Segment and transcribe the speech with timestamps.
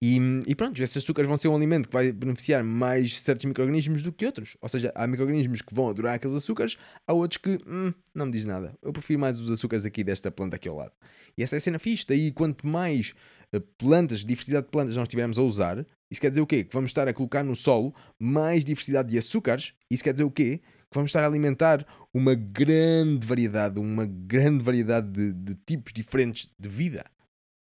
[0.00, 4.02] E, e pronto, esses açúcares vão ser um alimento que vai beneficiar mais certos micro-organismos
[4.02, 4.56] do que outros.
[4.60, 8.32] Ou seja, há micro-organismos que vão adorar aqueles açúcares, há outros que hum, não me
[8.32, 8.74] diz nada.
[8.80, 10.92] Eu prefiro mais os açúcares aqui desta planta aqui ao lado.
[11.36, 12.06] E essa é a cena fixe.
[12.06, 13.12] Daí, quanto mais
[13.52, 16.62] uh, plantas, diversidade de plantas nós tivermos a usar, isso quer dizer o quê?
[16.62, 19.74] Que vamos estar a colocar no solo mais diversidade de açúcares.
[19.90, 20.58] Isso quer dizer o quê?
[20.58, 21.84] Que vamos estar a alimentar
[22.14, 27.04] uma grande variedade, uma grande variedade de, de tipos diferentes de vida,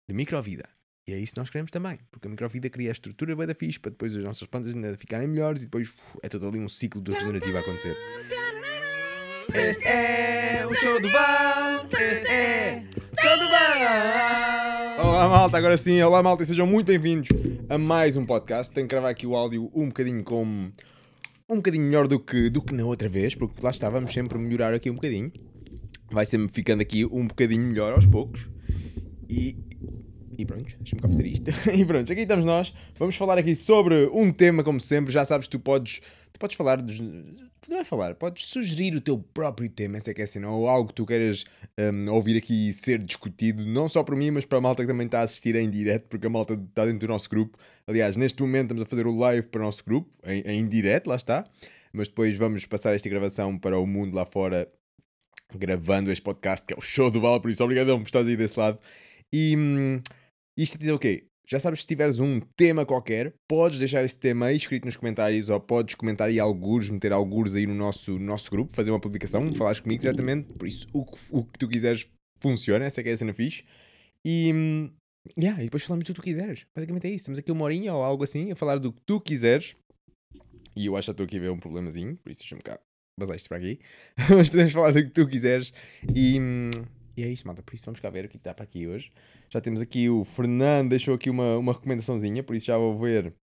[0.09, 0.65] de microvida.
[1.07, 3.57] E é isso que nós queremos também, porque a microvida cria a estrutura bem da
[3.57, 6.69] fixe para depois as nossas plantas ainda ficarem melhores e depois é todo ali um
[6.69, 7.97] ciclo de regenerativo a acontecer.
[9.53, 15.09] Este é o show do Val, este é o show do Val.
[15.09, 17.29] Olá malta, agora sim, olá malta e sejam muito bem-vindos
[17.69, 18.73] a mais um podcast.
[18.73, 20.71] Tenho que gravar aqui o áudio um bocadinho com
[21.49, 24.39] um bocadinho melhor do que, do que na outra vez, porque lá está, vamos sempre
[24.39, 25.33] melhorar aqui um bocadinho.
[26.13, 28.49] Vai sempre ficando aqui um bocadinho melhor aos poucos.
[29.29, 29.57] E,
[30.37, 31.51] e pronto, deixa-me cá fazer isto.
[31.75, 32.73] e pronto, aqui estamos nós.
[32.99, 35.13] Vamos falar aqui sobre um tema, como sempre.
[35.13, 36.01] Já sabes, tu podes,
[36.33, 37.01] tu podes falar dos.
[37.69, 40.69] Não é falar, podes sugerir o teu próprio tema, essa é que é assim, ou
[40.69, 41.45] algo que tu queiras
[41.79, 45.07] um, ouvir aqui ser discutido, não só por mim, mas para a malta que também
[45.07, 47.57] está a assistir em direto, porque a malta está dentro do nosso grupo.
[47.87, 51.07] Aliás, neste momento estamos a fazer o live para o nosso grupo, em, em direto,
[51.07, 51.45] lá está.
[51.93, 54.67] Mas depois vamos passar esta gravação para o mundo lá fora,
[55.55, 58.37] gravando este podcast, que é o show do Val, por isso obrigadão por estás aí
[58.37, 58.79] desse lado.
[59.33, 60.01] E hum,
[60.63, 61.27] isto a dizer o quê?
[61.47, 65.51] Já sabes, se tiveres um tema qualquer, podes deixar esse tema aí escrito nos comentários
[65.51, 69.01] ou podes comentar aí alguns, meter alguns aí no nosso, no nosso grupo, fazer uma
[69.01, 70.53] publicação, falares comigo diretamente.
[70.53, 72.09] Por isso, o, o que tu quiseres
[72.41, 73.65] funciona, essa é que é a cena fixe.
[74.25, 74.91] E, hum,
[75.39, 76.65] yeah, e depois falamos do que tu quiseres.
[76.75, 77.25] Basicamente é isso.
[77.25, 79.77] Temos aqui uma horinha ou algo assim a falar do que tu quiseres.
[80.77, 82.81] E eu acho que estou aqui a ver um problemazinho, por isso deixa-me cá
[83.19, 83.79] basar isto para aqui.
[84.31, 85.73] Mas podemos falar do que tu quiseres.
[86.15, 86.39] E.
[87.17, 87.63] e é isso, malta.
[87.63, 89.13] Por isso vamos cá ver o que está para aqui hoje.
[89.51, 93.35] Já temos aqui o Fernando, deixou aqui uma, uma recomendaçãozinha, por isso já vou ver.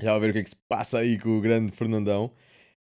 [0.00, 2.32] Já vou ver o que é que se passa aí com o grande Fernandão.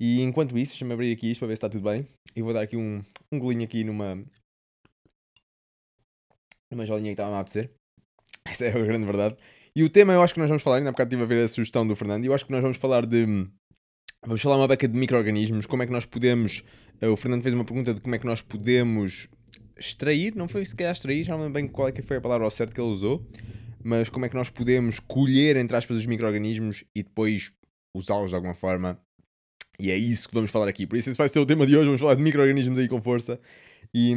[0.00, 2.06] E enquanto isso, deixa-me abrir aqui isto para ver se está tudo bem.
[2.34, 4.24] E vou dar aqui um, um golinho aqui numa.
[6.70, 7.70] numa jolinha que estava a apetecer.
[8.46, 9.36] Essa é a grande verdade.
[9.76, 11.44] E o tema eu acho que nós vamos falar, ainda há bocado estive a ver
[11.44, 13.26] a sugestão do Fernando, e eu acho que nós vamos falar de.
[14.24, 16.62] Vamos falar uma beca de micro-organismos, como é que nós podemos.
[17.00, 19.28] eh, O Fernando fez uma pergunta de como é que nós podemos
[19.78, 22.20] extrair, não foi se calhar extrair, já não lembro bem qual é que foi a
[22.20, 23.26] palavra ao certo que ele usou,
[23.82, 27.52] mas como é que nós podemos colher, entre aspas, os micro-organismos e depois
[27.94, 28.98] usá-los de alguma forma.
[29.78, 30.86] E é isso que vamos falar aqui.
[30.86, 31.86] Por isso, esse vai ser o tema de hoje.
[31.86, 33.40] Vamos falar de micro-organismos aí com força.
[33.92, 34.14] E,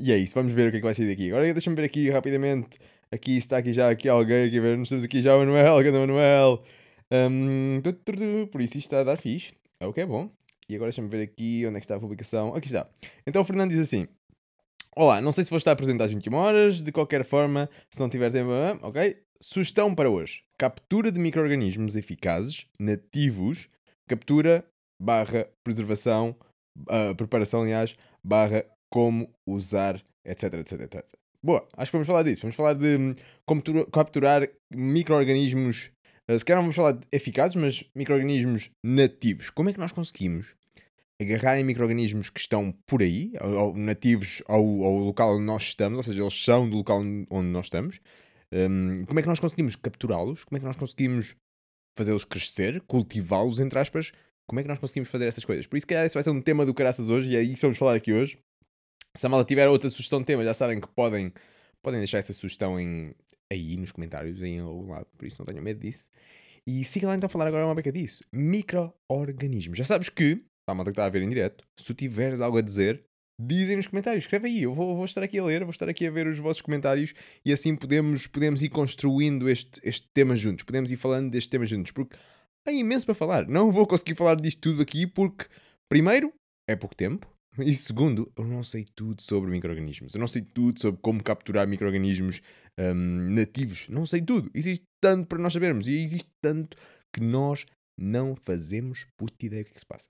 [0.00, 0.34] e é isso.
[0.34, 1.28] Vamos ver o que é que vai sair daqui.
[1.28, 2.68] Agora deixa-me ver aqui rapidamente.
[3.10, 4.78] Aqui está aqui já aqui alguém aqui ver.
[4.78, 5.76] Nós temos aqui já o Manuel.
[5.78, 6.62] Cadê o Manuel?
[7.82, 9.52] Tu, tu, tu, por isso isto está a dar fixe.
[9.80, 10.30] É o que é bom.
[10.68, 12.54] E agora deixa-me ver aqui onde é que está a publicação.
[12.54, 12.88] Aqui está.
[13.26, 14.06] Então o Fernando diz assim.
[14.94, 18.10] Olá, não sei se vou estar presente às 21 horas, de qualquer forma, se não
[18.10, 19.16] tiver tempo, ah, ok?
[19.40, 23.68] Sugestão para hoje: captura de micro-organismos eficazes, nativos,
[24.08, 24.64] captura
[25.00, 26.36] barra preservação,
[26.88, 31.04] ah, preparação, aliás, barra como usar, etc, etc, etc.
[31.42, 32.42] Boa, acho que vamos falar disso.
[32.42, 33.14] Vamos falar de hum,
[33.46, 35.90] como tu- capturar micro-organismos,
[36.28, 39.48] ah, se calhar não vamos falar de eficazes, mas micro-organismos nativos.
[39.48, 40.54] Como é que nós conseguimos
[41.22, 45.98] agarrar em micro-organismos que estão por aí, ou, nativos ao, ao local onde nós estamos,
[45.98, 48.00] ou seja, eles são do local onde nós estamos.
[48.52, 50.44] Hum, como é que nós conseguimos capturá-los?
[50.44, 51.34] Como é que nós conseguimos
[51.96, 54.12] fazê-los crescer, cultivá-los, entre aspas?
[54.46, 55.66] Como é que nós conseguimos fazer essas coisas?
[55.66, 57.56] Por isso, se calhar, isso vai ser um tema do caraças hoje e é isso
[57.56, 58.38] que vamos falar aqui hoje.
[59.16, 61.32] Se a malta tiver outra sugestão de tema, já sabem que podem,
[61.82, 63.14] podem deixar essa sugestão em,
[63.50, 65.06] aí nos comentários, em algum lado.
[65.16, 66.06] Por isso, não tenham medo disso.
[66.66, 68.24] E siga lá então a falar agora uma beca disso.
[68.32, 69.76] Micro-organismos.
[69.76, 72.40] Já sabes que, para a malta que está a ver em direto, se tu tiveres
[72.40, 73.04] algo a dizer,
[73.40, 74.62] dizem nos comentários, escreve aí.
[74.62, 77.14] Eu vou, vou estar aqui a ler, vou estar aqui a ver os vossos comentários
[77.44, 80.64] e assim podemos, podemos ir construindo este, este tema juntos.
[80.64, 81.92] Podemos ir falando deste tema juntos.
[81.92, 82.16] Porque
[82.66, 83.46] há imenso para falar.
[83.46, 85.46] Não vou conseguir falar disto tudo aqui porque,
[85.88, 86.32] primeiro,
[86.68, 87.30] é pouco tempo.
[87.58, 90.14] E segundo, eu não sei tudo sobre micro-organismos.
[90.14, 92.40] Eu não sei tudo sobre como capturar micro-organismos
[92.80, 93.88] hum, nativos.
[93.90, 94.50] Não sei tudo.
[94.54, 95.86] Existe tanto para nós sabermos.
[95.86, 96.78] E existe tanto
[97.12, 97.66] que nós
[97.98, 100.08] não fazemos puta ideia o que é que se passa.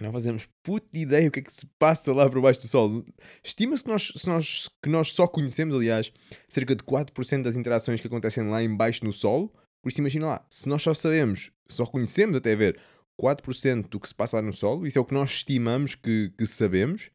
[0.00, 3.04] Não fazemos puta ideia o que é que se passa lá por baixo do sol.
[3.42, 6.12] Estima-se que nós, nós, que nós só conhecemos, aliás,
[6.48, 9.52] cerca de 4% das interações que acontecem lá em baixo no solo.
[9.82, 12.78] Por isso imagina lá, se nós só sabemos, só conhecemos até ver
[13.20, 16.32] 4% do que se passa lá no solo, isso é o que nós estimamos que,
[16.38, 17.10] que sabemos.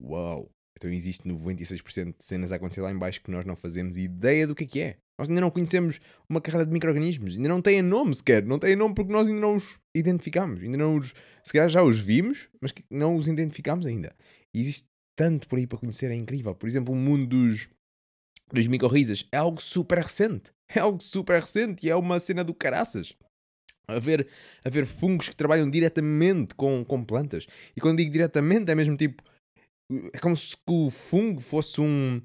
[0.00, 0.48] Uau!
[0.76, 4.46] Então existe 96% de cenas a acontecer lá em baixo que nós não fazemos ideia
[4.46, 4.98] do que é que é.
[5.18, 8.74] Nós ainda não conhecemos uma carrada de micro-organismos, ainda não têm nome sequer, não têm
[8.74, 11.14] nome porque nós ainda não os identificamos, ainda não os,
[11.44, 14.14] se calhar já os vimos, mas não os identificamos ainda.
[14.54, 14.84] E existe
[15.16, 16.54] tanto por aí para conhecer, é incrível.
[16.54, 17.68] Por exemplo, o mundo dos,
[18.52, 20.50] dos micorrizas é algo super recente.
[20.74, 23.14] É algo super recente e é uma cena do caraças.
[23.86, 24.26] Haver,
[24.64, 27.46] haver fungos que trabalham diretamente com, com plantas.
[27.76, 29.22] E quando digo diretamente, é mesmo tipo.
[30.14, 32.22] É como se o fungo fosse um.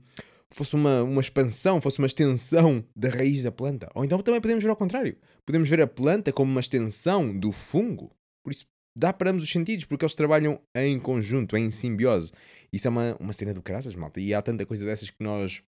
[0.54, 3.90] Fosse uma, uma expansão, fosse uma extensão da raiz da planta.
[3.94, 5.18] Ou então também podemos ver ao contrário.
[5.46, 8.16] Podemos ver a planta como uma extensão do fungo.
[8.44, 8.66] Por isso,
[8.96, 12.32] dá para ambos os sentidos, porque eles trabalham em conjunto, em simbiose.
[12.72, 14.20] Isso é uma, uma cena do caraças, malta.
[14.20, 15.62] E há tanta coisa dessas que nós,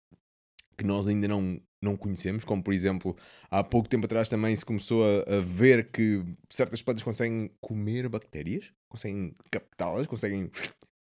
[0.77, 3.17] que nós ainda não, não conhecemos, como por exemplo,
[3.51, 8.09] há pouco tempo atrás também se começou a, a ver que certas plantas conseguem comer
[8.09, 10.51] bactérias, conseguem captá-las, conseguem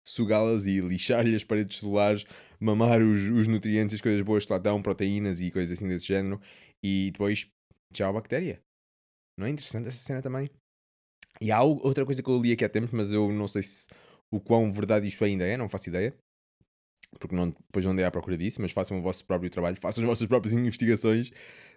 [0.05, 2.25] sugá-las e lixar-lhe as paredes celulares,
[2.59, 5.87] mamar os, os nutrientes e as coisas boas que lá dão, proteínas e coisas assim
[5.87, 6.39] desse género,
[6.83, 7.47] e depois,
[7.91, 8.61] tchau, bactéria.
[9.37, 10.49] Não é interessante essa cena também?
[11.41, 13.87] E há outra coisa que eu li aqui há tempos, mas eu não sei se
[14.31, 16.15] o quão verdade isto ainda é, não faço ideia.
[17.19, 20.03] Porque não, depois não andei à procura disso, mas façam o vosso próprio trabalho, façam
[20.03, 21.31] as vossas próprias investigações,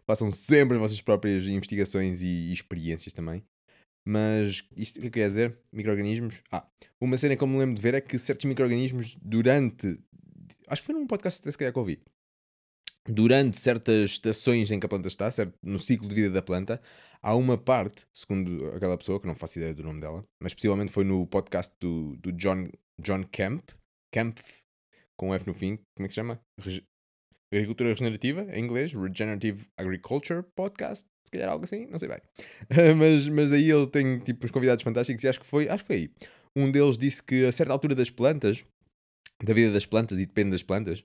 [0.07, 3.43] façam sempre as vossas próprias investigações e, e experiências também.
[4.11, 6.43] Mas isto que eu queria dizer, micro-organismos.
[6.51, 6.67] Ah,
[6.99, 10.01] uma cena que eu me lembro de ver é que certos micro-organismos, durante.
[10.67, 12.01] Acho que foi num podcast até se calhar que eu ouvi.
[13.07, 16.81] Durante certas estações em que a planta está, certo, no ciclo de vida da planta,
[17.21, 20.91] há uma parte, segundo aquela pessoa, que não faço ideia do nome dela, mas possivelmente
[20.91, 23.63] foi no podcast do, do John, John Kemp,
[24.11, 24.39] Kemp,
[25.19, 26.41] com um F no fim, como é que se chama?
[26.59, 26.83] Reg
[27.53, 32.19] Agricultura Regenerativa, em inglês, Regenerative Agriculture Podcast, se calhar algo assim, não sei bem.
[32.97, 35.87] mas, mas aí ele tem tipo uns convidados fantásticos e acho que foi, acho que
[35.87, 36.11] foi aí.
[36.57, 38.65] Um deles disse que a certa altura das plantas,
[39.45, 41.05] da vida das plantas e depende das plantas,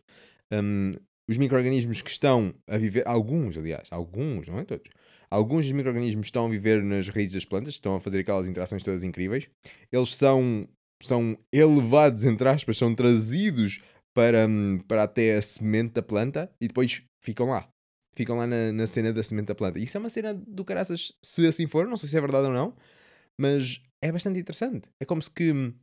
[0.52, 0.92] um,
[1.30, 4.90] os micro-organismos que estão a viver, alguns aliás, alguns, não é todos,
[5.30, 8.82] alguns dos micro-organismos estão a viver nas raízes das plantas, estão a fazer aquelas interações
[8.82, 9.50] todas incríveis,
[9.92, 10.68] eles são,
[11.02, 13.82] são elevados, entre aspas, são trazidos
[14.14, 17.73] para, hum, para até a semente da planta e depois ficam lá.
[18.16, 19.80] Ficam lá na, na cena da semente da planta.
[19.80, 22.54] Isso é uma cena do caraças, se assim for, não sei se é verdade ou
[22.54, 22.76] não,
[23.40, 24.88] mas é bastante interessante.
[25.00, 25.74] É como se que hum,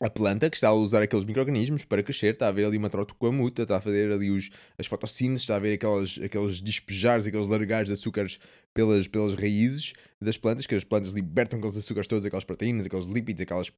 [0.00, 2.90] a planta que está a usar aqueles micro-organismos para crescer, está a ver ali uma
[3.32, 7.46] muta, está a fazer ali os, as fotossíntese, está a ver aqueles, aqueles despejares, aqueles
[7.46, 8.38] largares de açúcares
[8.74, 13.06] pelas, pelas raízes das plantas, que as plantas libertam aqueles açúcares todos, aquelas proteínas, aqueles
[13.06, 13.70] lípidos, aquelas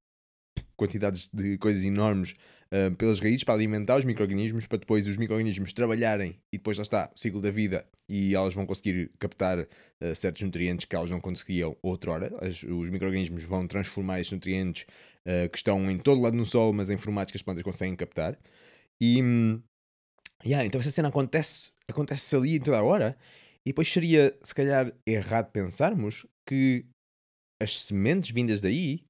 [0.79, 2.35] quantidades de coisas enormes
[2.73, 6.83] uh, pelas raízes para alimentar os micro-organismos, para depois os micro-organismos trabalharem e depois lá
[6.83, 11.11] está, o ciclo da vida, e elas vão conseguir captar uh, certos nutrientes que elas
[11.11, 12.33] não conseguiam outrora.
[12.41, 14.87] As, os micro-organismos vão transformar esses nutrientes
[15.27, 17.97] uh, que estão em todo lado no solo, mas em formatos que as plantas conseguem
[17.97, 18.39] captar.
[19.01, 19.21] E.
[19.21, 19.61] Um,
[20.45, 23.17] yeah, então essa cena acontece, acontece ali em toda a hora.
[23.67, 26.87] E depois seria, se calhar, errado pensarmos que
[27.61, 29.08] as sementes vindas daí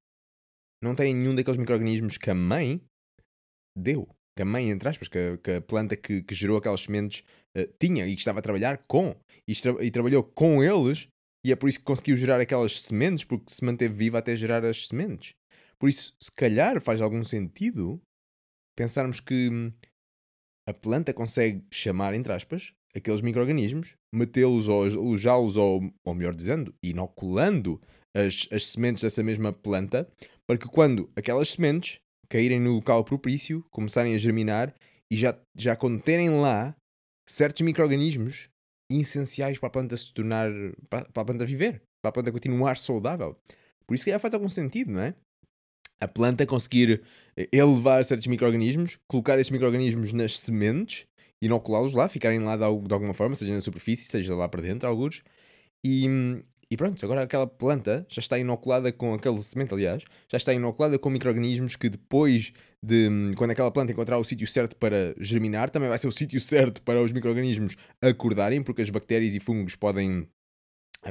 [0.81, 2.81] não têm nenhum daqueles micro-organismos que a mãe
[3.77, 4.07] deu.
[4.35, 7.23] Que a mãe, entre aspas, que a, que a planta que, que, gerou aquelas sementes
[7.57, 9.15] uh, tinha e que estava a trabalhar com.
[9.47, 11.07] E, e, trabalhou com eles
[11.45, 14.65] e é por isso que conseguiu gerar aquelas sementes, porque se manteve viva até gerar
[14.65, 15.33] as sementes.
[15.79, 18.01] Por isso, se calhar faz algum sentido
[18.77, 19.71] pensarmos que hum,
[20.67, 26.73] a planta consegue chamar, entre aspas, aqueles micro-organismos, metê-los ou alojá-los, ou, ou melhor dizendo,
[26.83, 27.81] inoculando
[28.15, 30.09] as, as sementes dessa mesma planta,
[30.49, 34.73] para que quando aquelas sementes caírem no local propício, começarem a germinar
[35.11, 36.75] e já, já conterem lá
[37.29, 38.49] certos micro-organismos
[38.91, 40.49] essenciais para a planta se tornar,
[40.89, 43.37] para, para a planta viver, para a planta continuar saudável.
[43.85, 45.13] Por isso que já faz algum sentido, não é?
[46.01, 47.03] A planta conseguir
[47.37, 51.05] eh, elevar certos micro-organismos, colocar esses micro-organismos nas sementes,
[51.43, 54.89] inoculá-los lá, ficarem lá de, de, alguma forma, seja na superfície, seja lá para dentro,
[54.89, 55.21] alguns,
[55.85, 56.07] e,
[56.71, 60.99] e pronto, agora aquela planta já está inoculada com aquele semente, aliás, já está inoculada
[60.99, 65.89] com micro-organismos que depois de quando aquela planta encontrar o sítio certo para germinar, também
[65.89, 70.27] vai ser o sítio certo para os micro-organismos acordarem, porque as bactérias e fungos podem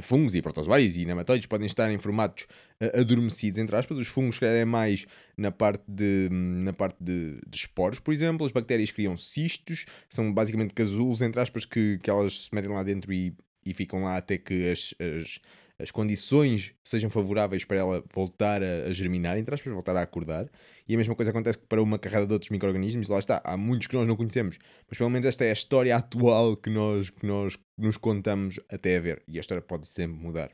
[0.01, 2.45] fungos e protozoários e nematóides podem estar em formatos
[2.81, 3.97] uh, adormecidos, entre aspas.
[3.97, 8.45] Os fungos é mais na parte, de, na parte de, de, esporos, por exemplo.
[8.45, 12.83] As bactérias criam cistos, são basicamente casulos, entre aspas, que, que elas se metem lá
[12.83, 13.33] dentro e
[13.69, 15.39] e ficam lá até que as, as,
[15.77, 20.49] as condições sejam favoráveis para ela voltar a, a germinar, entre aspas, voltar a acordar.
[20.87, 23.87] E a mesma coisa acontece para uma carrada de outros micro-organismos, lá está, há muitos
[23.87, 24.57] que nós não conhecemos,
[24.89, 28.97] mas pelo menos esta é a história atual que nós, que nós nos contamos até
[28.97, 29.23] a ver.
[29.27, 30.51] E a história pode sempre mudar.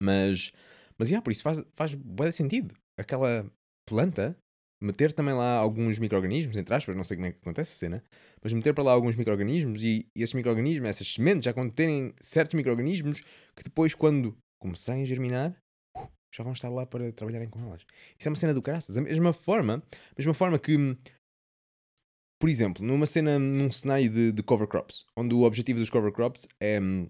[0.00, 0.52] Mas,
[0.96, 2.74] mas yeah, por isso faz, faz bem sentido.
[2.96, 3.50] Aquela
[3.84, 4.36] planta
[4.82, 8.04] meter também lá alguns micro-organismos, entre aspas, não sei como é que acontece a cena,
[8.42, 12.54] mas meter para lá alguns micro-organismos e, e esses micro-organismos, essas sementes já conterem certos
[12.54, 13.20] micro-organismos
[13.56, 15.56] que depois, quando começarem a germinar,
[15.96, 17.82] uh, já vão estar lá para trabalharem com elas.
[18.18, 18.94] Isso é uma cena do caraças.
[18.94, 19.82] Da mesma forma,
[20.16, 20.96] mesma forma que
[22.42, 26.10] por exemplo, numa cena, num cenário de, de cover crops, onde o objetivo dos cover
[26.10, 27.08] crops é hum,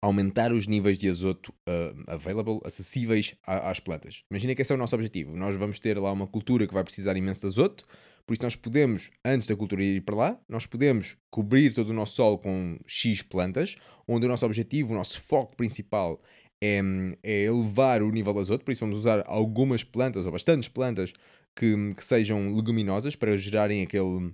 [0.00, 4.22] aumentar os níveis de azoto uh, available, acessíveis a, às plantas.
[4.30, 5.36] Imagina que esse é o nosso objetivo.
[5.36, 7.84] Nós vamos ter lá uma cultura que vai precisar imenso de azoto,
[8.26, 11.94] por isso nós podemos, antes da cultura ir para lá, nós podemos cobrir todo o
[11.94, 13.76] nosso solo com X plantas,
[14.06, 16.20] onde o nosso objetivo, o nosso foco principal
[16.62, 16.80] é,
[17.22, 21.14] é elevar o nível de azoto, por isso vamos usar algumas plantas, ou bastantes plantas,
[21.56, 24.32] que, que sejam leguminosas para gerarem aquele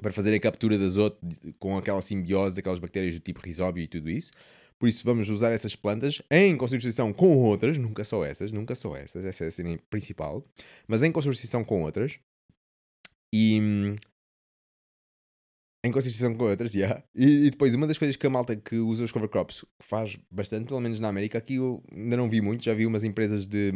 [0.00, 1.18] para fazer a captura de azoto
[1.58, 4.30] com aquela simbiose daquelas bactérias do tipo risóbio e tudo isso.
[4.78, 8.96] Por isso vamos usar essas plantas em consubstituição com outras, nunca só essas, nunca só
[8.96, 10.46] essas, essa é a cena principal,
[10.86, 12.20] mas em consubstituição com outras.
[13.34, 13.60] E
[15.84, 17.02] em consubstituição com outras, yeah.
[17.14, 20.18] E, e, depois, uma das coisas que a malta que usa os cover crops faz
[20.30, 23.46] bastante, pelo menos na América, aqui eu ainda não vi muito, já vi umas empresas
[23.46, 23.72] de.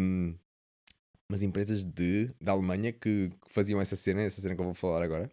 [1.30, 4.74] umas empresas de, da Alemanha que, que faziam essa cena, essa cena que eu vou
[4.74, 5.30] falar agora.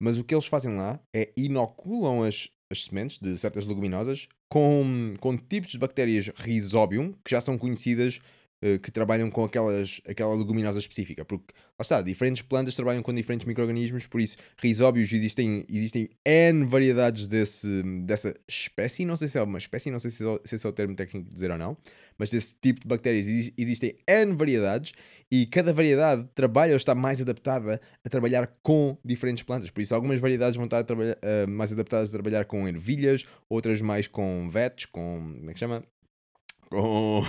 [0.00, 5.14] Mas o que eles fazem lá é inoculam as, as sementes de certas leguminosas com,
[5.20, 8.20] com tipos de bactérias Rhizobium que já são conhecidas
[8.64, 13.12] eh, que trabalham com aquelas, aquela leguminosa específica, porque lá está, diferentes plantas trabalham com
[13.12, 19.36] diferentes micro-organismos, por isso, risóbios existem, existem N variedades desse, dessa espécie, não sei se
[19.36, 21.58] é uma espécie, não sei se é, se é o termo técnico de dizer ou
[21.58, 21.76] não,
[22.16, 24.94] mas desse tipo de bactérias existem N variedades
[25.30, 29.68] e cada variedade trabalha ou está mais adaptada a trabalhar com diferentes plantas.
[29.68, 34.06] Por isso, algumas variedades vão estar uh, mais adaptadas a trabalhar com ervilhas, outras mais
[34.06, 35.34] com vetes, com.
[35.36, 35.84] Como é que chama?
[36.80, 37.22] com.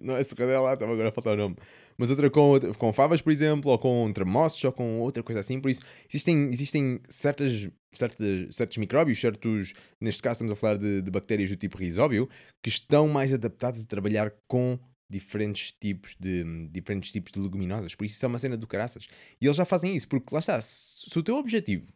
[0.00, 1.56] não é serradela, estava agora a faltar o nome.
[1.96, 5.60] Mas outra com, com favas, por exemplo, ou com tremoços, ou com outra coisa assim.
[5.60, 9.74] Por isso, existem, existem certas, certas, certos micróbios, certos.
[10.00, 12.28] Neste caso, estamos a falar de, de bactérias do tipo risóbio,
[12.62, 17.94] que estão mais adaptadas a trabalhar com diferentes tipos de diferentes tipos de leguminosas.
[17.94, 19.06] Por isso, isso é uma cena do caraças.
[19.40, 21.92] E eles já fazem isso, porque lá está, se, se o teu objetivo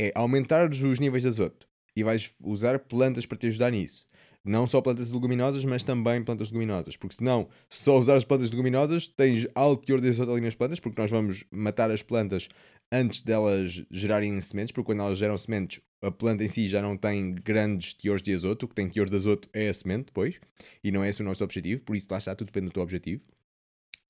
[0.00, 4.08] é aumentar os níveis de azoto e vais usar plantas para te ajudar nisso
[4.46, 6.96] não só plantas leguminosas, mas também plantas leguminosas.
[6.96, 10.54] Porque senão, se só usar as plantas leguminosas, tens alto teor de azoto ali nas
[10.54, 12.48] plantas, porque nós vamos matar as plantas
[12.90, 16.96] antes delas gerarem sementes, porque quando elas geram sementes, a planta em si já não
[16.96, 18.64] tem grandes teores de azoto.
[18.64, 20.36] O que tem teor de azoto é a semente depois,
[20.82, 22.82] e não é esse o nosso objetivo, por isso lá está, tudo depende do teu
[22.82, 23.24] objetivo.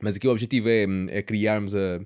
[0.03, 2.01] Mas aqui o objetivo é, é criarmos a.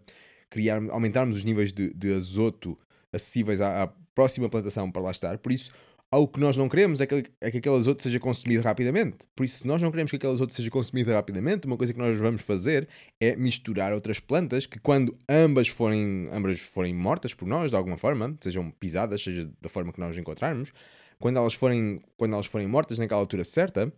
[0.49, 2.77] Criar, aumentarmos os níveis de, de azoto
[3.13, 5.39] acessíveis à, à próxima plantação para lá estar.
[5.39, 5.71] Por isso,
[6.13, 9.19] algo que nós não queremos é que, é que aquele azoto seja consumido rapidamente.
[9.37, 11.99] Por isso, se nós não queremos que aquele azoto seja consumido rapidamente, uma coisa que
[11.99, 12.89] nós vamos fazer
[13.21, 17.97] é misturar outras plantas que, quando ambas forem, ambas forem mortas por nós, de alguma
[17.97, 20.73] forma, sejam pisadas, seja da forma que nós encontrarmos,
[21.19, 23.93] quando elas forem, quando elas forem mortas naquela altura certa,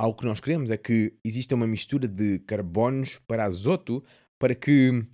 [0.00, 4.04] algo que nós queremos é que exista uma mistura de carbonos para azoto
[4.38, 5.06] para que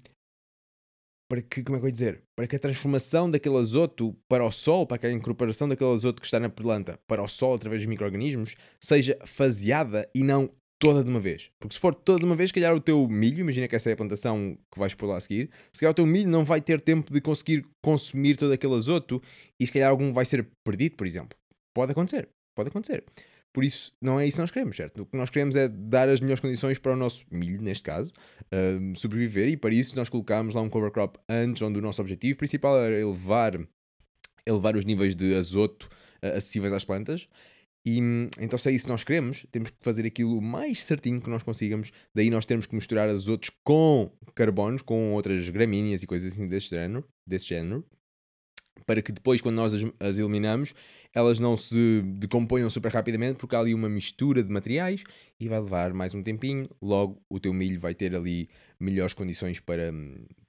[1.32, 2.22] para que, como é que eu ia dizer?
[2.36, 6.20] Para que a transformação daquele azoto para o sol, para que a incorporação daquele azoto
[6.20, 11.02] que está na planta para o sol através dos micro-organismos, seja faseada e não toda
[11.02, 11.50] de uma vez.
[11.58, 13.88] Porque se for toda de uma vez, se calhar o teu milho, imagina que essa
[13.88, 16.44] é a plantação que vais por lá a seguir, se calhar o teu milho não
[16.44, 19.22] vai ter tempo de conseguir consumir todo aquele azoto
[19.58, 21.38] e se calhar algum vai ser perdido, por exemplo.
[21.74, 23.04] Pode acontecer, pode acontecer.
[23.52, 25.02] Por isso, não é isso que nós queremos, certo?
[25.02, 28.12] O que nós queremos é dar as melhores condições para o nosso milho, neste caso,
[28.96, 32.38] sobreviver, e para isso nós colocámos lá um cover crop antes, onde o nosso objetivo
[32.38, 33.60] principal era elevar,
[34.46, 35.88] elevar os níveis de azoto
[36.22, 37.28] uh, acessíveis às plantas.
[37.84, 37.98] E
[38.40, 41.42] então, se é isso que nós queremos, temos que fazer aquilo mais certinho que nós
[41.42, 41.90] consigamos.
[42.14, 46.70] Daí, nós temos que misturar azotos com carbonos, com outras gramíneas e coisas assim desse
[46.70, 47.04] género.
[47.26, 47.84] Desse género
[48.86, 50.74] para que depois, quando nós as, as, eliminamos,
[51.14, 55.04] elas não se decomponham super rapidamente, porque há ali uma mistura de materiais
[55.38, 56.68] e vai levar mais um tempinho.
[56.80, 58.48] Logo, o teu milho vai ter ali
[58.80, 59.92] melhores condições para,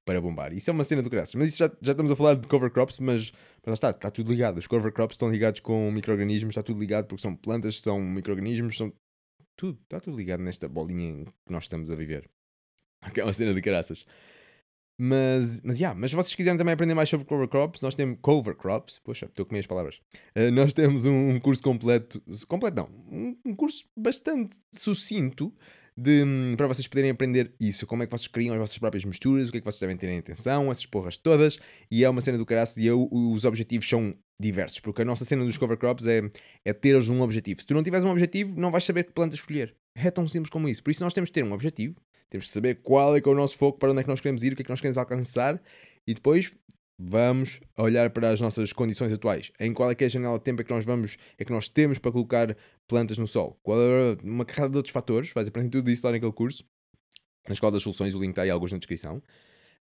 [0.05, 0.53] para bombar.
[0.53, 1.35] Isso é uma cena do graças.
[1.35, 3.31] Mas isso já, já estamos a falar de cover crops, mas,
[3.65, 4.57] mas está, está tudo ligado.
[4.57, 8.77] Os cover crops estão ligados com micro-organismos, está tudo ligado porque são plantas, são micro-organismos,
[8.77, 8.91] são
[9.55, 12.29] tudo, está tudo ligado nesta bolinha que nós estamos a viver.
[13.13, 14.05] Que é uma cena de graças.
[14.97, 18.17] Mas, mas, yeah, mas se vocês quiserem também aprender mais sobre cover crops, nós temos
[18.21, 19.99] cover crops, poxa, estou a comer as palavras.
[20.37, 25.51] Uh, nós temos um, um, curso completo, completo não, um, um curso bastante sucinto
[25.97, 29.05] de, um, para vocês poderem aprender isso, como é que vocês criam as vossas próprias
[29.05, 31.57] misturas, o que é que vocês devem ter em atenção, essas porras todas,
[31.89, 35.25] e é uma cena do caraças e eu, os objetivos são diversos, porque a nossa
[35.25, 36.21] cena dos cover crops é,
[36.65, 37.61] é teres um objetivo.
[37.61, 39.75] Se tu não tiveres um objetivo, não vais saber que planta escolher.
[39.95, 40.83] É tão simples como isso.
[40.83, 41.95] Por isso nós temos de ter um objetivo,
[42.29, 44.19] temos de saber qual é que é o nosso foco, para onde é que nós
[44.19, 45.61] queremos ir, o que é que nós queremos alcançar
[46.05, 46.51] e depois
[46.97, 49.51] vamos olhar para as nossas condições atuais.
[49.59, 51.51] Em qual é que é a janela de tempo é que nós vamos, é que
[51.51, 52.55] nós temos para colocar
[52.87, 53.59] plantas no sol.
[53.63, 56.63] Qual é uma carrada de outros fatores, vais aprender tudo isso lá naquele curso.
[57.47, 59.21] Na Escola das Soluções, o link está aí alguns na descrição.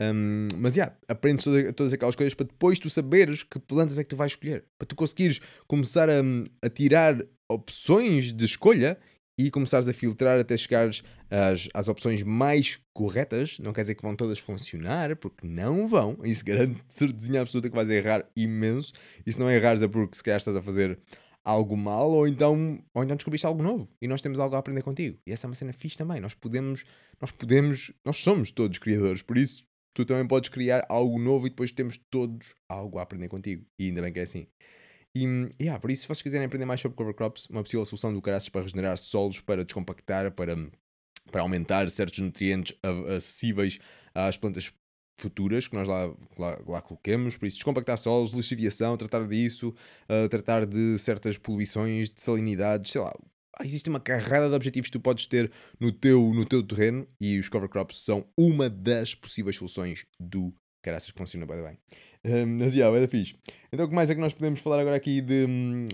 [0.02, 4.00] Um, mas, já, yeah, aprendes todas, todas, aquelas coisas para depois tu saberes que plantas
[4.00, 4.66] é que tu vais escolher.
[4.78, 6.22] Para tu conseguires começar a,
[6.62, 8.98] a tirar opções de escolha
[9.46, 13.58] e começares a filtrar até chegares às, às opções mais corretas.
[13.60, 16.18] Não quer dizer que vão todas funcionar, porque não vão.
[16.24, 18.94] Isso garante certezinha absoluta que vais errar imenso.
[19.26, 21.00] E se não errares é porque se calhar estás a fazer
[21.44, 24.84] algo mal ou então, ou então descobriste algo novo e nós temos algo a aprender
[24.84, 25.18] contigo.
[25.26, 26.22] E essa é uma cena fixe também.
[26.22, 26.84] Nós podemos,
[27.20, 31.50] nós podemos, nós somos todos criadores, por isso tu também podes criar algo novo e
[31.50, 33.66] depois temos todos algo a aprender contigo.
[33.80, 34.46] E ainda bem que é assim.
[35.16, 35.26] E,
[35.62, 38.22] yeah, por isso, se vocês quiserem aprender mais sobre cover crops, uma possível solução do
[38.22, 40.56] caraças para regenerar solos, para descompactar, para,
[41.32, 42.78] para aumentar certos nutrientes
[43.10, 43.78] acessíveis
[44.14, 44.72] às plantas
[45.22, 47.38] futuras que nós lá, lá, lá coloquemos.
[47.38, 49.74] Por isso, descompactar solos, lixiviação, tratar disso,
[50.10, 53.14] uh, tratar de certas poluições, de salinidades, sei lá.
[53.64, 57.38] Existe uma carrada de objetivos que tu podes ter no teu, no teu terreno e
[57.38, 61.78] os cover crops são uma das possíveis soluções do caraças funciona bem bem.
[62.24, 63.36] Um, mas, yeah, é fixe.
[63.72, 65.46] Então, o que mais é que nós podemos falar agora aqui de...
[65.48, 65.88] Hum,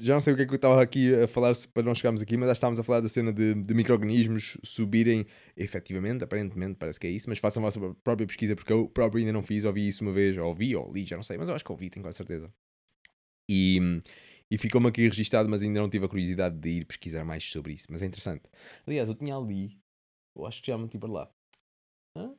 [0.00, 2.22] já não sei o que é que eu estava aqui a falar para não chegarmos
[2.22, 7.00] aqui, mas já estávamos a falar da cena de, de micro-organismos subirem, efetivamente, aparentemente, parece
[7.00, 9.64] que é isso, mas façam a vossa própria pesquisa, porque eu próprio ainda não fiz,
[9.64, 11.90] ouvi isso uma vez, ouvi ou li, já não sei, mas eu acho que ouvi,
[11.90, 12.52] tenho quase certeza.
[13.50, 13.80] E,
[14.50, 17.72] e ficou-me aqui registado, mas ainda não tive a curiosidade de ir pesquisar mais sobre
[17.72, 18.44] isso, mas é interessante.
[18.86, 19.80] Aliás, eu tinha ali,
[20.36, 21.30] eu acho que já meti para lá.
[22.16, 22.34] Hã?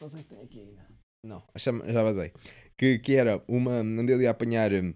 [0.00, 0.88] Não sei se tem aqui ainda.
[1.22, 2.32] Não, já, já vazei.
[2.76, 3.80] Que, que era uma.
[3.80, 4.94] Andei ali a apanhar hum,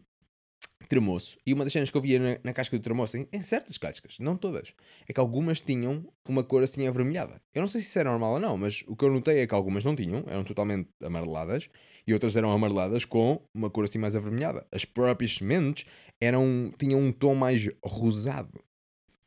[0.88, 1.36] tremoço.
[1.46, 3.76] E uma das cenas que eu via na, na casca do tremoço, em, em, certas
[3.78, 4.72] cascas, não todas,
[5.08, 7.40] é que algumas tinham uma cor assim avermelhada.
[7.54, 9.46] Eu não sei se isso é normal ou não, mas o que eu notei é
[9.46, 11.68] que algumas não tinham, eram totalmente amareladas,
[12.06, 14.66] e outras eram amareladas com uma cor assim mais avermelhada.
[14.70, 15.86] As próprias sementes
[16.20, 18.62] eram, tinham um tom mais rosado.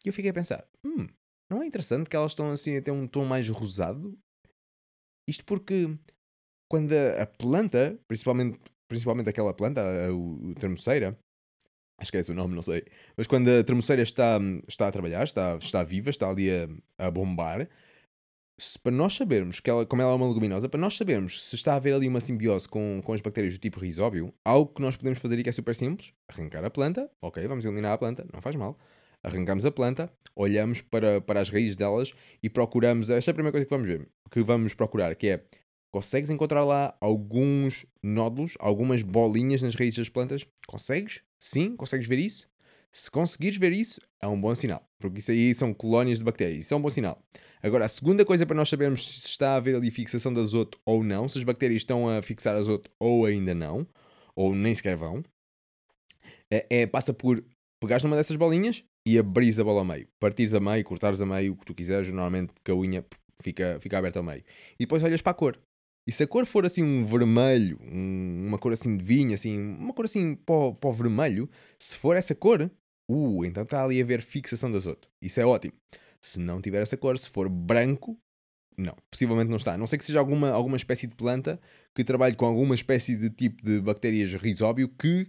[0.05, 1.07] E eu fiquei a pensar, hum,
[1.49, 4.17] não é interessante que elas estão assim a ter um tom mais rosado?
[5.27, 5.97] Isto porque
[6.69, 11.17] quando a, a planta, principalmente, principalmente aquela planta, a, o, o termoceira,
[11.99, 12.83] acho que é esse o nome, não sei,
[13.15, 16.67] mas quando a termoceira está, está a trabalhar, está, está viva, está ali a,
[17.07, 17.67] a bombar,
[18.59, 21.55] se, para nós sabermos que ela, como ela é uma leguminosa, para nós sabermos se
[21.55, 24.81] está a haver ali uma simbiose com, com as bactérias do tipo risóbio, algo que
[24.81, 27.97] nós podemos fazer e que é super simples, arrancar a planta, ok, vamos eliminar a
[27.97, 28.77] planta, não faz mal.
[29.23, 33.51] Arrancamos a planta, olhamos para, para as raízes delas e procuramos, esta é a primeira
[33.51, 35.43] coisa que vamos ver, que vamos procurar, que é
[35.91, 40.45] Consegues encontrar lá alguns nódulos, algumas bolinhas nas raízes das plantas?
[40.67, 41.21] Consegues?
[41.39, 41.75] Sim?
[41.75, 42.47] Consegues ver isso?
[42.91, 46.61] Se conseguires ver isso, é um bom sinal, porque isso aí são colónias de bactérias,
[46.61, 47.21] isso é um bom sinal.
[47.61, 50.79] Agora, a segunda coisa para nós sabermos se está a haver ali fixação de azoto
[50.85, 53.85] ou não, se as bactérias estão a fixar azoto ou ainda não,
[54.35, 55.23] ou nem sequer vão,
[56.51, 57.43] é, é passa por
[57.79, 61.25] pegares numa dessas bolinhas e abris a bola a meio, partires a meio, cortares a
[61.25, 63.05] meio, o que tu quiseres, normalmente com a unha
[63.41, 64.43] fica, fica aberta a meio.
[64.73, 65.59] E depois olhas para a cor.
[66.07, 69.59] E se a cor for assim um vermelho, um, uma cor assim de vinho, assim,
[69.59, 72.71] uma cor assim para o vermelho, se for essa cor,
[73.11, 75.09] uh, então está ali a ver fixação de azoto.
[75.21, 75.73] Isso é ótimo.
[76.21, 78.17] Se não tiver essa cor, se for branco,
[78.77, 79.73] não, possivelmente não está.
[79.73, 81.59] A não sei que seja alguma, alguma espécie de planta
[81.93, 85.27] que trabalhe com alguma espécie de tipo de bactérias risóbio que,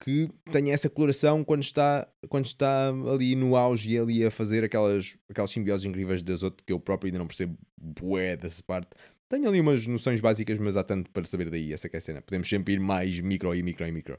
[0.00, 4.62] que tenha essa coloração quando está, quando está ali no auge e ali a fazer
[4.62, 8.90] aquelas, aquelas simbioses incríveis de azoto que eu próprio ainda não percebo bué dessa parte.
[9.30, 12.02] Tenho ali umas noções básicas, mas há tanto para saber daí, essa que é a
[12.02, 12.20] cena.
[12.20, 14.18] Podemos sempre ir mais micro e micro e micro.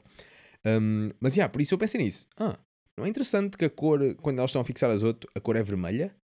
[0.64, 2.26] Um, mas, yeah, por isso eu pensei nisso.
[2.38, 2.58] Ah,
[2.98, 5.62] não é interessante que a cor, quando elas estão a fixar azoto, a cor é
[5.62, 6.16] vermelha?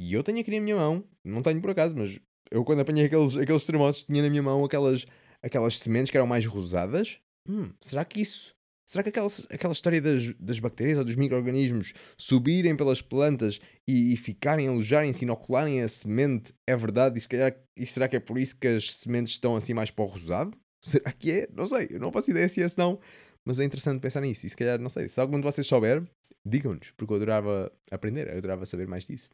[0.00, 2.18] E eu tenho aqui na minha mão, não tenho por acaso, mas
[2.50, 5.04] eu quando apanhei aqueles, aqueles termossos tinha na minha mão aquelas,
[5.42, 7.18] aquelas sementes que eram mais rosadas.
[7.46, 8.55] Hum, será que isso
[8.86, 14.14] Será que aquela, aquela história das, das bactérias ou dos micro-organismos subirem pelas plantas e,
[14.14, 17.18] e ficarem, alojarem-se, inocularem a semente é verdade?
[17.18, 19.90] E, se calhar, e será que é por isso que as sementes estão assim mais
[19.90, 20.56] para o rosado?
[20.80, 21.48] Será que é?
[21.52, 23.00] Não sei, eu não faço ideia se é assim não,
[23.44, 24.46] mas é interessante pensar nisso.
[24.46, 26.04] E se calhar, não sei, se algum de vocês souber,
[26.46, 29.28] digam-nos, porque eu adorava aprender, eu adorava saber mais disso.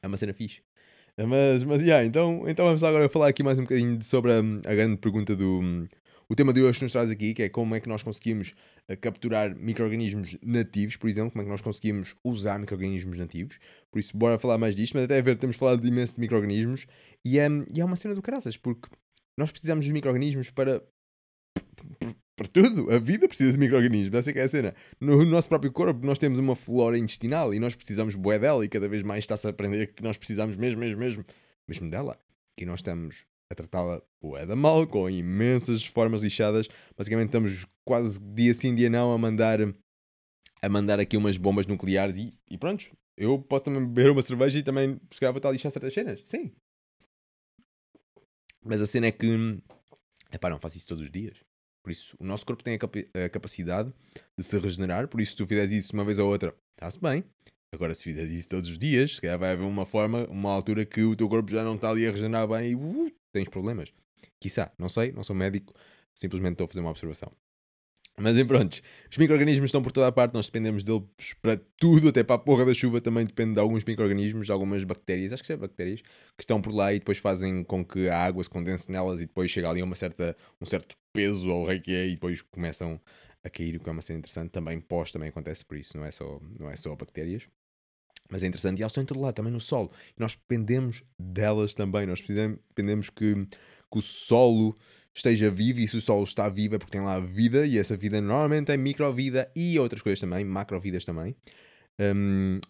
[0.00, 0.62] É uma cena fixe.
[1.18, 4.74] Mas, mas, yeah, então, então vamos agora falar aqui mais um bocadinho sobre a, a
[4.74, 5.86] grande pergunta do
[6.30, 8.54] o tema de hoje nos traz aqui, que é como é que nós conseguimos
[8.88, 13.58] uh, capturar micro-organismos nativos, por exemplo, como é que nós conseguimos usar micro-organismos nativos.
[13.90, 16.20] Por isso, bora falar mais disto, mas até a ver, temos falado de imenso de
[16.20, 16.86] micro-organismos
[17.24, 18.88] e, um, e é uma cena do caraças, porque
[19.36, 20.80] nós precisamos dos micro-organismos para,
[22.36, 22.92] para tudo.
[22.92, 24.74] A vida precisa de micro-organismos, essa é que é a cena.
[25.00, 28.68] No nosso próprio corpo nós temos uma flora intestinal e nós precisamos bué dela e
[28.68, 31.24] cada vez mais está-se a aprender que nós precisamos mesmo, mesmo, mesmo,
[31.66, 32.16] mesmo dela.
[32.56, 34.00] E nós estamos a tratá-la
[34.46, 36.68] da mal, com imensas formas lixadas.
[36.96, 39.58] Basicamente estamos quase dia sim, dia não a mandar,
[40.62, 42.90] a mandar aqui umas bombas nucleares e, e pronto.
[43.16, 45.92] Eu posso também beber uma cerveja e também se calhar vou estar a lixar certas
[45.92, 46.22] cenas.
[46.24, 46.52] Sim.
[48.64, 49.26] Mas a cena é que,
[50.32, 51.38] epá, não faço isso todos os dias.
[51.82, 53.92] Por isso, o nosso corpo tem a, capa a capacidade
[54.38, 55.08] de se regenerar.
[55.08, 57.24] Por isso, se tu fizeres isso uma vez ou outra, está-se bem.
[57.72, 60.84] Agora, se fizeres isso todos os dias, se calhar vai haver uma forma, uma altura
[60.84, 63.92] que o teu corpo já não está ali a regenerar bem e uh, tens problemas.
[64.38, 65.74] Quiçá, não sei, não sou médico,
[66.14, 67.32] simplesmente estou a fazer uma observação.
[68.20, 68.42] Mas em
[69.10, 71.02] os micro-organismos estão por toda a parte, nós dependemos deles
[71.40, 74.84] para tudo, até para a porra da chuva também depende de alguns micro-organismos, de algumas
[74.84, 78.18] bactérias, acho que são bactérias, que estão por lá e depois fazem com que a
[78.18, 81.62] água se condense nelas e depois chega ali a uma certa, um certo peso ou
[81.62, 83.00] o rei que é e depois começam
[83.42, 84.50] a cair, o que é uma cena interessante.
[84.50, 87.48] Também pós também acontece por isso, não é só, não é só bactérias.
[88.30, 89.90] Mas é interessante, e elas estão em todo lado, também no solo.
[90.16, 92.06] E nós dependemos delas também.
[92.06, 94.74] Nós dependemos que, que o solo
[95.14, 97.96] esteja vivo, e se o solo está vivo é porque tem lá vida, e essa
[97.96, 101.34] vida normalmente é microvida e outras coisas também, macrovidas também.
[102.00, 102.60] Um,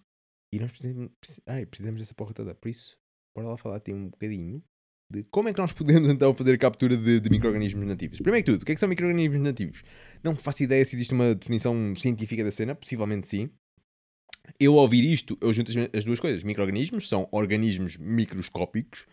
[0.52, 1.10] e nós precisamos,
[1.46, 2.54] ai, precisamos dessa porra toda.
[2.54, 2.98] Por isso,
[3.36, 4.62] bora lá falar aqui um bocadinho
[5.10, 8.20] de como é que nós podemos então fazer a captura de, de micro-organismos nativos.
[8.20, 9.82] Primeiro que tudo, o que é que são micro-organismos nativos?
[10.22, 13.50] Não faço ideia se existe uma definição científica da cena, possivelmente sim.
[14.58, 16.42] Eu ao ouvir isto, eu junto as duas coisas.
[16.42, 19.06] Micro-organismos são organismos microscópicos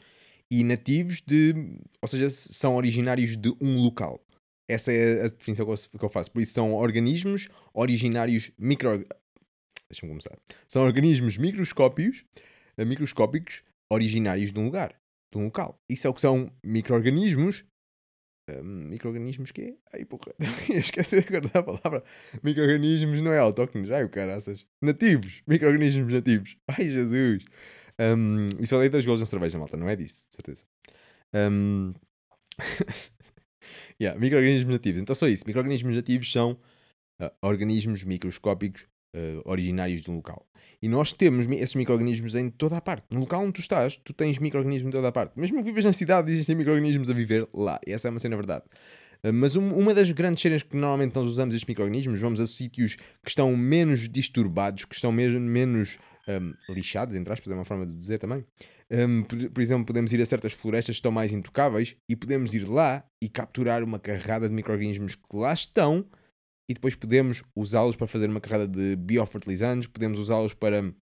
[0.49, 1.53] e nativos de.
[2.01, 4.23] Ou seja, são originários de um local.
[4.69, 6.31] Essa é a definição que eu faço.
[6.31, 9.05] Por isso, são organismos originários micro.
[9.89, 10.37] Deixa-me começar.
[10.67, 12.25] São organismos microscópicos,
[12.77, 14.93] eh, microscópicos originários de um lugar,
[15.31, 15.79] de um local.
[15.89, 17.63] Isso é o que são micro-organismos.
[18.49, 19.77] Uh, micro-organismos que?
[19.91, 20.33] Ai, porra,
[20.69, 22.03] esqueci de guardar a palavra.
[22.41, 24.65] Micro-organismos não é autóctonos, ai o caraças.
[24.81, 26.57] Nativos, micro-organismos nativos.
[26.67, 27.43] Ai Jesus.
[27.99, 30.63] Um, e só dei dois gols na cerveja, malta, não é disso, de certeza.
[31.33, 31.93] Um...
[33.99, 35.01] yeah, micro-organismos nativos.
[35.01, 35.43] Então, só isso.
[35.45, 36.53] Micro-organismos nativos são
[37.21, 40.47] uh, organismos microscópicos uh, originários de um local.
[40.81, 43.05] E nós temos esses micro-organismos em toda a parte.
[43.09, 45.39] No local onde tu estás, tu tens micro-organismos em toda a parte.
[45.39, 47.79] Mesmo que vivas na cidade, existem micro-organismos a viver lá.
[47.85, 48.63] E essa é uma cena verdade.
[49.23, 52.47] Uh, mas um, uma das grandes cenas que normalmente nós usamos estes micro-organismos, vamos a
[52.47, 57.65] sítios que estão menos disturbados, que estão mesmo menos um, lixados, entre aspas, é uma
[57.65, 58.45] forma de dizer também.
[58.89, 62.53] Um, por, por, exemplo, podemos ir a certas florestas que estão mais intocáveis e podemos
[62.53, 66.05] ir lá e capturar uma carrada de micro-organismos que lá estão
[66.67, 70.93] e depois podemos usá-los para fazer uma carrada de biofertilizantes, podemos usá-los para,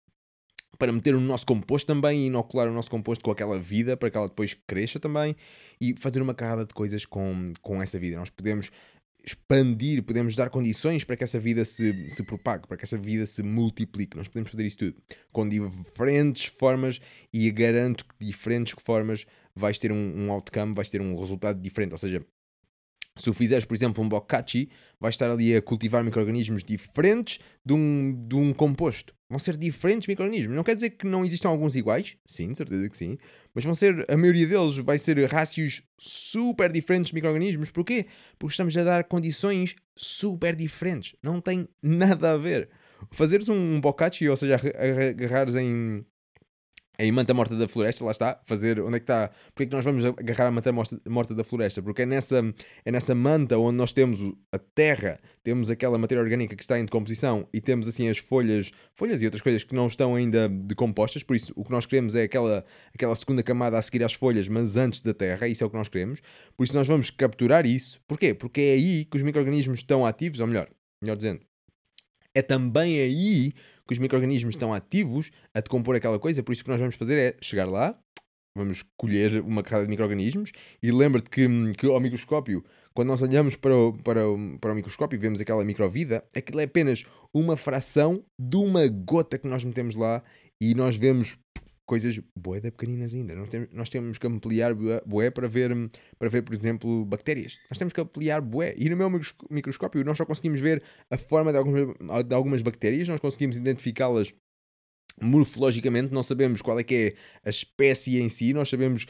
[0.79, 4.11] para meter no nosso composto também e inocular o nosso composto com aquela vida para
[4.11, 5.35] que ela depois cresça também
[5.81, 8.19] e fazer uma carrada de coisas com, com essa vida.
[8.19, 8.71] Nós podemos
[9.27, 13.25] expandir, podemos dar condições para que essa vida se, se propague, para que essa vida
[13.25, 14.17] se multiplique.
[14.17, 14.97] Nós podemos fazer isso tudo
[15.33, 17.01] com diferentes formas
[17.33, 19.25] e garanto que diferentes formas
[19.57, 21.93] vais ter um, um outcome, vais ter um resultado diferente.
[21.93, 22.25] Ou seja,
[23.17, 24.69] se tu fizeres, por exemplo, um bokachi,
[25.01, 29.15] vais estar ali a cultivar micro-organismos diferentes de um, de um composto.
[29.31, 30.57] Vão ser diferentes micro-organismos.
[30.57, 33.17] Não quer dizer que não existam alguns iguais, sim, de certeza que sim,
[33.55, 37.71] mas vão ser, a maioria deles vai ser rácios super diferentes de micro-organismos.
[37.71, 38.07] Porquê?
[38.39, 41.15] Porque estamos a dar condições super diferentes.
[41.23, 42.69] Não tem nada a ver.
[43.13, 46.05] Fazeres um bokachi, ou seja, agarrares em
[46.99, 49.73] em Manta Morta da Floresta, lá está, fazer onde é que está, porque é que
[49.73, 51.83] nós vamos agarrar a Manta Morta da Floresta?
[51.83, 52.43] Porque é nessa,
[52.85, 54.21] é nessa manta onde nós temos
[54.53, 58.71] a terra, temos aquela matéria orgânica que está em decomposição e temos assim as folhas,
[58.93, 62.15] folhas e outras coisas que não estão ainda decompostas, por isso o que nós queremos
[62.15, 65.67] é aquela, aquela segunda camada a seguir às folhas, mas antes da terra, isso é
[65.67, 66.21] o que nós queremos,
[66.57, 68.35] por isso nós vamos capturar isso, porquê?
[68.35, 70.69] Porque é aí que os micro-organismos estão ativos, ou melhor,
[71.03, 71.41] melhor dizendo,
[72.35, 73.53] é também aí
[73.87, 76.97] que os micro-organismos estão ativos a decompor aquela coisa, por isso o que nós vamos
[76.97, 77.99] fazer é chegar lá,
[78.57, 80.53] vamos colher uma carrada de micro-organismos.
[80.83, 84.75] E lembra-te que, que ao microscópio, quando nós olhamos para o, para o, para o
[84.75, 89.65] microscópio e vemos aquela microvida, aquilo é apenas uma fração de uma gota que nós
[89.65, 90.23] metemos lá
[90.61, 91.37] e nós vemos
[91.87, 93.35] coisas bué da pequeninas ainda.
[93.35, 95.71] Nós temos, nós temos que ampliar bué para ver,
[96.19, 97.59] para ver, por exemplo, bactérias.
[97.71, 98.75] Nós temos que ampliar bué.
[98.77, 99.11] E no meu
[99.51, 101.95] microscópio nós só conseguimos ver a forma de algumas,
[102.27, 104.35] de algumas bactérias, nós conseguimos identificá-las
[105.21, 109.07] morfologicamente, não sabemos qual é que é a espécie em si, nós sabemos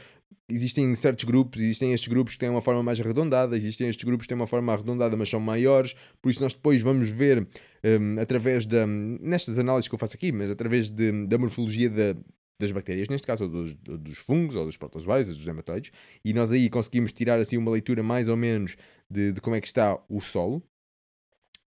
[0.47, 4.25] existem certos grupos, existem estes grupos que têm uma forma mais arredondada, existem estes grupos
[4.25, 7.47] que têm uma forma arredondada, mas são maiores, por isso nós depois vamos ver
[7.83, 12.15] um, através da, nestas análises que eu faço aqui, mas através de, da morfologia da,
[12.59, 15.91] das bactérias, neste caso, ou dos, dos fungos, ou dos protozoários, ou dos nematóides,
[16.23, 18.77] e nós aí conseguimos tirar assim uma leitura mais ou menos
[19.09, 20.63] de, de como é que está o solo.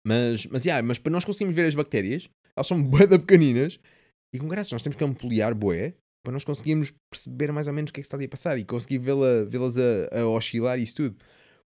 [0.06, 3.80] Mas, mas, yeah, mas para nós conseguirmos ver as bactérias, elas são bué pequeninas,
[4.34, 7.90] e com graça nós temos que ampliar bué, para nós conseguirmos perceber mais ou menos
[7.90, 9.58] o que é que está ali a passar, e conseguir vê-las vê
[10.12, 11.18] a, a oscilar e isso tudo.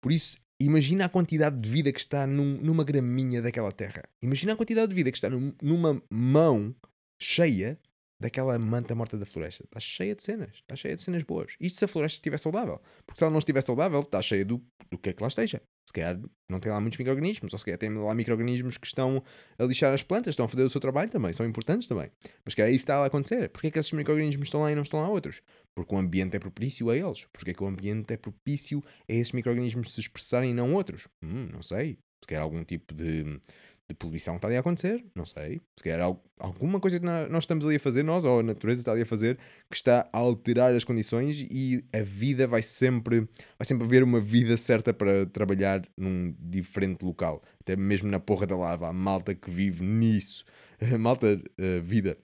[0.01, 4.03] Por isso, imagina a quantidade de vida que está num, numa graminha daquela terra.
[4.21, 6.75] Imagina a quantidade de vida que está num, numa mão
[7.19, 7.79] cheia
[8.19, 9.63] daquela manta morta da floresta.
[9.63, 10.55] Está cheia de cenas.
[10.55, 11.55] Está cheia de cenas boas.
[11.59, 12.81] Isto se a floresta estiver saudável.
[13.05, 15.61] Porque se ela não estiver saudável, está cheia do, do que é que lá esteja.
[15.87, 19.23] Se calhar não tem lá muitos micro-organismos, ou se calhar tem lá micro-organismos que estão
[19.57, 22.11] a lixar as plantas, estão a fazer o seu trabalho também, são importantes também.
[22.45, 23.49] Mas que é isso que está a acontecer.
[23.49, 25.41] Porquê é que esses micro-organismos estão lá e não estão lá outros?
[25.73, 27.25] Porque o ambiente é propício a eles.
[27.33, 31.07] Porquê é que o ambiente é propício a esses micro-organismos se expressarem e não outros?
[31.23, 31.97] Hum, não sei.
[32.21, 33.39] Se calhar algum tipo de
[33.89, 35.59] de poluição está ali a acontecer, não sei.
[35.75, 38.91] Se calhar alguma coisa que nós estamos ali a fazer, nós ou a natureza está
[38.91, 39.37] ali a fazer,
[39.69, 43.21] que está a alterar as condições e a vida vai sempre,
[43.57, 47.41] vai sempre haver uma vida certa para trabalhar num diferente local.
[47.59, 50.45] Até mesmo na porra da lava, a malta que vive nisso,
[50.99, 52.15] malta a vida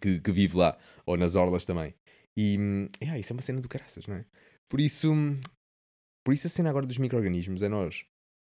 [0.00, 1.94] que, que vive lá, ou nas orlas também.
[2.36, 2.54] E
[3.02, 4.24] yeah, isso é uma cena do caraças, não é?
[4.68, 5.12] Por isso,
[6.24, 8.04] por isso a cena agora dos micro-organismos é nós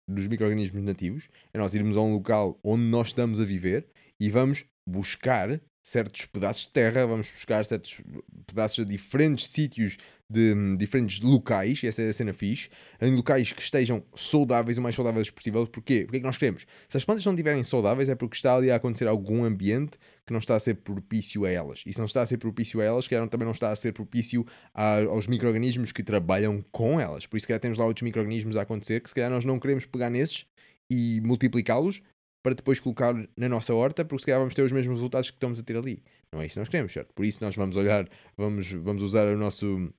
[0.09, 3.87] dos micro-organismos nativos é nós irmos a um local onde nós estamos a viver
[4.19, 8.01] e vamos buscar certos pedaços de terra, vamos buscar certos
[8.47, 9.99] pedaços de diferentes sítios,
[10.31, 12.69] de um, diferentes locais, essa é a cena fixe,
[13.01, 15.67] em locais que estejam saudáveis, o mais saudáveis possível.
[15.67, 16.03] Porquê?
[16.05, 16.67] Porque é que nós queremos?
[16.89, 20.33] Se as plantas não estiverem saudáveis é porque está ali a acontecer algum ambiente que
[20.33, 21.83] não está a ser propício a elas.
[21.87, 23.93] E se não está a ser propício a elas, que também não está a ser
[23.93, 27.27] propício a, aos micro-organismos que trabalham com elas.
[27.27, 29.87] Por isso que temos lá outros micro-organismos a acontecer, que se calhar nós não queremos
[29.87, 30.45] pegar nesses
[30.91, 32.03] e multiplicá-los,
[32.43, 35.37] para depois colocar na nossa horta, porque se calhar vamos ter os mesmos resultados que
[35.37, 36.03] estamos a ter ali.
[36.33, 37.13] Não é isso que nós queremos, certo?
[37.15, 39.93] Por isso nós vamos olhar, vamos, vamos usar o nosso,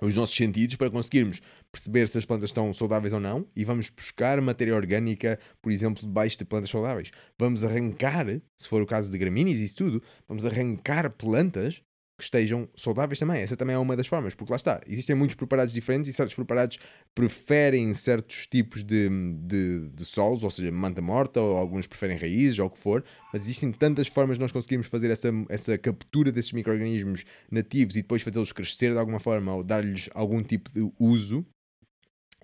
[0.00, 3.90] os nossos sentidos para conseguirmos perceber se as plantas estão saudáveis ou não e vamos
[3.90, 7.10] buscar matéria orgânica, por exemplo, debaixo de plantas saudáveis.
[7.38, 11.82] Vamos arrancar, se for o caso de gramíneas e isso tudo, vamos arrancar plantas
[12.20, 13.40] que estejam saudáveis também.
[13.40, 16.34] Essa também é uma das formas, porque lá está, existem muitos preparados diferentes e certos
[16.34, 16.78] preparados
[17.14, 19.08] preferem certos tipos de,
[19.42, 23.02] de, de solos, ou seja, manta morta, ou alguns preferem raízes, ou o que for,
[23.32, 28.02] mas existem tantas formas de nós conseguirmos fazer essa, essa captura desses micro-organismos nativos e
[28.02, 31.44] depois fazê-los crescer de alguma forma, ou dar-lhes algum tipo de uso,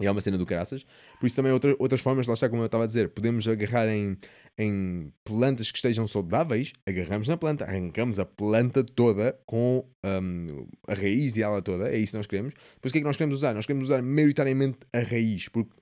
[0.01, 0.85] e é uma cena do caraças.
[1.19, 3.89] Por isso também outra, outras formas, lá está como eu estava a dizer, podemos agarrar
[3.89, 4.17] em,
[4.59, 10.95] em plantas que estejam saudáveis, agarramos na planta, arrancamos a planta toda com um, a
[10.95, 12.55] raiz e ela toda, é isso que nós queremos.
[12.81, 13.55] Pois o que é que nós queremos usar?
[13.55, 15.73] Nós queremos usar maioritariamente a raiz, porque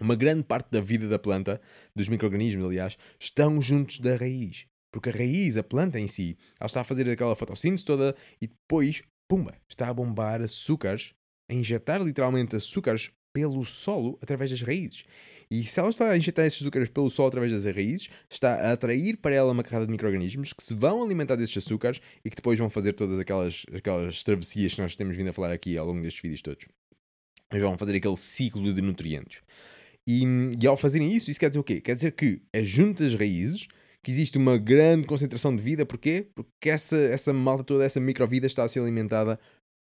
[0.00, 1.60] uma grande parte da vida da planta,
[1.94, 4.66] dos micro-organismos aliás, estão juntos da raiz.
[4.92, 8.46] Porque a raiz, a planta em si, ela está a fazer aquela fotossíntese toda e
[8.46, 11.12] depois, pumba, está a bombar açúcares,
[11.50, 15.04] a injetar literalmente açúcares pelo solo através das raízes.
[15.50, 18.72] E se ela está a injetar esses açúcares pelo solo através das raízes, está a
[18.72, 22.36] atrair para ela uma carrada de micro-organismos que se vão alimentar desses açúcares e que
[22.36, 25.86] depois vão fazer todas aquelas, aquelas travessias que nós temos vindo a falar aqui ao
[25.86, 26.66] longo destes vídeos todos.
[27.50, 29.40] Eles vão fazer aquele ciclo de nutrientes.
[30.06, 30.24] E,
[30.60, 31.80] e ao fazerem isso, isso quer dizer o quê?
[31.80, 33.68] Quer dizer que é junto das raízes
[34.02, 35.84] que existe uma grande concentração de vida.
[35.84, 36.30] Porquê?
[36.34, 39.38] Porque essa, essa malta toda, essa microvida está a ser alimentada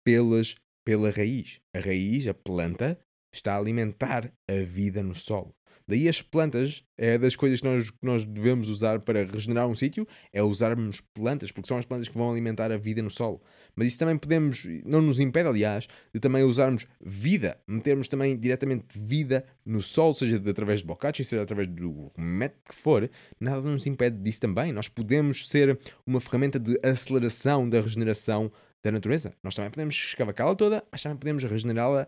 [0.05, 1.61] pelas, pela raiz.
[1.75, 2.99] A raiz, a planta,
[3.33, 5.55] está a alimentar a vida no solo.
[5.89, 9.75] Daí as plantas é das coisas que nós, que nós devemos usar para regenerar um
[9.75, 13.41] sítio, é usarmos plantas, porque são as plantas que vão alimentar a vida no solo.
[13.75, 18.99] Mas isso também podemos, não nos impede, aliás, de também usarmos vida, metermos também diretamente
[18.99, 23.11] vida no solo, seja através de bocachi, seja através do método que for,
[23.41, 24.75] nada nos impede disso também.
[24.75, 29.33] Nós podemos ser uma ferramenta de aceleração da regeneração da natureza.
[29.43, 32.07] Nós também podemos escavacá-la toda, mas também podemos regenerá-la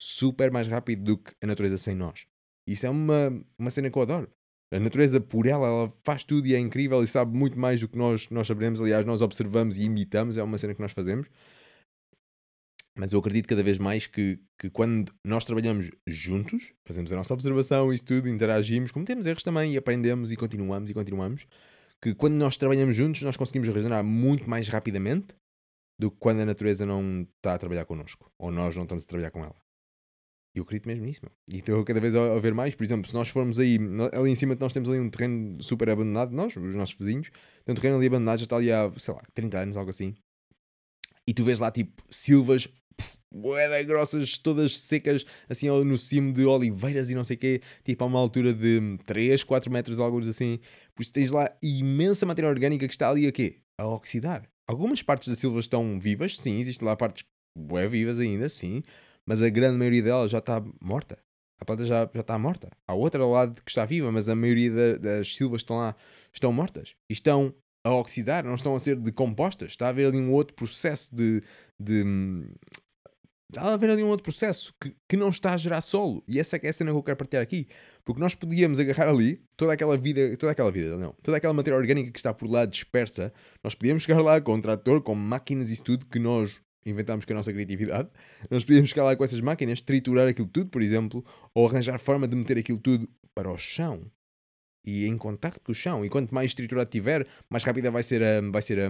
[0.00, 2.26] super mais rápido do que a natureza sem nós.
[2.66, 4.30] Isso é uma, uma cena que eu adoro.
[4.72, 7.88] A natureza, por ela, ela faz tudo e é incrível e sabe muito mais do
[7.88, 8.80] que nós, nós saberemos.
[8.80, 11.28] Aliás, nós observamos e imitamos, é uma cena que nós fazemos.
[12.96, 17.34] Mas eu acredito cada vez mais que, que quando nós trabalhamos juntos, fazemos a nossa
[17.34, 21.46] observação, isso tudo, interagimos, cometemos erros também e aprendemos e continuamos e continuamos,
[22.02, 25.34] que quando nós trabalhamos juntos, nós conseguimos regenerar muito mais rapidamente
[25.98, 29.06] do que quando a natureza não está a trabalhar connosco ou nós não estamos a
[29.06, 29.56] trabalhar com ela.
[30.54, 31.32] Eu acredito mesmo nisso, meu.
[31.48, 32.74] E estou cada vez a, a, ver mais.
[32.74, 33.78] Por exemplo, se nós formos aí,
[34.12, 37.30] ali em cima nós temos ali um terreno super abandonado, nós, os nossos vizinhos,
[37.64, 40.14] tem um terreno ali abandonado, já está ali há, sei lá, 30 anos, algo assim.
[41.26, 42.68] E tu vês lá, tipo, silvas,
[43.32, 48.02] boedas grossas, todas secas, assim, no cimo de oliveiras e não sei o quê, tipo
[48.02, 50.58] a uma altura de 3, 4 metros, algo assim.
[50.94, 53.58] Por isso tens lá imensa matéria orgânica que está ali a quê?
[53.78, 54.48] A oxidar.
[54.66, 57.24] Algumas partes da silva estão vivas, sim, existem lá partes
[57.56, 58.82] bué vivas ainda, sim,
[59.30, 61.16] mas a grande maioria dela já está morta.
[61.60, 62.68] A planta já, já está morta.
[62.84, 65.76] Há outra ao lado que está viva, mas a maioria da, das silvas que estão
[65.76, 65.94] lá
[66.32, 66.96] estão mortas.
[67.08, 69.70] E estão a oxidar, não estão a ser decompostas.
[69.70, 71.44] Está a haver ali um outro processo de,
[71.78, 72.02] de,
[73.56, 76.24] Há de haver ali um outro processo que, que não está a gerar solo.
[76.26, 77.68] E essa é, é a cena que eu quero partilhar aqui.
[78.04, 81.78] Porque nós podíamos agarrar ali toda aquela vida, toda aquela vida, não, toda aquela matéria
[81.78, 83.32] orgânica que está por lá dispersa.
[83.62, 87.32] Nós podíamos chegar lá com um trator, com máquinas e tudo que nós inventámos com
[87.32, 88.08] a nossa criatividade.
[88.50, 92.26] Nós podíamos chegar lá com essas máquinas, triturar aquilo tudo, por exemplo, ou arranjar forma
[92.26, 94.10] de meter aquilo tudo para o chão
[94.84, 96.04] e em contacto com o chão.
[96.04, 98.88] E quanto mais triturado tiver, mais rápida vai ser a, vai ser a,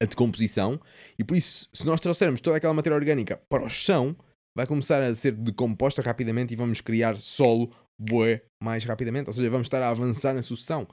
[0.00, 0.80] a decomposição.
[1.18, 4.16] E por isso, se nós trouxermos toda aquela matéria orgânica para o chão,
[4.54, 9.28] vai começar a ser decomposta rapidamente e vamos criar solo bué mais rapidamente.
[9.28, 10.88] Ou seja, vamos estar a avançar na sucessão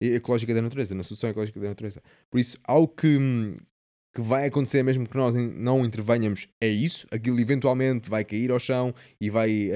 [0.00, 2.02] ecológica da natureza, na sucessão ecológica da natureza.
[2.30, 3.18] Por isso, algo que,
[4.14, 8.58] que vai acontecer mesmo que nós não intervenhamos é isso, aquilo eventualmente vai cair ao
[8.58, 9.70] chão e vai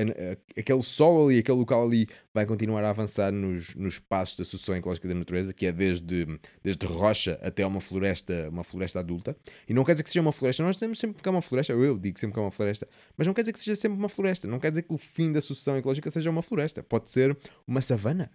[0.59, 4.75] aquele solo ali, aquele local ali vai continuar a avançar nos, nos passos da sucessão
[4.75, 6.27] ecológica da natureza, que é desde,
[6.63, 9.37] desde rocha até uma floresta, uma floresta adulta.
[9.69, 11.73] E não quer dizer que seja uma floresta, nós temos sempre que é uma floresta,
[11.73, 14.09] eu digo sempre que é uma floresta, mas não quer dizer que seja sempre uma
[14.09, 17.37] floresta, não quer dizer que o fim da sucessão ecológica seja uma floresta, pode ser
[17.67, 18.31] uma savana.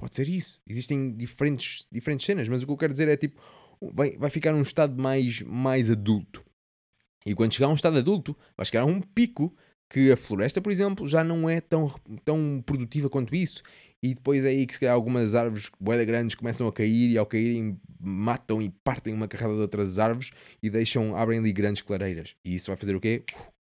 [0.00, 0.58] Pode ser isso.
[0.66, 3.38] Existem diferentes, diferentes cenas, mas o que eu quero dizer é tipo,
[3.80, 6.44] vai, vai ficar num estado mais, mais adulto.
[7.24, 9.54] E quando chegar a um estado adulto, vai chegar a um pico
[9.88, 11.92] que a floresta, por exemplo, já não é tão,
[12.24, 13.62] tão produtiva quanto isso.
[14.02, 17.18] E depois é aí que se calhar algumas árvores boeda grandes começam a cair e
[17.18, 20.30] ao caírem matam e partem uma carrada de outras árvores
[20.62, 22.34] e deixam, abrem ali grandes clareiras.
[22.42, 23.24] E isso vai fazer o quê?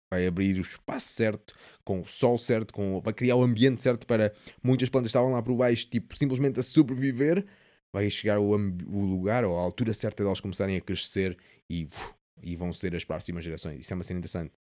[0.10, 4.08] Vai abrir o espaço certo, com o sol certo, com, vai criar o ambiente certo
[4.08, 7.46] para muitas plantas que estavam lá por baixo, tipo, simplesmente a sobreviver
[7.94, 11.38] vai chegar o, o lugar ou a altura certa de elas começarem a crescer
[11.70, 11.88] e,
[12.42, 13.82] e vão ser as próximas gerações.
[13.82, 14.52] Isso é uma cena interessante.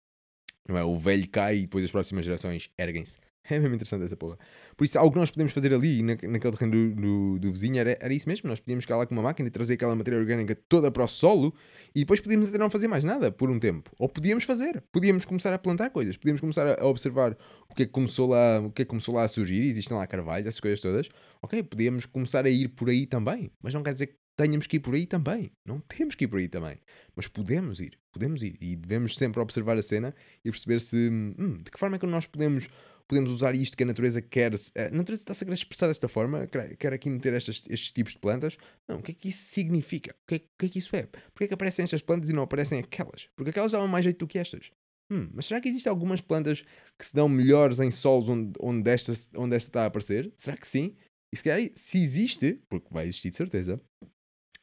[0.68, 0.84] Não é?
[0.84, 3.16] O velho cai e depois as próximas gerações erguem-se.
[3.50, 4.38] É mesmo interessante essa porra.
[4.76, 7.78] Por isso, algo que nós podemos fazer ali, na, naquele terreno do, do, do, vizinho,
[7.78, 8.48] era, era isso mesmo.
[8.48, 11.08] Nós podíamos ficar lá com uma máquina e trazer aquela matéria orgânica toda para o
[11.08, 11.54] solo
[11.94, 13.90] e depois podíamos até não fazer mais nada por um tempo.
[13.98, 14.82] Ou podíamos fazer.
[14.92, 16.16] Podíamos começar a plantar coisas.
[16.16, 17.36] Podíamos começar a observar
[17.68, 19.62] o que é que começou lá, o que é que começou lá a surgir.
[19.62, 21.08] Existem lá carvalhos, essas coisas todas.
[21.42, 23.50] Ok, podíamos começar a ir por aí também.
[23.60, 25.50] Mas não quer dizer que tenhamos que ir por aí também.
[25.66, 26.78] Não temos que ir por aí também.
[27.14, 27.98] Mas podemos ir.
[28.12, 28.56] Podemos ir.
[28.60, 30.14] E devemos sempre observar a cena
[30.44, 32.68] e perceber se hum, de que forma é que nós podemos
[33.06, 34.52] podemos usar isto que a natureza quer.
[34.54, 36.46] A natureza está-se a expressar desta forma,
[36.78, 38.56] quer aqui meter estes, estes tipos de plantas.
[38.88, 40.14] Não, o que é que isso significa?
[40.22, 41.02] O que é, o que, é que isso é?
[41.02, 43.28] Porquê é que aparecem estas plantas e não aparecem aquelas?
[43.36, 44.70] Porque aquelas davam mais jeito do que estas.
[45.10, 46.64] Hum, mas será que existem algumas plantas
[46.98, 50.32] que se dão melhores em solos onde, onde, esta, onde esta está a aparecer?
[50.36, 50.96] Será que sim?
[51.32, 53.80] E se, calhar, se existe, porque vai existir de certeza,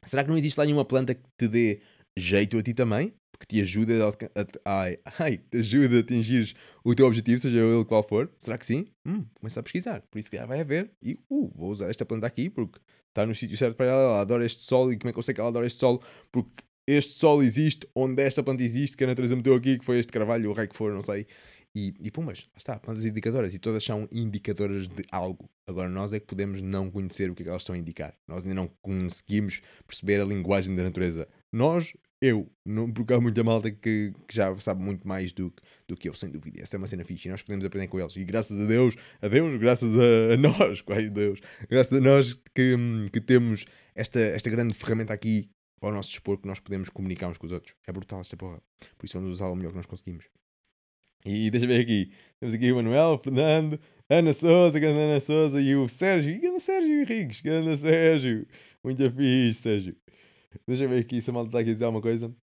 [0.04, 1.80] será que não existe lá nenhuma planta que te dê
[2.16, 3.14] jeito a ti também?
[3.40, 6.52] que te ajuda a, a, ai, ai, te ajuda a atingir
[6.84, 8.30] o teu objetivo, seja ele qual for?
[8.38, 8.86] Será que sim?
[9.06, 10.02] Hum, começa a pesquisar.
[10.10, 10.90] Por isso que já vai haver.
[11.02, 14.02] E, uh, vou usar esta planta aqui porque está no sítio certo para ela.
[14.02, 14.92] Ela adora este solo.
[14.92, 16.02] E como é que eu sei que ela adora este solo?
[16.30, 19.98] Porque este solo existe onde esta planta existe, que a natureza meteu aqui, que foi
[19.98, 21.26] este carvalho, o rei que for, não sei.
[21.74, 23.54] E, e pumas, está, plantas indicadoras.
[23.54, 25.48] E todas são indicadoras de algo.
[25.66, 28.14] Agora nós é que podemos não conhecer o que é que elas estão a indicar.
[28.26, 31.28] Nós ainda não conseguimos perceber a linguagem da natureza.
[31.52, 35.50] Nós eu, não, porque há muita malta que, que, já sabe muito mais do,
[35.88, 36.60] do que eu, sem dúvida.
[36.60, 38.14] Essa é uma cena fixe e nós podemos aprender com eles.
[38.14, 42.34] E graças a Deus, a Deus, graças a, a nós, quase Deus, graças a nós
[42.54, 42.76] que,
[43.10, 45.48] que temos esta, esta grande ferramenta aqui
[45.80, 47.74] ao nosso dispor que nós podemos comunicar uns com os outros.
[47.86, 48.60] É brutal esta porra.
[48.98, 50.26] Por isso vamos usá-la o melhor que nós conseguimos.
[51.24, 52.10] E deixa eu ver aqui.
[52.38, 53.78] Temos aqui o Manuel, o Fernando,
[54.08, 56.30] Ana Souza, grande Ana Souza e o Sérgio.
[56.32, 58.46] E grande Sérgio Henriques, grande Sérgio.
[58.82, 59.96] Muito fixe, Sérgio.
[60.66, 62.34] Deixa eu ver aqui se a malta está aqui a dizer alguma coisa.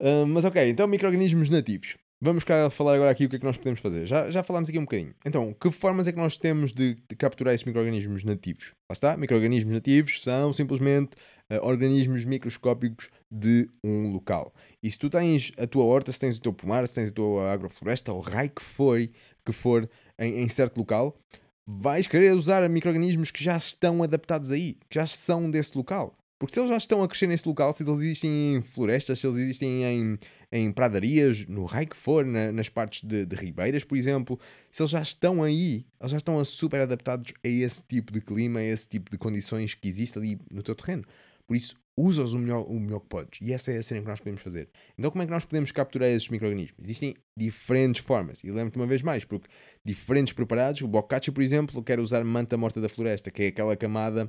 [0.00, 1.96] Uh, mas ok, então micro-organismos nativos.
[2.22, 4.06] Vamos cá falar agora aqui o que é que nós podemos fazer.
[4.06, 5.14] Já, já falámos aqui um bocadinho.
[5.24, 8.74] Então, que formas é que nós temos de, de capturar esses micro-organismos nativos?
[8.90, 11.12] Lá está, micro-organismos nativos são simplesmente
[11.50, 14.52] uh, organismos microscópicos de um local.
[14.82, 17.12] E se tu tens a tua horta, se tens o teu pomar, se tens a
[17.12, 18.98] tua agrofloresta, o raio que for,
[19.42, 21.18] que for em, em certo local,
[21.66, 26.14] vais querer usar micro-organismos que já estão adaptados aí, que já são desse local.
[26.40, 29.26] Porque se eles já estão a crescer nesse local, se eles existem em florestas, se
[29.26, 30.18] eles existem em,
[30.50, 34.40] em pradarias, no raio que for, na, nas partes de, de, ribeiras, por exemplo,
[34.72, 38.60] se eles já estão aí, eles já estão super adaptados a esse tipo de clima,
[38.60, 41.04] a esse tipo de condições que existe ali no teu terreno.
[41.46, 43.38] Por isso, usa-os o melhor, o melhor que podes.
[43.42, 44.70] E essa é a cena que nós podemos fazer.
[44.98, 46.78] Então, como é que nós podemos capturar esses micro-organismos?
[46.82, 48.42] Existem diferentes formas.
[48.42, 49.46] E lembro-te uma vez mais, porque
[49.84, 53.76] diferentes preparados, o boccaccio, por exemplo, quer usar manta morta da floresta, que é aquela
[53.76, 54.26] camada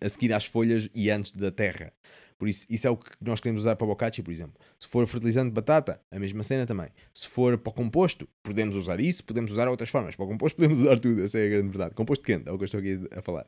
[0.00, 1.92] a seguir às folhas e antes da terra.
[2.38, 4.54] Por isso, isso é o que nós queremos usar para o por exemplo.
[4.78, 6.88] Se for fertilizante de batata, a mesma cena também.
[7.14, 10.16] Se for para o composto, podemos usar isso, podemos usar outras formas.
[10.16, 11.94] Para o composto podemos usar tudo, essa é a grande verdade.
[11.94, 13.46] Composto quente, é o que eu estou aqui a falar.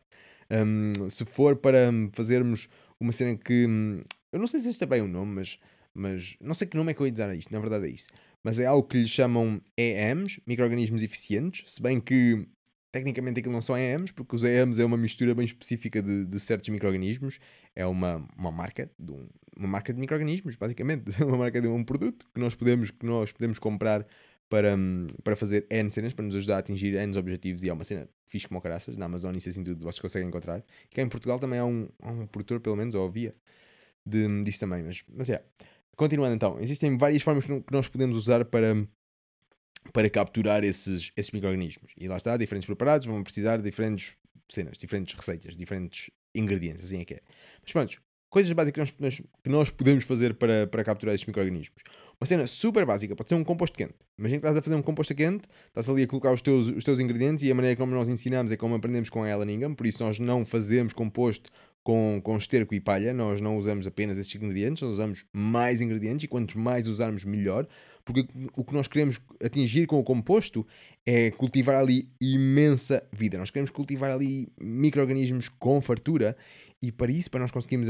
[0.50, 2.68] Um, se for para fazermos
[3.00, 3.66] uma cena que...
[3.66, 5.58] Hum, eu não sei se este é bem o nome, mas
[5.94, 7.88] mas não sei que nome é que eu ia dizer a isto, na verdade é
[7.88, 8.08] isso.
[8.42, 12.46] Mas é algo que lhe chamam EMs, micro-organismos eficientes, se bem que
[12.94, 16.38] tecnicamente aquilo não são EMs, porque os EMs é uma mistura bem específica de, de
[16.38, 17.40] certos micro-organismos,
[17.74, 21.82] é uma, uma marca de um, uma marca de micro-organismos, basicamente, uma marca de um
[21.82, 24.06] produto que nós podemos, que nós podemos comprar
[24.48, 24.76] para,
[25.24, 28.08] para fazer N cenas, para nos ajudar a atingir N objetivos, e é uma cena
[28.26, 30.62] fixe como caraças, na Amazon isso assim tudo vocês conseguem encontrar.
[30.88, 33.34] E cá em Portugal também há um, há um produtor, pelo menos, ou havia,
[34.06, 35.42] disso também, mas, mas é.
[35.96, 38.86] Continuando então, existem várias formas que nós podemos usar para,
[39.92, 41.92] para capturar esses, esses micro-organismos.
[41.98, 44.16] E lá está, diferentes preparados vão precisar de diferentes
[44.48, 47.20] cenas, diferentes receitas, diferentes ingredientes, assim é que é.
[47.62, 48.02] Mas pronto,
[48.34, 51.80] coisas básicas que nós, que nós podemos fazer para, para capturar estes micro-organismos.
[52.20, 53.94] Uma cena super básica pode ser um composto quente.
[54.18, 56.82] Imagina que estás a fazer um composto quente, estás ali a colocar os teus, os
[56.82, 59.74] teus ingredientes e a maneira como nós ensinamos é como aprendemos com a Ellen Ingham,
[59.76, 61.48] por isso nós não fazemos composto
[61.84, 66.24] com, com esterco e palha, nós não usamos apenas esses ingredientes, nós usamos mais ingredientes
[66.24, 67.68] e quanto mais usarmos, melhor,
[68.04, 68.26] porque
[68.56, 70.66] o que nós queremos atingir com o composto
[71.06, 73.38] é cultivar ali imensa vida.
[73.38, 76.36] Nós queremos cultivar ali micro-organismos com fartura
[76.84, 77.88] e para isso, para nós conseguirmos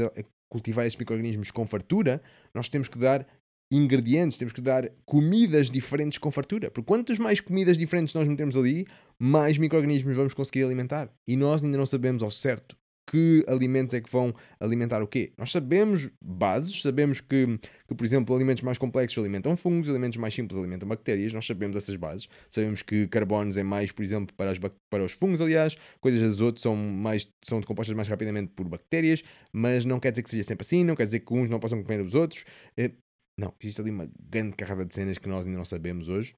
[0.49, 2.21] cultivar esses micro-organismos com fartura,
[2.53, 3.27] nós temos que dar
[3.71, 6.69] ingredientes, temos que dar comidas diferentes com fartura.
[6.69, 8.85] Porque quantas mais comidas diferentes nós metemos ali,
[9.17, 11.11] mais micro-organismos vamos conseguir alimentar.
[11.27, 12.77] E nós ainda não sabemos ao certo
[13.07, 15.33] que alimentos é que vão alimentar o quê.
[15.37, 20.33] Nós sabemos bases, sabemos que, que, por exemplo, alimentos mais complexos alimentam fungos, alimentos mais
[20.33, 22.27] simples alimentam bactérias, nós sabemos essas bases.
[22.49, 26.59] Sabemos que carbonos é mais, por exemplo, para, as, para os fungos, aliás, coisas azoto
[26.59, 30.65] são, mais, são decompostas mais rapidamente por bactérias, mas não quer dizer que seja sempre
[30.65, 32.43] assim, não quer dizer que uns não possam comer os outros.
[32.77, 32.91] Eh,
[33.37, 36.35] não, existe ali uma grande carrada de cenas que nós ainda não sabemos hoje.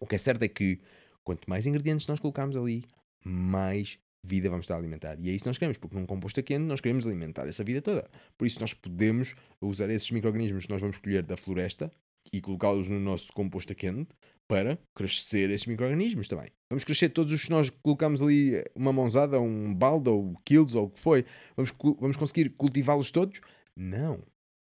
[0.00, 0.80] O que é certo é que
[1.22, 2.84] quanto mais ingredientes nós colocarmos ali,
[3.24, 5.18] mais vida vamos estar a alimentar.
[5.20, 7.80] E é isso que nós queremos, porque num composto quente nós queremos alimentar essa vida
[7.80, 8.08] toda.
[8.36, 11.90] Por isso nós podemos usar esses micro-organismos que nós vamos colher da floresta
[12.32, 14.14] e colocá-los no nosso composto quente
[14.48, 16.50] para crescer esses micro-organismos também.
[16.70, 20.86] Vamos crescer todos os que nós colocamos ali, uma mãozada, um balde, ou quilos, ou
[20.86, 21.24] o que foi.
[21.56, 23.40] Vamos, vamos conseguir cultivá-los todos?
[23.76, 24.22] Não.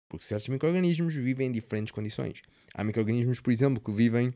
[0.09, 2.41] Porque certos micro-organismos vivem em diferentes condições.
[2.73, 4.33] Há micro-organismos, por exemplo, que vivem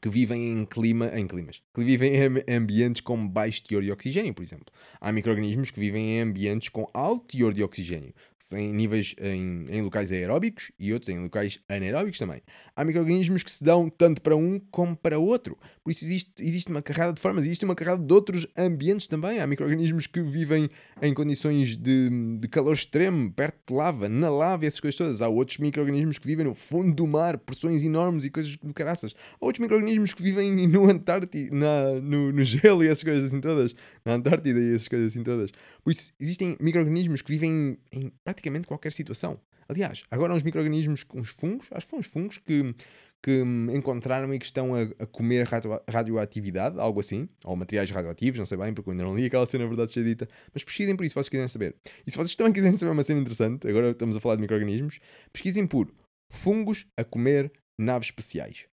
[0.00, 4.34] que vivem em clima, em climas, que vivem em ambientes com baixo teor de oxigênio,
[4.34, 4.66] por exemplo.
[5.00, 8.12] Há micro-organismos que vivem em ambientes com alto teor de oxigênio,
[8.52, 12.42] em níveis em, em locais aeróbicos e outros em locais anaeróbicos também.
[12.76, 15.56] Há micro-organismos que se dão tanto para um como para outro.
[15.82, 19.40] Por isso existe, existe uma carrada de formas, existe uma carrada de outros ambientes também.
[19.40, 20.68] Há micro-organismos que vivem
[21.00, 25.22] em condições de, de calor extremo, perto de lava, na lava essas coisas todas.
[25.22, 29.14] Há outros micro-organismos que vivem no fundo do mar, pressões enormes e coisas do caraças.
[29.40, 33.28] Há outros micro micro-organismos que vivem no Antártida, na, no, no, gelo e essas coisas
[33.28, 33.74] assim todas.
[34.04, 35.50] Na Antártida e essas coisas assim todas.
[35.82, 39.38] Por isso, existem micro-organismos que vivem em praticamente qualquer situação.
[39.68, 42.74] Aliás, agora há uns micro-organismos, uns fungos, acho que foram uns fungos que,
[43.22, 48.38] que encontraram e que estão a, a comer radio, radioatividade, algo assim, ou materiais radioativos,
[48.38, 50.62] não sei bem, porque eu ainda não li aquela cena, na verdade, seja dita, mas
[50.62, 51.76] pesquisem por isso, se vocês quiserem saber.
[52.06, 55.00] E se vocês também quiserem saber uma cena interessante, agora estamos a falar de micro-organismos,
[55.32, 55.90] pesquisem por
[56.30, 58.66] fungos a comer naves especiais.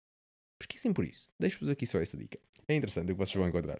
[0.58, 1.30] Pesquisem por isso.
[1.38, 2.38] Deixo-vos aqui só essa dica.
[2.66, 3.78] É interessante o que vocês vão encontrar.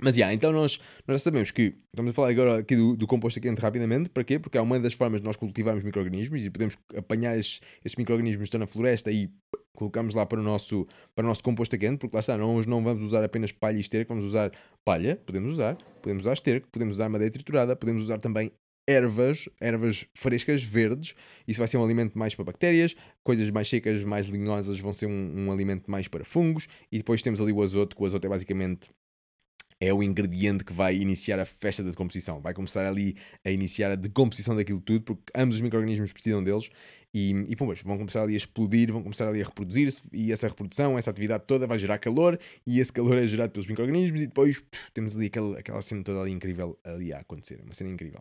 [0.00, 3.06] Mas, yeah, então nós, nós já sabemos que, estamos a falar agora aqui do, do
[3.06, 4.38] composto quente rapidamente, para quê?
[4.38, 8.42] Porque é uma das formas de nós cultivarmos micro-organismos e podemos apanhar esses, esses micro-organismos
[8.42, 9.30] que estão na floresta e
[9.74, 12.84] colocamos lá para o nosso, para o nosso composto quente, porque lá está, nós não
[12.84, 14.52] vamos usar apenas palha e esterco, vamos usar
[14.84, 18.52] palha, podemos usar, podemos usar esterco, podemos usar madeira triturada, podemos usar também
[18.86, 21.14] ervas, ervas frescas, verdes.
[21.46, 22.94] Isso vai ser um alimento mais para bactérias.
[23.22, 26.66] Coisas mais secas, mais linhosas, vão ser um, um alimento mais para fungos.
[26.90, 28.90] E depois temos ali o azoto, que o azoto é basicamente
[29.78, 32.40] é o ingrediente que vai iniciar a festa da decomposição.
[32.40, 36.70] Vai começar ali a iniciar a decomposição daquilo tudo, porque ambos os micro-organismos precisam deles
[37.18, 40.48] e, e pum, vão começar ali a explodir, vão começar ali a reproduzir-se e essa
[40.48, 44.26] reprodução, essa atividade toda vai gerar calor e esse calor é gerado pelos micro-organismos e
[44.26, 47.88] depois puf, temos ali aquela, aquela cena toda ali incrível ali a acontecer, uma cena
[47.88, 48.20] incrível.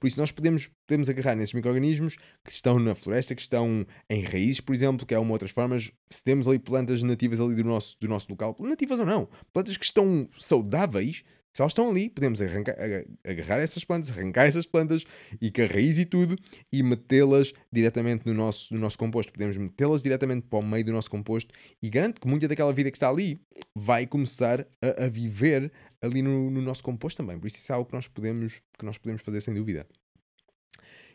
[0.00, 4.22] Por isso nós podemos, podemos agarrar nesses micro-organismos que estão na floresta, que estão em
[4.24, 7.62] raízes, por exemplo, que é uma outras formas, se temos ali plantas nativas ali do
[7.62, 11.22] nosso, do nosso local, nativas ou não, plantas que estão saudáveis,
[11.52, 12.74] se elas estão ali, podemos arrancar,
[13.22, 15.04] agarrar essas plantas, arrancar essas plantas
[15.40, 16.36] e com a raiz e tudo
[16.72, 19.32] e metê-las diretamente no nosso, no nosso composto.
[19.32, 22.90] Podemos metê-las diretamente para o meio do nosso composto e garanto que muita daquela vida
[22.90, 23.38] que está ali
[23.74, 27.38] vai começar a, a viver ali no, no, nosso composto também.
[27.38, 29.86] Por isso isso é algo que nós podemos, que nós podemos fazer sem dúvida.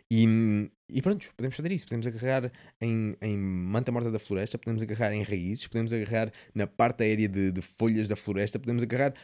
[0.09, 0.25] E,
[0.87, 1.85] e pronto, podemos fazer isso.
[1.85, 6.67] Podemos agarrar em, em manta morta da floresta, podemos agarrar em raízes, podemos agarrar na
[6.67, 9.15] parte aérea de, de folhas da floresta, podemos agarrar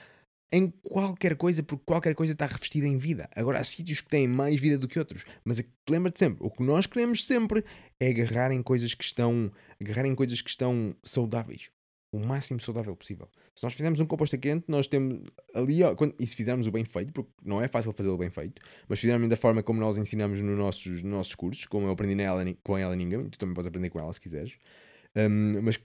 [0.54, 3.28] em qualquer coisa, porque qualquer coisa está revestida em vida.
[3.36, 6.62] Agora, há sítios que têm mais vida do que outros, mas lembra-te sempre, o que
[6.62, 7.66] nós queremos sempre
[7.99, 9.51] é agarrar em coisas que estão,
[9.82, 11.72] agarrar em coisas que estão saudáveis,
[12.12, 13.28] o máximo saudável possível.
[13.56, 15.24] Se nós fizermos um composto quente, nós temos
[15.56, 18.62] ali, quando, e se fizermos o bem feito, porque não é fácil fazê-lo bem feito,
[18.88, 22.14] mas fizermos da forma como nós ensinamos nos nossos, nos nossos cursos, como eu aprendi
[22.14, 24.54] na Ellen, com a Ellen Ingham, tu também podes aprender com ela se quiseres,
[25.16, 25.80] um, mas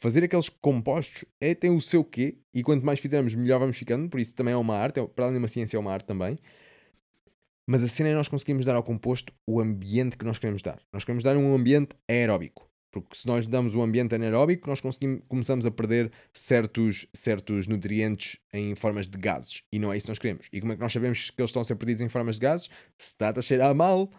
[0.00, 4.08] fazer aqueles compostos é, tem o seu quê, e quanto mais fizermos, melhor vamos ficando,
[4.08, 6.06] por isso também é uma arte, é, para além de uma ciência, é uma arte
[6.06, 6.36] também.
[7.66, 10.80] Mas a cena é nós conseguimos dar ao composto o ambiente que nós queremos dar.
[10.92, 12.68] Nós queremos dar um ambiente aeróbico.
[12.92, 14.80] Porque se nós damos um ambiente anaeróbico, nós
[15.26, 19.62] começamos a perder certos, certos nutrientes em formas de gases.
[19.72, 20.48] E não é isso que nós queremos.
[20.52, 22.42] E como é que nós sabemos que eles estão a ser perdidos em formas de
[22.42, 22.68] gases?
[22.98, 24.10] Se está a cheirar mal,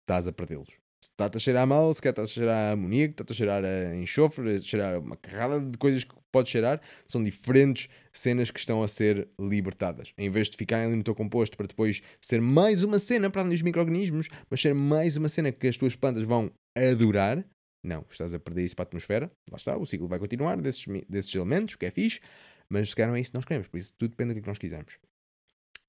[0.00, 0.81] estás a perdê-los.
[1.02, 3.64] Se está a cheirar mal, se quer está a cheirar a amoníaco, está a cheirar
[3.64, 8.60] a enxofre, a cheirar uma carrada de coisas que pode cheirar, são diferentes cenas que
[8.60, 10.12] estão a ser libertadas.
[10.16, 13.40] Em vez de ficarem ali no teu composto para depois ser mais uma cena para
[13.40, 17.44] além dos micro-organismos, mas ser mais uma cena que as tuas plantas vão adorar,
[17.82, 19.30] não, estás a perder isso para a atmosfera.
[19.50, 22.20] Lá está, o ciclo vai continuar desses, desses elementos, que é fixe,
[22.68, 24.38] mas se calhar não é isso que nós queremos, por isso tudo depende do que,
[24.38, 24.98] é que nós quisermos.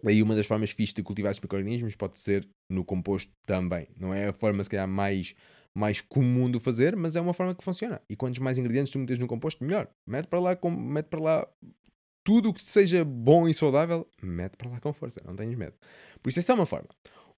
[0.04, 3.88] Daí uma das formas fixas de cultivar esses micro-organismos pode ser no composto também.
[3.98, 5.34] Não é a forma, se calhar, mais,
[5.74, 8.02] mais comum de fazer, mas é uma forma que funciona.
[8.10, 9.88] E quantos mais ingredientes tu metes no composto, melhor.
[10.06, 11.48] Mete para lá, com, mete para lá
[12.22, 15.74] tudo o que seja bom e saudável, mete para lá com força, não tenhas medo.
[16.22, 16.90] Por isso, essa é uma forma.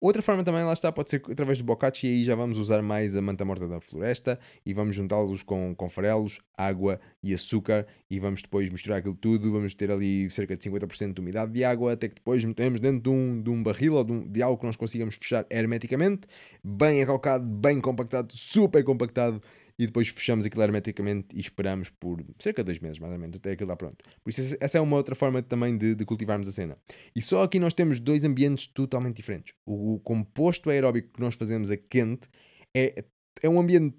[0.05, 2.79] Outra forma também, lá está, pode ser através do bocachi, e aí já vamos usar
[2.83, 7.87] mais a manta morta da floresta e vamos juntá-los com, com farelos, água e açúcar
[8.07, 11.63] e vamos depois misturar aquilo tudo, vamos ter ali cerca de 50% de umidade de
[11.63, 14.43] água, até que depois metemos dentro de um, de um barril ou de, um, de
[14.43, 16.27] algo que nós consigamos fechar hermeticamente,
[16.63, 19.41] bem acalcado, bem compactado, super compactado
[19.77, 23.37] e depois fechamos aquilo hermeticamente e esperamos por cerca de dois meses, mais ou menos,
[23.37, 23.97] até aquilo lá pronto.
[24.23, 26.77] Por isso, essa é uma outra forma também de, de cultivarmos a cena.
[27.15, 29.53] E só aqui nós temos dois ambientes totalmente diferentes.
[29.65, 32.27] O, composto aeróbico que nós fazemos a quente
[32.75, 33.03] é,
[33.41, 33.97] é um ambiente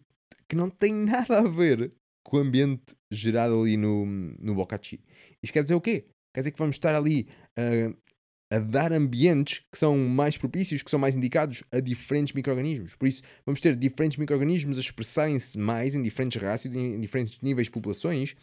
[0.49, 1.93] que não tem nada a ver
[2.25, 5.01] com o ambiente gerado ali no, no bocachi.
[5.43, 6.07] Isto quer dizer o quê?
[6.35, 7.97] Quer dizer que vamos estar ali uh,
[8.51, 12.95] a dar ambientes que são mais propícios, que são mais indicados a diferentes micro-organismos.
[12.95, 17.67] Por isso, vamos ter diferentes micro-organismos a expressarem-se mais em diferentes rácios, em diferentes níveis
[17.67, 18.37] de populações,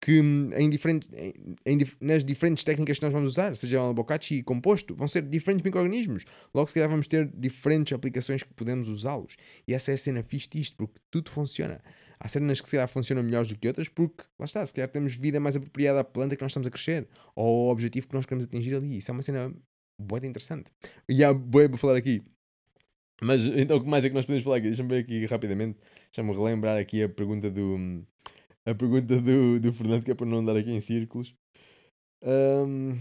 [0.00, 1.32] que hum, em diferentes, em,
[1.64, 5.64] em, nas diferentes técnicas que nós vamos usar, seja o bocachi composto, vão ser diferentes
[5.64, 6.24] micro-organismos.
[6.54, 9.36] Logo, se calhar, vamos ter diferentes aplicações que podemos usá-los.
[9.66, 11.80] E essa é a cena fixe disto, porque tudo funciona.
[12.18, 14.88] Há cenas que se calhar funcionam melhores do que outras, porque, lá está, se calhar
[14.88, 18.14] temos vida mais apropriada à planta que nós estamos a crescer, ou ao objetivo que
[18.14, 18.98] nós queremos atingir ali.
[18.98, 19.52] Isso é uma cena
[19.98, 20.70] boa interessante.
[21.08, 22.22] E há boa para falar aqui.
[23.20, 24.66] Mas então o que mais é que nós podemos falar aqui?
[24.66, 25.78] Deixa-me ver aqui rapidamente.
[26.06, 28.04] Deixa-me relembrar aqui a pergunta do.
[28.66, 31.32] A pergunta do, do Fernando, que é para não andar aqui em círculos.
[32.22, 32.98] Um,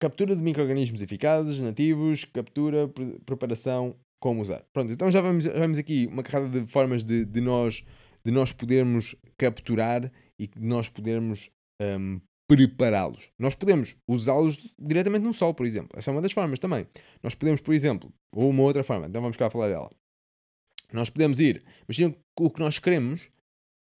[0.00, 4.64] captura de micro-organismos eficazes, nativos, captura, pre preparação, como usar.
[4.72, 7.84] Pronto, então já vamos, já vamos aqui uma carrada de formas de, de, nós,
[8.24, 13.30] de nós podermos capturar e de nós podermos um, prepará-los.
[13.38, 15.96] Nós podemos usá-los diretamente no sol, por exemplo.
[15.96, 16.86] Essa é uma das formas também.
[17.22, 19.90] Nós podemos, por exemplo, ou uma outra forma, então vamos cá falar dela.
[20.92, 23.30] Nós podemos ir, imagina o que nós queremos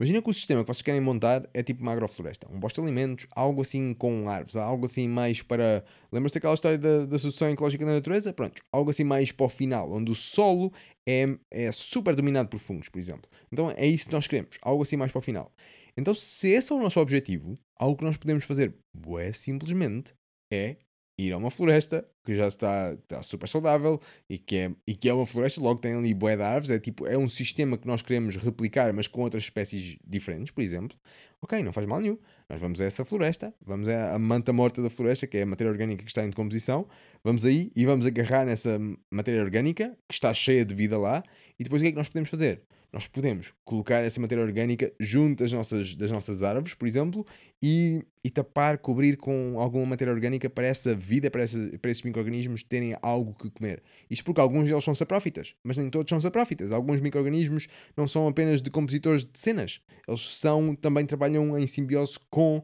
[0.00, 2.86] Imagina que o sistema que vocês querem montar é tipo uma agrofloresta, um bosque de
[2.86, 5.84] alimentos, algo assim com árvores, algo assim mais para.
[6.10, 8.32] Lembra-se daquela história da, da sucessão ecológica da natureza?
[8.32, 10.72] Pronto, algo assim mais para o final, onde o solo
[11.08, 13.30] é, é super dominado por fungos, por exemplo.
[13.52, 15.52] Então é isso que nós queremos, algo assim mais para o final.
[15.96, 18.74] Então, se esse é o nosso objetivo, algo que nós podemos fazer,
[19.20, 20.12] é simplesmente,
[20.52, 20.76] é
[21.16, 25.08] ir a uma floresta que já está, está super saudável e que, é, e que
[25.08, 27.86] é uma floresta, logo tem ali bué de árvores, é tipo, é um sistema que
[27.86, 30.96] nós queremos replicar, mas com outras espécies diferentes, por exemplo.
[31.40, 32.18] Ok, não faz mal nenhum.
[32.48, 35.46] Nós vamos a essa floresta, vamos a, a manta morta da floresta, que é a
[35.46, 36.86] matéria orgânica que está em decomposição,
[37.22, 41.22] vamos aí e vamos agarrar nessa matéria orgânica que está cheia de vida lá,
[41.58, 42.62] e depois o que é que nós podemos fazer?
[42.94, 47.26] Nós podemos colocar essa matéria orgânica junto das nossas, das nossas árvores, por exemplo,
[47.60, 52.04] e, e tapar, cobrir com alguma matéria orgânica para essa vida, para, essa, para esses
[52.04, 53.82] micro-organismos terem algo que comer.
[54.08, 56.70] Isto porque alguns deles são saprófitas, mas nem todos são saprófitas.
[56.70, 57.66] Alguns micro-organismos
[57.96, 62.62] não são apenas decompositores de cenas, eles são, também trabalham em simbiose com,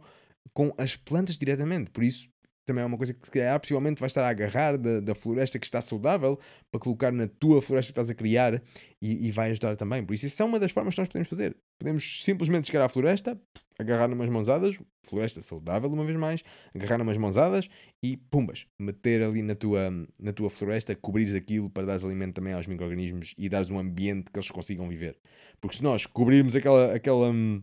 [0.55, 1.91] com as plantas diretamente.
[1.91, 2.31] Por isso,
[2.71, 5.59] também é uma coisa que se calhar possivelmente vais estar a agarrar da, da floresta
[5.59, 6.39] que está saudável
[6.71, 8.63] para colocar na tua floresta que estás a criar
[9.03, 10.05] e, e vai ajudar também.
[10.05, 11.57] Por isso, isso é uma das formas que nós podemos fazer.
[11.79, 13.37] Podemos simplesmente chegar à floresta,
[13.79, 16.45] agarrar numas mãozadas, floresta saudável uma vez mais,
[16.75, 17.69] agarrar numas mãozadas
[18.03, 22.53] e pumbas, meter ali na tua, na tua floresta, cobrires aquilo para dar alimento também
[22.53, 25.17] aos micro-organismos e dares um ambiente que eles consigam viver.
[25.61, 27.63] Porque se nós cobrirmos aquela, aquela, hum,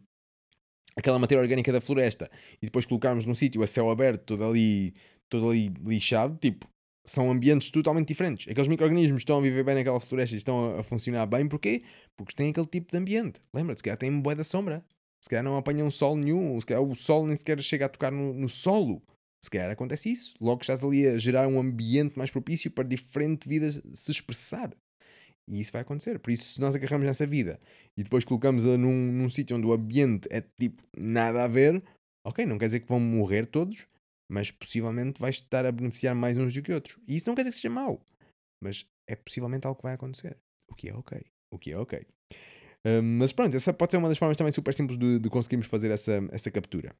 [0.97, 2.29] aquela matéria orgânica da floresta
[2.61, 4.93] e depois colocarmos num sítio a céu aberto, todo ali,
[5.29, 6.67] todo ali lixado, tipo,
[7.05, 8.51] são ambientes totalmente diferentes.
[8.51, 11.83] Aqueles micro-organismos estão a viver bem naquela floresta e estão a, funcionar bem, porquê?
[12.17, 13.39] Porque têm aquele tipo de ambiente.
[13.53, 14.83] Lembra-te, se calhar têm boé da sombra.
[15.23, 18.11] Se calhar não apanham sol nenhum, se calhar o sol nem sequer chega a tocar
[18.11, 19.01] no, no solo.
[19.43, 20.33] Se calhar acontece isso.
[20.41, 24.71] Logo estás ali a gerar um ambiente mais propício para diferente vida se expressar.
[25.49, 26.19] E isso vai acontecer.
[26.19, 27.59] Por isso, se nós agarramos nessa vida
[27.95, 31.81] e depois colocamos-a num, num sítio onde o ambiente é tipo nada a ver,
[32.25, 33.87] ok, não quer dizer que vão morrer todos,
[34.29, 36.99] mas possivelmente vais estar a beneficiar mais uns do que outros.
[37.07, 38.01] E isso não quer dizer que seja mau,
[38.61, 40.37] mas é possivelmente algo que vai acontecer.
[40.69, 41.25] O que é ok.
[41.51, 42.05] O que é ok.
[42.85, 45.67] Um, mas pronto, essa pode ser uma das formas também super simples de, de conseguirmos
[45.67, 46.93] fazer essa, essa captura.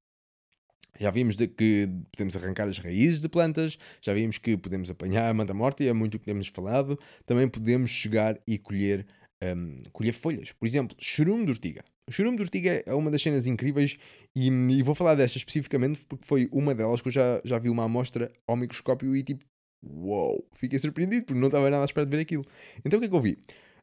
[1.00, 5.30] Já vimos de que podemos arrancar as raízes de plantas, já vimos que podemos apanhar
[5.30, 7.00] a manta morta e é muito o que temos falado.
[7.26, 9.06] Também podemos chegar e colher,
[9.44, 10.52] um, colher folhas.
[10.52, 11.84] Por exemplo, churume de ortiga.
[12.08, 13.98] O churume de ortiga é uma das cenas incríveis
[14.36, 17.70] e, e, vou falar desta especificamente porque foi uma delas que eu já, já vi
[17.70, 19.46] uma amostra ao microscópio e tipo,
[19.84, 22.46] uou, wow, fiquei surpreendido porque não estava nada à espera de ver aquilo.
[22.84, 23.38] Então o que é que eu vi?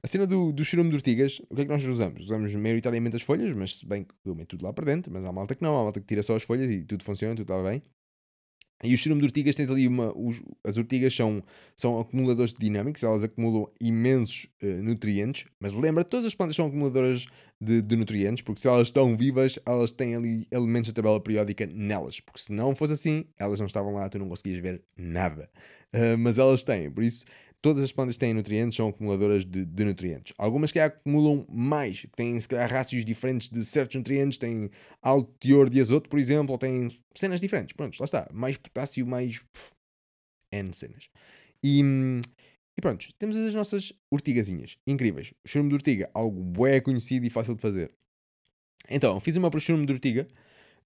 [0.05, 2.25] A cena do, do churume de ortigas, o que é que nós usamos?
[2.25, 5.25] Usamos maioritariamente as folhas, mas se bem que eu meto tudo lá para dentro, mas
[5.25, 7.51] há malta que não, há malta que tira só as folhas e tudo funciona, tudo
[7.51, 7.83] está bem.
[8.83, 10.13] E o churume de ortigas tens ali uma.
[10.15, 11.43] Os, as ortigas são,
[11.75, 17.25] são acumuladores dinâmicos, elas acumulam imensos uh, nutrientes, mas lembra, todas as plantas são acumuladoras
[17.59, 21.65] de, de, nutrientes, porque se elas estão vivas, elas têm ali elementos da tabela periódica
[21.65, 25.49] nelas, porque se não fosse assim, elas não estavam lá, tu não conseguias ver nada.
[25.95, 27.25] Uh, mas elas têm, por isso
[27.65, 30.35] todas as plantas têm nutrientes são acumuladoras de, de nutrientes.
[30.37, 35.33] Algumas que acumulam mais, que têm se calhar rácios diferentes de certos nutrientes, têm alto
[35.41, 37.75] teor de azoto, por exemplo, ou têm cenas diferentes.
[37.75, 38.29] Pronto, lá está.
[38.31, 39.43] Mais potássio, mais.
[40.53, 41.09] N cenas.
[41.63, 41.81] E,
[42.77, 44.77] e pronto, temos as nossas ortigazinhas.
[44.87, 45.33] Incríveis.
[45.43, 47.91] O de ortiga, algo bué conhecido e fácil de fazer.
[48.91, 50.27] Então, fiz uma para o churume de ortiga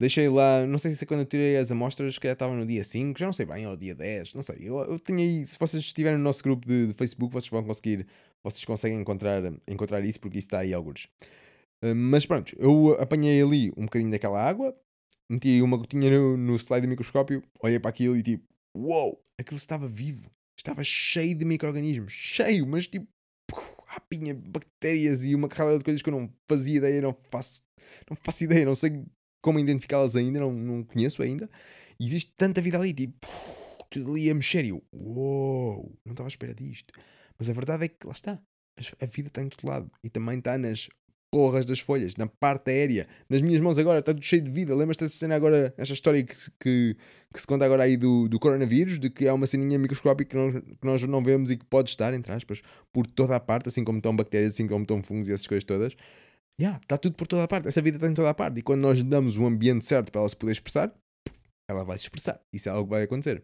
[0.00, 2.84] Deixei lá, não sei se quando eu tirei as amostras, que já estava no dia
[2.84, 4.58] 5, já não sei bem, ou dia 10, não sei.
[4.60, 7.64] Eu, eu tinha aí, se vocês estiverem no nosso grupo de, de, Facebook, vocês vão
[7.64, 8.06] conseguir,
[8.44, 11.08] vocês conseguem encontrar, encontrar isso, porque isso está aí alguns.
[11.84, 14.72] Uh, mas pronto, eu apanhei ali um bocadinho daquela água,
[15.28, 18.44] meti uma gotinha no, no slide do microscópio, olhei para aquilo e tipo,
[18.76, 23.08] uou, wow, aquilo estava vivo, estava cheio de micro-organismos, cheio, mas tipo,
[23.84, 27.62] rapinha, bactérias e uma carrada de coisas que eu não fazia ideia, não faço,
[28.08, 29.04] não faço ideia, não sei
[29.40, 31.48] como identificá-las ainda, não, não conheço ainda.
[31.98, 33.26] E existe tanta vida ali, tipo,
[33.90, 36.92] tudo ali a mexer e eu, uou, não estava à espera disto.
[37.38, 38.38] Mas a verdade é que lá está,
[39.00, 40.88] a vida está em todo lado e também está nas
[41.30, 44.74] porras das folhas, na parte aérea, nas minhas mãos agora, está tudo cheio de vida.
[44.74, 46.96] Lembras-te dessa cena agora, esta história que, que,
[47.32, 50.36] que, se conta agora aí do, do coronavírus, de que há uma ceninha microscópica que
[50.36, 52.62] nós, que nós não vemos e que pode estar, entre aspas,
[52.92, 55.64] por toda a parte, assim como estão bactérias, assim como estão fungos e essas coisas
[55.64, 55.94] todas
[56.60, 57.68] yeah, está tudo por toda a parte.
[57.68, 58.58] Essa vida está em toda a parte.
[58.58, 60.92] E quando nós damos o ambiente certo para ela se poder expressar,
[61.70, 62.40] ela vai se expressar.
[62.52, 63.42] Isso é algo que vai acontecer.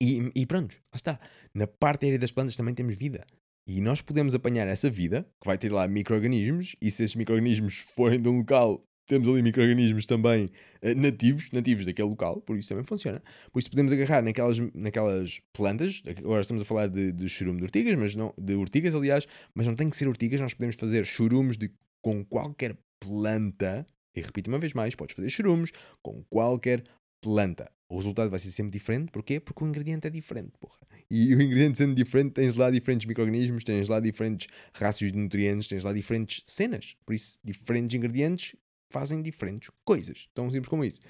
[0.00, 1.20] E, e pronto, lá está.
[1.54, 3.24] Na parte aérea das plantas também temos vida.
[3.68, 7.78] E nós podemos apanhar essa vida, que vai ter lá micro-organismos, e se esses micro-organismos
[7.96, 12.68] forem de um local, temos ali micro-organismos também uh, nativos, nativos daquele local, por isso
[12.68, 13.20] também funciona.
[13.50, 17.64] Por isso podemos agarrar naquelas, naquelas plantas, agora estamos a falar de, de churume de
[17.64, 21.04] ortigas, mas não, de ortigas aliás, mas não tem que ser ortigas, nós podemos fazer
[21.04, 21.70] churumes de
[22.06, 23.84] com qualquer planta,
[24.14, 26.84] e repito uma vez mais, podes fazer churumes com qualquer
[27.20, 27.68] planta.
[27.88, 29.40] O resultado vai ser sempre diferente, porquê?
[29.40, 30.78] Porque o ingrediente é diferente, porra.
[31.10, 35.66] E o ingrediente sendo diferente, tens lá diferentes micro-organismos, tens lá diferentes rácios de nutrientes,
[35.66, 36.96] tens lá diferentes cenas.
[37.04, 38.54] Por isso, diferentes ingredientes
[38.90, 40.28] fazem diferentes coisas.
[40.34, 41.00] Tão simples como isso.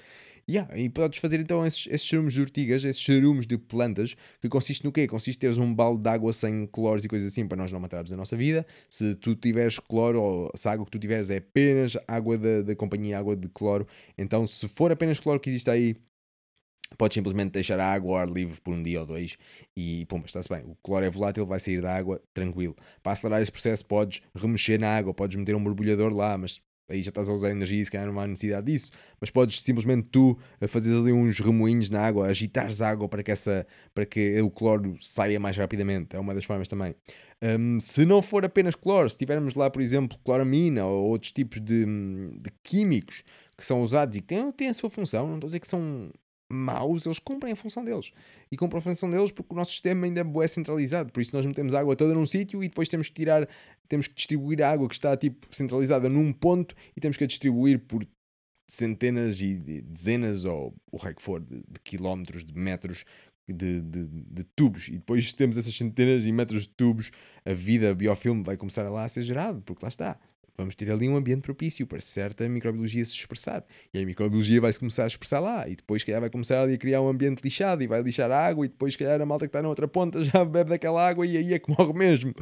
[0.49, 4.47] Yeah, e podes fazer então esses, esses charumes de ortigas, esses charumes de plantas, que
[4.47, 5.05] consiste no quê?
[5.05, 7.81] Consiste em teres um balde de água sem cloros e coisas assim para nós não
[7.81, 8.65] matarmos a nossa vida.
[8.89, 12.61] Se tu tiveres cloro, ou se a água que tu tiveres é apenas água da,
[12.61, 13.85] da companhia, água de cloro,
[14.17, 15.97] então se for apenas cloro que existe aí,
[16.97, 19.37] Podes simplesmente deixar a água ao ar livre por um dia ou dois
[19.75, 20.63] e pumba, está-se bem.
[20.63, 22.75] O cloro é volátil, vai sair da água tranquilo.
[23.03, 27.01] Para acelerar esse processo, podes remexer na água, podes meter um mergulhador lá, mas aí
[27.01, 30.07] já estás a usar energia e se calhar não há necessidade disso, mas podes simplesmente
[30.11, 34.05] tu eh, fazer ali uns remoinhos na água, agitares a água para que, essa, para
[34.05, 36.95] que o cloro saia mais rapidamente, é uma das formas também.
[37.41, 41.59] Um, se não for apenas cloro, se tivermos lá, por exemplo, cloramina ou outros tipos
[41.61, 43.23] de, de químicos
[43.57, 45.67] que são usados e que têm, têm a sua função, não estou a dizer que
[45.67, 46.11] são
[46.51, 48.11] maus, eles cumprem a função deles.
[48.51, 51.11] E cumprem a função deles porque o nosso sistema ainda é centralizado.
[51.11, 53.47] Por isso nós metemos água toda num sítio e depois temos que tirar,
[53.87, 57.27] temos que distribuir a água que está tipo centralizada num ponto e temos que a
[57.27, 58.05] distribuir por
[58.69, 63.05] centenas e dezenas ou o que for de, de quilómetros, de metros
[63.47, 64.89] de, de, de, tubos.
[64.89, 67.11] E depois temos essas centenas e metros de tubos,
[67.45, 70.19] a vida, a biofilme vai começar a lá a ser gerado, porque lá está.
[70.57, 73.63] Vamos ter ali um ambiente propício para certa microbiologia se expressar.
[73.93, 75.67] E a microbiologia vai-se começar a expressar lá.
[75.69, 78.47] E depois, calhar, vai começar ali a criar um ambiente lixado e vai lixar a
[78.47, 78.65] água.
[78.65, 81.37] E depois, calhar, a malta que está na outra ponta já bebe daquela água e
[81.37, 82.33] aí é que morre mesmo.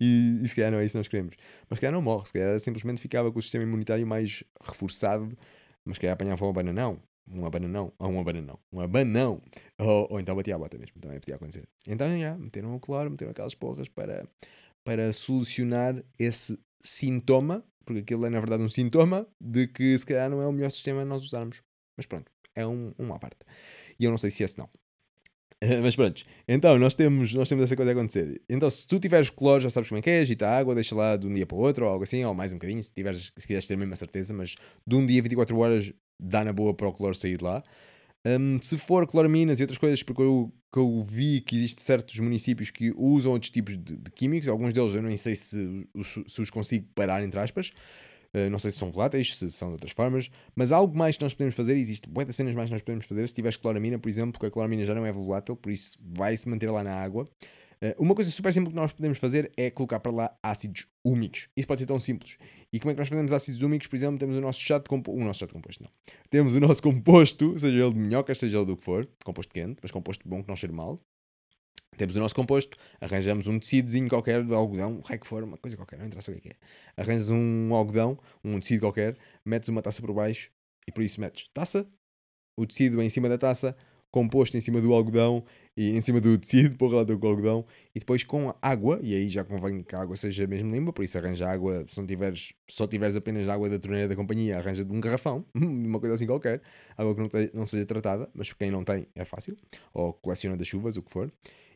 [0.00, 1.34] E, e se calhar não é isso que nós queremos.
[1.68, 2.26] Mas se calhar não morre.
[2.26, 5.36] Se calhar simplesmente ficava com o sistema imunitário mais reforçado.
[5.84, 7.00] Mas se calhar apanhava um bananão.
[7.28, 7.92] Um abananão.
[7.98, 8.58] Ou um abananão.
[8.72, 9.42] Um abanão.
[9.78, 11.00] Ou, ou então batia a bota mesmo.
[11.00, 11.64] Também podia acontecer.
[11.88, 14.28] Então, já, meteram o cloro, meteram aquelas porras para,
[14.84, 20.30] para solucionar esse sintoma, porque aquilo é na verdade um sintoma de que se calhar
[20.30, 21.62] não é o melhor sistema nós usarmos.
[21.96, 23.38] Mas pronto, é um, uma parte.
[23.98, 24.68] E eu não sei se é não.
[25.82, 28.42] Mas pronto, então nós temos, nós temos essa coisa a acontecer.
[28.48, 30.94] Então, se tu tiveres cloro, já sabes como é que é, agita a água, deixa
[30.94, 32.92] lá de um dia para o outro, ou algo assim, ou mais um bocadinho, se,
[32.92, 34.56] tiveres, se quiseres ter a mesma certeza, mas
[34.86, 37.62] de um dia 24 horas dá na boa para o cloro sair de lá.
[38.26, 42.18] Um, se for cloraminas e outras coisas, porque eu, que eu vi que existem certos
[42.18, 45.86] municípios que usam outros tipos de, de químicos, alguns deles eu nem sei se,
[46.26, 47.70] se os consigo parar, entre aspas.
[48.34, 51.22] Uh, não sei se são voláteis, se são de outras formas, mas algo mais que
[51.22, 53.28] nós podemos fazer, existe muitas cenas mais que nós podemos fazer.
[53.28, 56.36] Se tiveres cloramina, por exemplo, porque a cloramina já não é volátil, por isso vai
[56.36, 57.26] se manter lá na água.
[57.84, 61.48] Uh, uma coisa super simples que nós podemos fazer é colocar para lá ácidos úmicos.
[61.54, 62.38] Isso pode ser tão simples.
[62.72, 63.86] E como é que nós fazemos ácidos úmicos?
[63.86, 65.20] Por exemplo, temos o nosso chá de composto.
[65.20, 65.90] O nosso chá de composto, não.
[66.30, 69.06] Temos o nosso composto, seja ele de minhocas, seja ele do que for.
[69.22, 70.98] Composto quente, mas composto bom que não cheire mal.
[71.96, 75.76] Temos o nosso composto, arranjamos um tecidozinho qualquer de algodão, o que for, uma coisa
[75.76, 76.52] qualquer, não interessa o que é.
[76.52, 76.56] é.
[77.00, 80.50] Arranjas um algodão, um tecido qualquer, metes uma taça por baixo
[80.88, 81.86] e por isso metes taça,
[82.56, 83.76] o tecido em cima da taça,
[84.14, 85.44] composto em cima do algodão
[85.76, 89.28] e em cima do tecido, porra lá do algodão, e depois com água, e aí
[89.28, 92.54] já convém que a água seja mesmo limpa, por isso arranja água, se não tiveres,
[92.68, 96.26] só tiveres apenas água da torneira da companhia, arranja de um garrafão, uma coisa assim
[96.26, 96.62] qualquer,
[96.96, 99.56] água que não, te, não seja tratada, mas quem não tem é fácil,
[99.92, 101.32] ou coleciona das chuvas, o que for,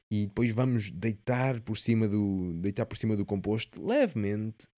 [0.09, 4.69] e depois vamos deitar por cima do, deitar por cima do composto levemente,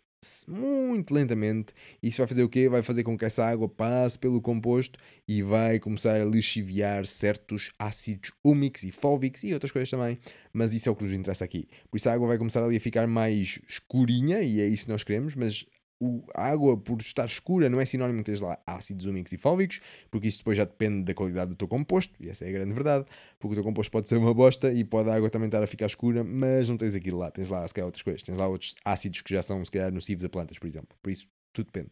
[0.47, 1.73] muito lentamente.
[2.03, 2.68] Isso vai fazer o quê?
[2.68, 7.73] Vai fazer com que essa água passe pelo composto e vai começar a lixiviar certos
[7.79, 10.18] ácidos úmicos e fóbicos e outras coisas também.
[10.53, 11.68] Mas isso é o que nos interessa aqui.
[11.91, 14.93] Por isso a água vai começar ali a ficar mais escurinha e é isso que
[14.93, 15.64] nós queremos, mas
[16.01, 19.36] o, a água, por estar escura, não é sinónimo de teres lá ácidos úmicos e
[19.36, 19.80] fóbicos,
[20.11, 22.72] porque isso depois já depende da qualidade do teu composto, e essa é a grande
[22.72, 23.05] verdade,
[23.38, 25.66] porque o teu composto pode ser uma bosta e pode a água também estar a
[25.66, 28.48] ficar escura, mas não tens aquilo lá, tens lá se calhar outras coisas, tens lá
[28.48, 31.66] outros ácidos que já são se calhar nocivos a plantas, por exemplo, por isso tudo
[31.66, 31.90] depende.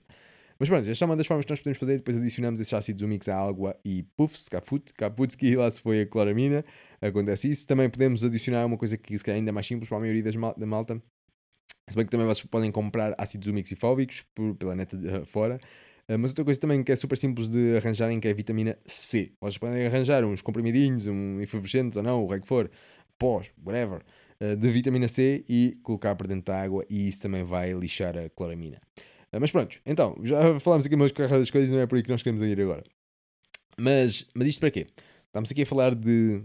[0.59, 3.03] Mas pronto, esta é uma das formas que nós podemos fazer, depois adicionamos esses ácidos
[3.03, 6.65] úmicos à água e puffs, caput, kaputski, lá se foi a cloramina,
[7.01, 7.65] acontece isso.
[7.65, 10.23] Também podemos adicionar uma coisa que se calhar ainda é mais simples para a maioria
[10.25, 11.01] das mal da malta,
[11.89, 15.25] se bem que também vocês podem comprar ácidos úmicos e fóbicos por, pela neta de,
[15.25, 15.59] fora.
[16.09, 18.79] Uh, mas outra coisa também que é super simples de arranjarem que é a vitamina
[18.87, 19.33] C.
[19.41, 22.71] Vocês podem arranjar uns comprimidinhos, um efervescentes ou não, o que for,
[23.19, 24.03] pós, whatever,
[24.41, 28.17] uh, de vitamina C e colocar para dentro da água e isso também vai lixar
[28.17, 28.81] a cloramina.
[29.33, 32.11] Uh, mas pronto, então, já falámos aqui umas carradas coisas, não é por aí que
[32.11, 32.85] nós queremos ir agora.
[33.79, 34.87] Mas, mas isto para quê?
[35.27, 36.43] Estamos aqui a falar de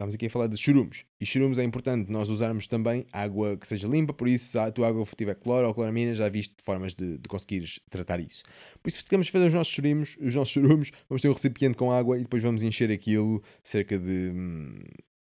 [0.00, 1.04] Estamos aqui a falar de churumes.
[1.20, 4.72] E churumes é importante nós usarmos também água que seja limpa, por isso, se a
[4.72, 8.42] tua água tiver cloro ou cloramina, já viste formas de, de conseguires tratar isso.
[8.82, 11.76] Por isso, se queremos fazer os nossos churumes, os nossos churumes, vamos ter um recipiente
[11.76, 14.78] com água e depois vamos encher aquilo cerca de, hum,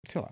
[0.06, 0.30] sei lá,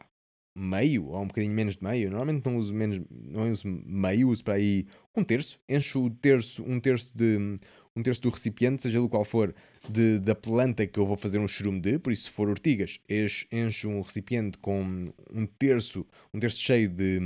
[0.57, 2.09] meio ou um bocadinho menos de meio.
[2.09, 5.61] Normalmente não uso menos, não uso meio, uso para aí um terço.
[5.69, 7.59] Encho o terço, um terço de
[7.97, 9.55] um terço do recipiente, seja do qual for,
[9.89, 13.01] de, da planta que eu vou fazer um churume de, por isso se for ortigas,
[13.09, 17.19] encho um recipiente com um terço, um terço cheio de,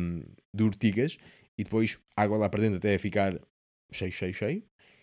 [0.53, 1.19] de ortigas
[1.59, 3.39] e depois água lá para dentro até ficar
[3.93, 4.63] cheio, cheio, cheio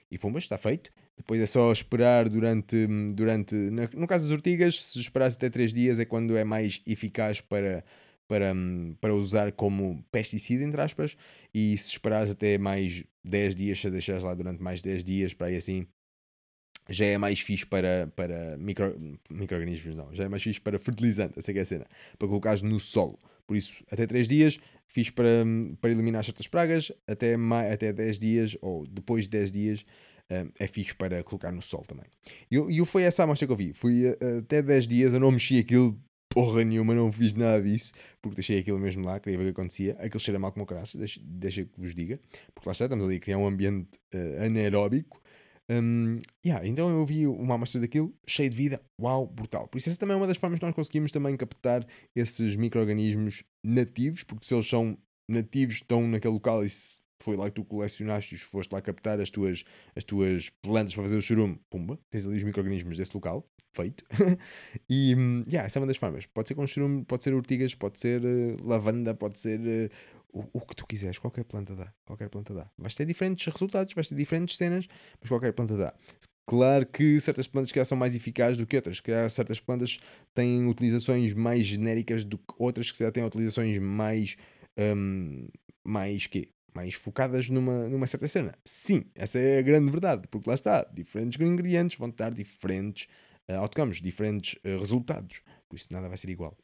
[0.09, 0.91] e pumba, está feito.
[1.15, 5.99] Depois é só esperar durante, durante no caso das ortigas, se esperares até 3 dias
[5.99, 7.83] é quando é mais eficaz para
[8.31, 8.55] para,
[9.01, 11.17] para usar como pesticida, entre aspas,
[11.53, 15.47] e se esperares até mais 10 dias, se deixares lá durante mais 10 dias, para
[15.47, 15.85] aí assim,
[16.89, 18.97] já é mais fixe para, para micro,
[19.29, 21.85] micro-organismos, não, já é mais fixe para fertilizante, essa é, é a cena,
[22.17, 23.19] para colocares no solo.
[23.45, 24.57] Por isso, até 3 dias,
[24.87, 25.43] fixe para,
[25.81, 29.85] para eliminar certas pragas, até, mais, até 10 dias, ou depois de 10 dias,
[30.29, 32.05] eh, é fixe para colocar no sol também.
[32.49, 33.73] E eu, foi essa a amostra que eu vi.
[33.73, 36.01] Fui uh, até 10 dias, eu não mexi aquilo
[36.31, 39.59] porra nenhuma, não fiz nada disso, porque deixei aquilo mesmo lá, queria ver o que
[39.59, 39.95] acontecia.
[39.99, 42.19] Aquilo cheira mal como caraças, deixa, deixa que vos diga,
[42.55, 45.21] porque lá está, estamos ali a criar um ambiente uh, anaeróbico.
[45.69, 49.67] Um, yeah, então eu vi uma amostra daquilo, cheio de vida, uau, brutal.
[49.67, 53.43] Por isso essa também é uma das formas que nós conseguimos também captar esses micro-organismos
[53.63, 54.97] nativos, porque se eles são
[55.29, 59.29] nativos, estão naquele local e se foi lá que tu colecionaste, foste lá captar as
[59.29, 59.63] tuas,
[59.95, 64.03] as tuas plantas para fazer o churume, pumba, tens ali os micro-organismos desse local, feito.
[64.89, 65.11] e,
[65.47, 66.25] yeah, essa é uma das formas.
[66.25, 69.89] Pode ser com churume, pode ser urtigas, pode ser uh, lavanda, pode ser uh,
[70.33, 71.93] o, o, que tu quiseres, qualquer planta dá.
[72.05, 72.69] Qualquer planta dá.
[72.77, 74.87] Vais ter diferentes resultados, vais ter diferentes cenas,
[75.19, 75.93] mas qualquer planta dá.
[76.47, 79.99] Claro que certas plantas que são mais eficazes do que outras, que certas plantas
[80.33, 84.35] têm utilizações mais genéricas do que outras que já têm utilizações mais.
[84.77, 85.47] Um,
[85.83, 86.49] mais quê?
[86.73, 88.55] Mais focadas numa, numa certa cena.
[88.65, 93.07] Sim, essa é a grande verdade, porque lá está, diferentes ingredientes vão dar diferentes
[93.49, 95.41] uh, outcomes, diferentes uh, resultados.
[95.67, 96.57] Por isso nada vai ser igual.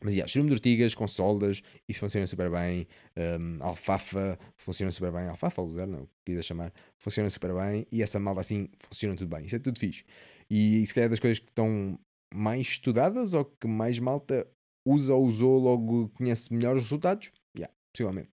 [0.00, 2.86] Mas, yeah, churume de ortigas com soldas, isso funciona super bem.
[3.16, 5.26] Um, alfafa funciona super bem.
[5.26, 7.84] Alfafa, usar, não, quiser chamar, funciona super bem.
[7.90, 9.44] E essa malda assim funciona tudo bem.
[9.44, 10.04] Isso é tudo fixe.
[10.48, 11.98] E se calhar é das coisas que estão
[12.32, 14.46] mais estudadas ou que mais malta
[14.86, 18.30] usa ou usou, logo conhece melhor os resultados, yeah, possivelmente.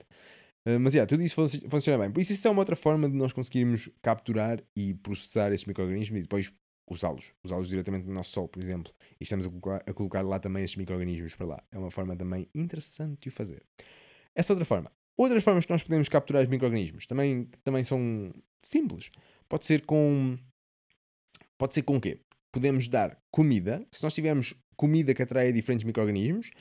[0.67, 2.11] Uh, mas yeah, tudo isso fun funciona bem.
[2.11, 6.19] Por isso, isso é uma outra forma de nós conseguirmos capturar e processar esses micro-organismos
[6.19, 6.51] e depois
[6.89, 10.39] usá-los, usá-los diretamente no nosso sol, por exemplo, e estamos a colocar, a colocar lá
[10.39, 11.63] também esses micro-organismos para lá.
[11.71, 13.63] É uma forma também interessante de o fazer.
[14.33, 14.91] Essa outra forma.
[15.17, 19.11] Outras formas que nós podemos capturar os micro-organismos também, também são simples.
[19.47, 20.37] Pode ser com.
[21.57, 22.19] Pode ser com o quê?
[22.51, 23.85] Podemos dar comida.
[23.91, 26.51] Se nós tivermos comida que atraia diferentes micro-organismos,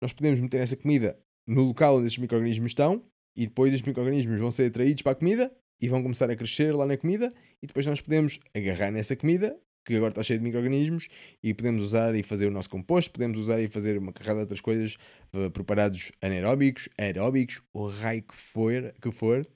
[0.00, 3.04] nós podemos meter essa comida no local onde esses micro-organismos estão
[3.36, 6.74] e depois esses micro-organismos vão ser atraídos para a comida e vão começar a crescer
[6.74, 10.44] lá na comida e depois nós podemos agarrar nessa comida que agora está cheia de
[10.44, 11.08] micro-organismos
[11.42, 14.42] e podemos usar e fazer o nosso composto, podemos usar e fazer uma carrada de
[14.42, 14.96] outras coisas
[15.32, 19.46] uh, preparados anaeróbicos, aeróbicos, o raio que for, que for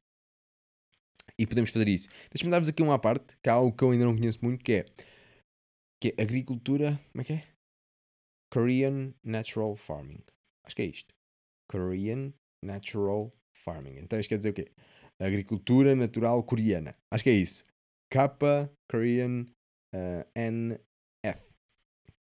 [1.39, 2.09] e podemos fazer isso.
[2.31, 4.73] Deixa-me dar-vos aqui uma parte, que é algo que eu ainda não conheço muito, que
[4.73, 4.87] é,
[6.01, 7.45] que é agricultura, como é que é?
[8.53, 10.23] Korean Natural Farming.
[10.65, 11.13] Acho que é isto.
[11.69, 13.31] Korean Natural
[13.65, 13.99] Farming.
[13.99, 14.71] Então isto quer dizer o quê?
[15.21, 16.93] Agricultura Natural Coreana.
[17.11, 17.65] Acho que é isso.
[18.11, 18.29] K
[18.89, 19.47] Korean
[19.95, 21.55] uh, eh, NF.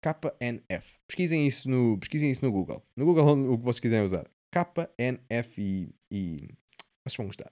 [0.05, 0.99] KNF.
[1.07, 2.84] Pesquisem isso, no, pesquisem isso no Google.
[2.95, 4.30] No Google o que vocês quiserem usar.
[4.51, 6.47] KNF e, e
[7.03, 7.51] vocês vão gostar.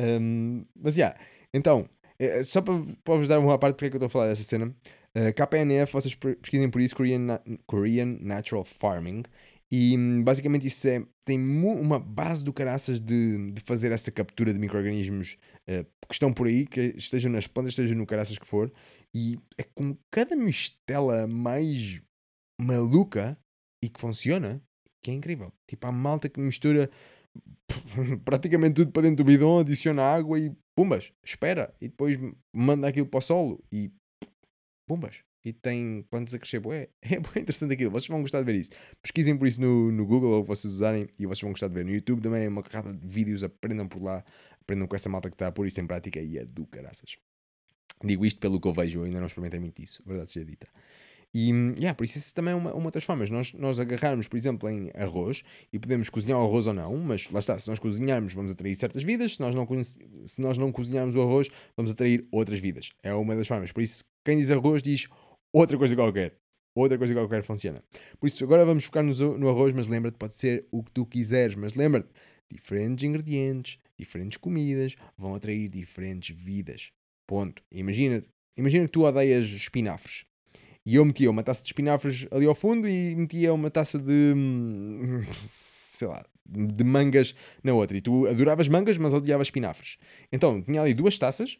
[0.00, 1.20] Um, mas já, yeah.
[1.52, 1.88] então,
[2.18, 4.28] é, só para, para vos dar uma parte porque é que eu estou a falar
[4.28, 4.74] dessa cena.
[5.14, 9.24] Uh, eh, KNF, vocês pesquisem por isso, Korean, Korean Natural Farming.
[9.74, 14.58] E basicamente isso é, tem uma base do caraças de, de fazer essa captura de
[14.58, 18.70] micro-organismos uh, que estão por aí, que estejam nas plantas, estejam no caraças que for.
[19.14, 22.02] E é com cada mistela mais
[22.60, 23.34] maluca
[23.82, 24.62] e que funciona,
[25.02, 25.50] que é incrível.
[25.66, 26.90] Tipo, há malta que mistura
[28.26, 31.74] praticamente tudo para dentro do bidão, adiciona água e pumbas, espera.
[31.80, 32.18] E depois
[32.54, 33.90] manda aquilo para o solo e
[34.86, 36.60] pumbas e tem plantas a crescer.
[36.60, 36.88] Bué.
[37.02, 37.90] É bem interessante aquilo.
[37.90, 38.70] Vocês vão gostar de ver isso.
[39.02, 41.84] Pesquisem por isso no, no Google ou vocês usarem e vocês vão gostar de ver.
[41.84, 43.42] No YouTube também é uma carrada de vídeos.
[43.42, 44.24] Aprendam por lá.
[44.60, 47.16] Aprendam com essa malta que está a pôr isso em prática e é do caraças.
[48.04, 49.00] Digo isto pelo que eu vejo.
[49.00, 50.02] Eu ainda não experimentei muito isso.
[50.06, 50.66] Verdade seja dita.
[51.34, 53.30] E yeah, por isso isso também é uma, uma das formas.
[53.30, 57.26] Nós, nós agarrarmos, por exemplo, em arroz e podemos cozinhar o arroz ou não, mas
[57.30, 60.70] lá está, se nós cozinharmos, vamos atrair certas vidas, se nós não, se nós não
[60.70, 62.90] cozinharmos o arroz, vamos atrair outras vidas.
[63.02, 63.72] É uma das formas.
[63.72, 65.08] Por isso, quem diz arroz diz
[65.52, 66.36] outra coisa qualquer.
[66.74, 67.82] Outra coisa qualquer funciona.
[68.18, 71.04] Por isso, agora vamos focar no, no arroz, mas lembra-te, pode ser o que tu
[71.04, 72.08] quiseres, mas lembra-te,
[72.50, 76.90] diferentes ingredientes, diferentes comidas vão atrair diferentes vidas.
[77.26, 77.62] Ponto.
[77.70, 78.22] Imagina,
[78.56, 80.24] imagina que tu odeias espinafres.
[80.84, 84.34] E eu metia uma taça de espinafres ali ao fundo e metia uma taça de.
[85.92, 87.96] Sei lá, de mangas na outra.
[87.96, 89.98] E tu adoravas mangas, mas odiavas espinafres.
[90.32, 91.58] Então, tinha ali duas taças.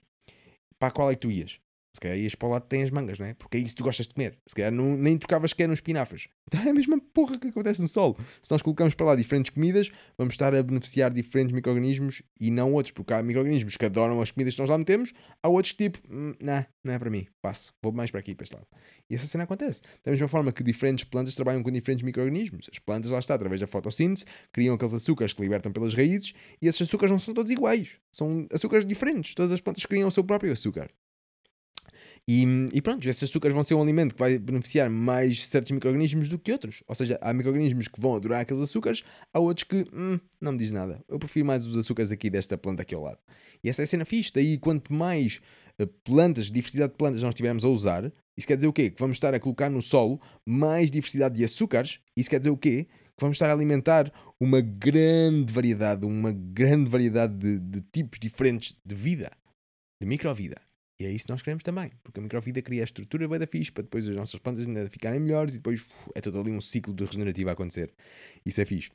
[0.79, 1.61] Para qual é que tu ias?
[1.95, 3.35] Se calhar ias para o lado que tem as mangas, não é?
[3.35, 4.39] Porque é isso que tu gostas de comer.
[4.47, 6.29] Se calhar não, nem tocavas que nos espinafres.
[6.53, 8.15] Então é a mesma porra que acontece no solo.
[8.43, 12.75] Se nós colocamos para lá diferentes comidas, vamos estar a beneficiar diferentes micro-organismos e não
[12.75, 12.93] outros.
[12.93, 15.99] Porque há micro-organismos que adoram as comidas que nós lá metemos, há outros que tipo,
[16.13, 18.67] hum, não, não é para mim, passo, vou mais para aqui, para este lado.
[19.09, 19.81] E essa cena acontece.
[20.05, 22.69] Da mesma forma que diferentes plantas trabalham com diferentes micro-organismos.
[22.71, 26.69] As plantas, lá está, através da fotossíntese, criam aqueles açúcares que libertam pelas raízes e
[26.69, 27.99] esses açúcares não são todos iguais.
[28.11, 29.35] São açúcares diferentes.
[29.35, 30.91] Todas as plantas criam o seu próprio açúcar.
[32.29, 36.29] E, e pronto, esses açúcares vão ser um alimento que vai beneficiar mais certos micro-organismos
[36.29, 36.83] do que outros.
[36.87, 39.03] Ou seja, há micro-organismos que vão adorar aqueles açúcares,
[39.35, 41.03] há outros que hum, não me diz nada.
[41.09, 43.19] Eu prefiro mais os açúcares aqui desta planta aqui ao lado.
[43.63, 44.33] E essa é a cena fixe.
[44.33, 45.41] Daí, quanto mais
[45.81, 48.91] uh, plantas, diversidade de plantas nós tivermos a usar, isso quer dizer o quê?
[48.91, 51.99] Que vamos estar a colocar no solo mais diversidade de açúcares.
[52.17, 52.85] Isso quer dizer o quê?
[52.85, 58.77] Que vamos estar a alimentar uma grande variedade, uma grande variedade de, de tipos diferentes
[58.85, 59.31] de vida,
[60.01, 60.61] de microvida.
[61.01, 63.47] E é isso que nós queremos também, porque a microvida cria a estrutura bem da
[63.47, 65.85] fixe para depois as nossas plantas ainda ficarem melhores e depois
[66.15, 67.93] é todo ali um ciclo de regenerativo a acontecer.
[68.45, 68.91] Isso é fixe.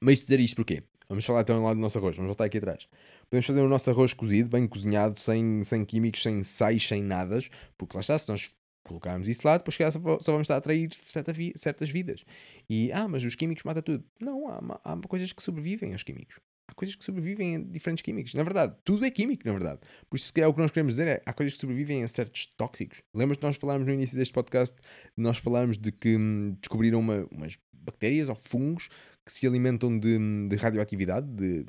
[0.00, 0.82] Mas dizer isto porquê?
[1.08, 2.88] Vamos falar então lá do nosso arroz, vamos voltar aqui atrás.
[3.30, 7.48] Podemos fazer o nosso arroz cozido, bem cozinhado, sem, sem químicos, sem sais, sem nadas,
[7.78, 8.50] porque lá está, se nós
[8.86, 12.24] colocarmos isso lá, depois só vamos estar a atrair certa vi certas vidas.
[12.68, 14.04] E, ah, mas os químicos matam tudo.
[14.20, 16.36] Não, há, há coisas que sobrevivem aos químicos.
[16.68, 18.34] Há coisas que sobrevivem a diferentes químicos.
[18.34, 19.80] Na verdade, tudo é químico, na verdade.
[20.10, 22.08] Por isso, se calhar, o que nós queremos dizer é há coisas que sobrevivem a
[22.08, 23.02] certos tóxicos.
[23.14, 24.76] Lembras-te nós falámos no início deste podcast,
[25.16, 28.88] nós falámos de que hum, descobriram uma, umas bactérias ou fungos
[29.24, 31.66] que se alimentam de, hum, de radioatividade, de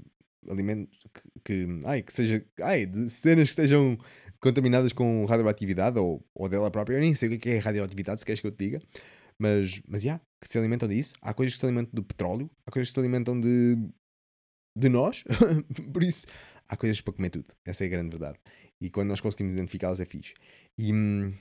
[0.49, 3.97] alimentos que, que, ai, que seja, ai, de cenas que estejam
[4.39, 6.95] contaminadas com radioatividade ou, ou dela própria.
[6.95, 8.81] Eu nem sei o que é, radioatividade, se queres que eu te diga.
[9.39, 11.13] Mas, mas, yeah, que se alimentam disso.
[11.21, 13.77] Há coisas que se alimentam de petróleo, há coisas que se alimentam de,
[14.77, 15.23] de nós.
[15.93, 16.27] Por isso,
[16.67, 17.47] há coisas para comer tudo.
[17.65, 18.39] Essa é a grande verdade.
[18.79, 20.33] E quando nós conseguimos identificá-las é fixe.
[20.77, 21.33] E, hum,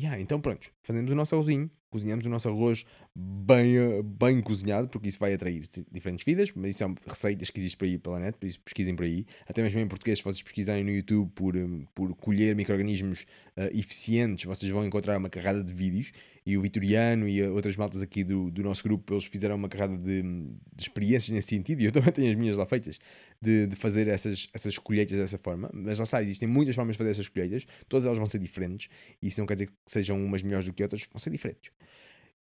[0.00, 2.84] yeah, então pronto, fazemos o nosso arrozinho, cozinhamos o nosso arroz
[3.14, 7.58] bem, eh, bem cozinhado, porque isso vai atrair diferentes vidas, mas isso são receitas que
[7.58, 9.26] existem por aí pela net, por isso pesquisem por aí.
[9.46, 13.22] Até mesmo em português, se vocês pesquisarem no YouTube por, hum, por colher micro-organismos
[13.56, 16.12] uh, eficientes, vocês vão encontrar uma carrada de vídeos
[16.48, 19.98] e o Vitoriano e outras maltas aqui do, do nosso grupo, eles fizeram uma carrada
[19.98, 22.98] de, de, experiências nesse sentido, e eu também tenho as minhas lá feitas,
[23.38, 25.68] de, de fazer essas, essas colheitas dessa forma.
[25.74, 28.88] Mas lá está, existem muitas formas de fazer essas colheitas, todas elas vão ser diferentes,
[29.20, 31.70] e isso não quer dizer que sejam umas melhores do que outras, vão ser diferentes.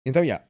[0.05, 0.47] Então, já, yeah,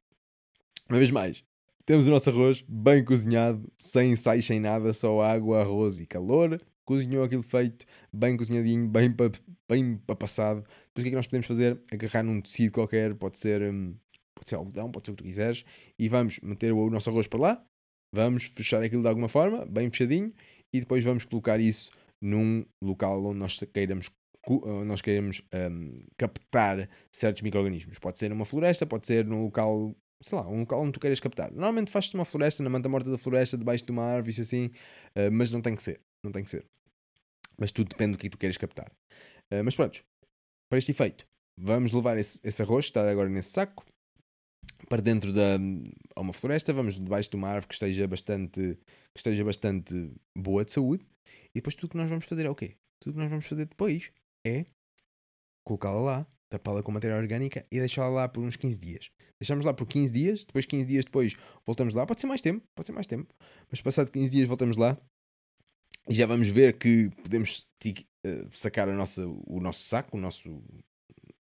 [0.88, 1.44] uma vez mais,
[1.84, 6.60] temos o nosso arroz bem cozinhado, sem sais, sem nada, só água, arroz e calor
[6.88, 9.30] cozinhou aquilo feito, bem cozinhadinho, bem para
[9.68, 10.62] bem passado.
[10.62, 11.78] Depois o que é que nós podemos fazer?
[11.92, 13.94] Agarrar num tecido qualquer, pode ser, hum,
[14.34, 15.66] pode ser algodão, pode ser o que tu quiseres,
[15.98, 17.66] e vamos meter o nosso arroz para lá,
[18.10, 20.32] vamos fechar aquilo de alguma forma, bem fechadinho,
[20.72, 21.90] e depois vamos colocar isso
[22.22, 24.08] num local onde nós queiramos
[24.86, 27.98] nós queremos um, captar certos micro-organismos.
[27.98, 31.20] Pode ser numa floresta, pode ser num local, sei lá, um local onde tu queiras
[31.20, 31.50] captar.
[31.50, 34.66] Normalmente fazes uma floresta, na manta morta da floresta, debaixo de uma árvore, isso assim,
[35.16, 36.00] uh, mas não tem que ser.
[36.24, 36.64] Não tem que ser.
[37.58, 38.90] Mas tudo depende do que tu queres captar.
[39.52, 40.02] Uh, mas pronto,
[40.70, 41.26] para este efeito,
[41.58, 43.84] vamos levar esse, esse arroz, que está agora nesse saco,
[44.88, 45.58] para dentro da
[46.16, 48.78] uma floresta, vamos debaixo de uma árvore que esteja bastante
[49.14, 51.04] que esteja bastante boa de saúde,
[51.54, 52.76] e depois tudo que nós vamos fazer é o quê?
[53.00, 54.12] Tudo que nós vamos fazer depois
[54.48, 54.66] é
[55.64, 59.10] colocá-la lá, tapá-la com matéria orgânica e deixá-la lá por uns 15 dias.
[59.38, 62.66] Deixamos lá por 15 dias, depois 15 dias depois voltamos lá, pode ser mais tempo,
[62.74, 63.32] pode ser mais tempo,
[63.70, 64.98] mas passado 15 dias voltamos lá
[66.08, 70.62] e já vamos ver que podemos uh, sacar a nossa, o nosso saco, o nosso,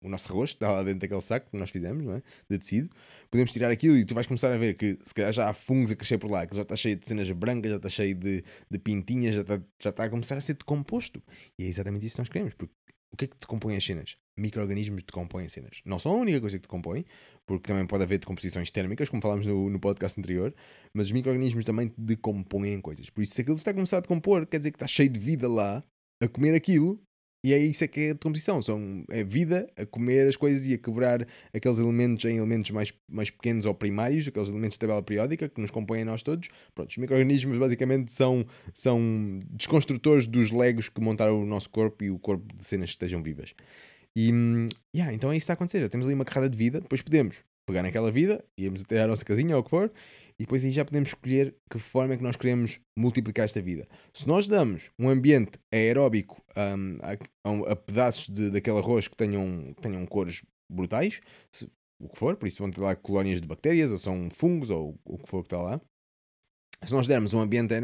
[0.02, 2.22] o nosso rosto, está lá dentro daquele saco que nós fizemos, não é?
[2.48, 2.90] de tecido.
[3.30, 5.90] Podemos tirar aquilo e tu vais começar a ver que se calhar já há fungos
[5.90, 8.44] a crescer por lá, que já está cheio de cenas brancas, já está cheio de,
[8.70, 11.22] de pintinhas, já está, já está a começar a ser decomposto.
[11.58, 12.72] E é exatamente isso que nós queremos, porque
[13.10, 14.16] o que é que decompõe as cenas?
[14.36, 15.80] Micro-organismos decompõem as cenas.
[15.84, 17.04] Não são a única coisa que decompõem,
[17.46, 20.54] porque também pode haver decomposições térmicas, como falámos no, no podcast anterior,
[20.94, 23.10] mas os micro-organismos também decompõem coisas.
[23.10, 25.18] Por isso, se aquilo está a começar a decompor, quer dizer que está cheio de
[25.18, 25.82] vida lá
[26.22, 27.00] a comer aquilo
[27.42, 30.66] e é isso é que é a decomposição, são, é vida a comer as coisas
[30.66, 34.80] e a quebrar aqueles elementos em elementos mais, mais pequenos ou primários, aqueles elementos de
[34.80, 36.48] tabela periódica que nos compõem a nós todos.
[36.74, 42.10] Pronto, os micro-organismos basicamente são, são desconstrutores dos legos que montaram o nosso corpo e
[42.10, 43.54] o corpo de cenas que estejam vivas.
[44.16, 44.32] E
[44.94, 46.80] yeah, então é isso que está a acontecer, já temos ali uma carrada de vida,
[46.80, 49.92] depois podemos pegar naquela vida, íamos até à nossa casinha ou o que for,
[50.38, 53.88] e depois aí já podemos escolher que forma é que nós queremos multiplicar esta vida.
[54.12, 59.74] Se nós damos um ambiente aeróbico um, a, a, pedaços de, daquele arroz que tenham,
[59.74, 61.20] que tenham cores brutais,
[61.50, 61.68] se,
[62.00, 64.96] o que for, por isso vão ter lá colónias de bactérias, ou são fungos, ou
[65.04, 65.80] o que for que está lá.
[66.84, 67.74] Se nós dermos um ambiente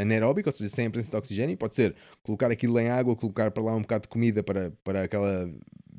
[0.00, 3.62] anaeróbico, ou seja, sem presença de oxigênio, pode ser colocar aquilo em água, colocar para
[3.62, 5.48] lá um bocado de comida para, para aquela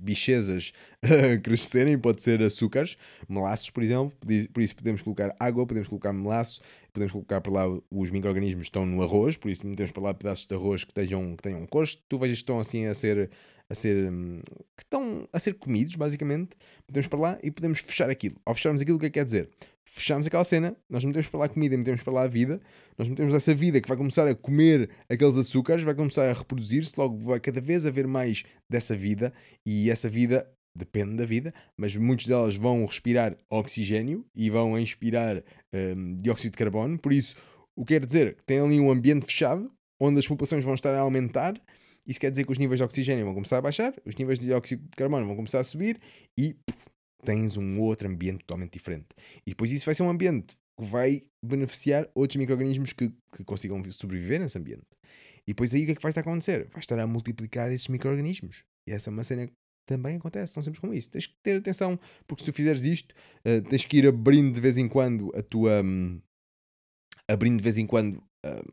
[0.01, 0.73] bichezas
[1.43, 2.97] crescerem, pode ser açúcares,
[3.29, 4.11] melaços, por exemplo,
[4.51, 8.69] por isso podemos colocar água, podemos colocar melaço, podemos colocar para lá os micro-organismos que
[8.69, 11.65] estão no arroz, por isso metemos para lá pedaços de arroz que tenham, que tenham
[11.67, 13.29] cores, tu vejas que estão assim a ser,
[13.69, 14.41] a ser, hum,
[14.75, 16.49] que estão a ser comidos, basicamente,
[16.87, 18.35] podemos para lá e podemos fechar aquilo.
[18.43, 19.49] Ao fecharmos aquilo, o que é que quer dizer?
[19.91, 22.61] Fechamos aquela cena, nós metemos para lá comida, metemos para lá a vida,
[22.97, 26.97] nós metemos essa vida que vai começar a comer aqueles açúcares, vai começar a reproduzir-se,
[26.97, 29.33] logo vai cada vez haver mais dessa vida
[29.65, 35.43] e essa vida depende da vida, mas muitas delas vão respirar oxigênio e vão inspirar
[35.73, 37.35] um, dióxido de carbono, por isso
[37.75, 39.69] o que quer dizer que tem ali um ambiente fechado
[39.99, 41.53] onde as populações vão estar a aumentar.
[42.07, 44.45] Isso quer dizer que os níveis de oxigênio vão começar a baixar, os níveis de
[44.45, 45.99] dióxido de carbono vão começar a subir
[46.37, 46.55] e
[47.23, 49.07] tens um outro ambiente totalmente diferente.
[49.45, 53.83] E depois isso vai ser um ambiente que vai beneficiar outros micro-organismos que, que consigam
[53.91, 54.85] sobreviver nesse ambiente.
[55.47, 56.67] E depois aí o que é que vai estar a acontecer?
[56.69, 58.63] Vai estar a multiplicar esses micro-organismos.
[58.87, 59.53] E essa é uma cena que
[59.87, 61.09] também acontece, são sempre como isso.
[61.09, 63.13] Tens que ter atenção, porque se tu fizeres isto,
[63.45, 65.81] uh, tens que ir abrindo de vez em quando a tua.
[65.83, 66.21] Um,
[67.27, 68.15] abrindo de vez em quando
[68.45, 68.71] uh,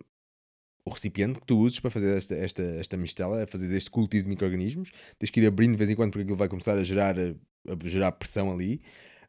[0.88, 4.30] o recipiente que tu uses para fazer esta, esta, esta mistela, fazer este cultivo de
[4.30, 4.90] micro-organismos.
[5.18, 7.88] Tens que ir abrindo de vez em quando porque aquilo vai começar a gerar, a
[7.88, 8.80] gerar pressão ali.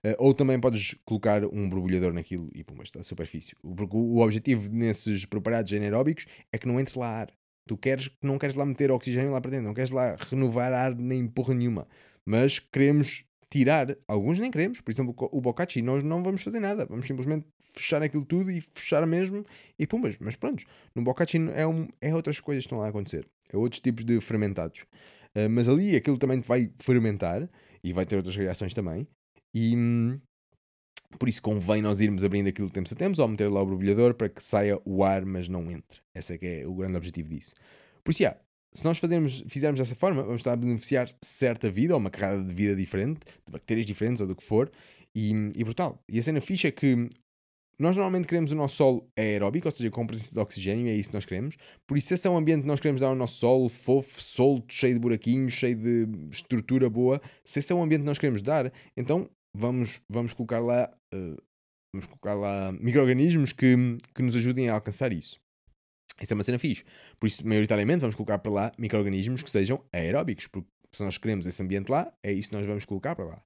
[0.04, 3.54] Uh, ou também podes colocar um borbulhador naquilo e pum, está a superfície.
[3.62, 7.34] Porque o, o objetivo nesses preparados anaeróbicos é que não entre lá ar.
[7.68, 10.96] Tu queres, não queres lá meter oxigênio lá para dentro, não queres lá renovar ar
[10.96, 11.88] nem porra nenhuma.
[12.26, 16.86] Mas queremos tirar, alguns nem queremos, por exemplo, o Bocacci, nós não vamos fazer nada,
[16.86, 19.46] vamos simplesmente fechar aquilo tudo e fechar mesmo
[19.78, 22.90] e pumbas, mas pronto, no Bocacci é, um, é outras coisas que estão lá a
[22.90, 24.82] acontecer, é outros tipos de fermentados,
[25.36, 27.50] uh, mas ali aquilo também vai fermentar
[27.84, 29.08] e vai ter outras reações também,
[29.54, 30.20] e hum,
[31.18, 33.66] por isso convém nós irmos abrindo aquilo de tempos a tempos ou meter lá o
[33.66, 36.02] borbulhador para que saia o ar, mas não entre.
[36.14, 37.56] Esse é que é o grande objetivo disso.
[38.04, 38.40] Por isso, yeah,
[38.74, 42.44] se nós fazermos, fizermos dessa forma, vamos estar a beneficiar certa vida ou uma carrada
[42.44, 44.72] de vida diferente, de bactérias diferentes ou do que for,
[45.16, 46.02] e, e brutal.
[46.08, 47.10] E a cena ficha é que
[47.80, 50.96] nós normalmente queremos o nosso solo aeróbico, ou seja, com presença de oxigênio, e é
[50.96, 51.56] isso que nós queremos.
[51.88, 54.74] Por isso, esse é um ambiente que nós queremos dar ao nosso solo, fofo, solto,
[54.74, 57.22] cheio de buraquinhos, cheio de estrutura boa.
[57.46, 61.38] Se esse é um ambiente que nós queremos dar, então vamos, vamos colocar lá, uh,
[61.96, 63.76] vamos colocar lá micro-organismos que,
[64.14, 65.40] que nos ajudem a alcançar isso.
[66.22, 66.84] Isso é uma cena fixe.
[67.20, 71.46] Por isso, maioritariamente, vamos colocar para lá micro-organismos que sejam aeróbicos, porque se nós queremos
[71.46, 73.42] esse ambiente lá, é isso que nós vamos colocar para lá.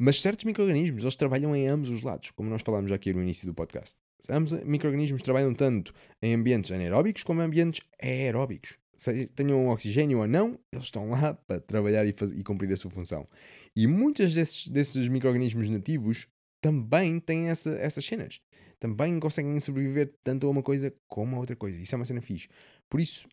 [0.00, 3.46] Mas certos micro-organismos, eles trabalham em ambos os lados, como nós falámos aqui no início
[3.46, 3.96] do podcast.
[4.28, 8.78] Ambos micro-organismos trabalham tanto em ambientes anaeróbicos como em ambientes aeróbicos.
[8.96, 12.76] Se tenham oxigênio ou não, eles estão lá para trabalhar e, fazer, e cumprir a
[12.76, 13.28] sua função.
[13.74, 16.26] E muitos desses, desses micro-organismos nativos
[16.60, 18.40] também têm essa, essas cenas
[18.78, 21.80] também conseguem sobreviver tanto a uma coisa como a outra coisa.
[21.80, 22.48] Isso é uma cena fixe.
[22.88, 23.26] Por isso,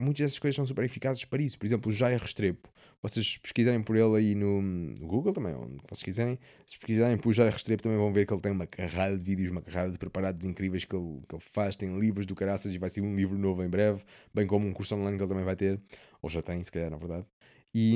[0.00, 1.58] muitas dessas coisas são super eficazes para isso.
[1.58, 2.68] Por exemplo, o Jair Restrepo.
[3.02, 6.38] Vocês pesquisarem por ele aí no, Google também, onde vocês quiserem.
[6.66, 9.50] Se pesquisarem por Jair Restrepo também vão ver que ele tem uma carrada de vídeos,
[9.50, 11.76] uma carrada de preparados incríveis que ele, que ele faz.
[11.76, 14.02] Tem livros do caraças e vai ser um livro novo em breve.
[14.34, 15.80] Bem como um curso online que ele também vai ter.
[16.22, 17.26] Ou já tem, se calhar, na verdade.
[17.72, 17.94] E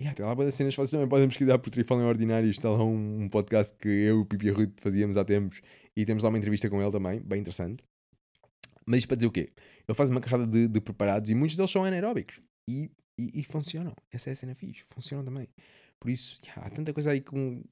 [0.00, 0.74] yeah, tem lá boas cenas.
[0.74, 2.56] Vocês também podem pesquisar por Trifalem Ordinários.
[2.56, 5.60] Está lá um, um, podcast que eu e o Pipi Ruth fazíamos há tempos.
[6.00, 7.84] E temos lá uma entrevista com ele também, bem interessante.
[8.86, 9.52] Mas isto para dizer o quê?
[9.86, 12.40] Ele faz uma carrada de, de preparados e muitos deles são anaeróbicos.
[12.66, 13.94] E, e, e, funcionam.
[14.10, 14.82] Essa é a cena fixe.
[14.84, 15.46] Funcionam também.
[16.00, 17.62] Por isso, yeah, há tanta coisa aí com,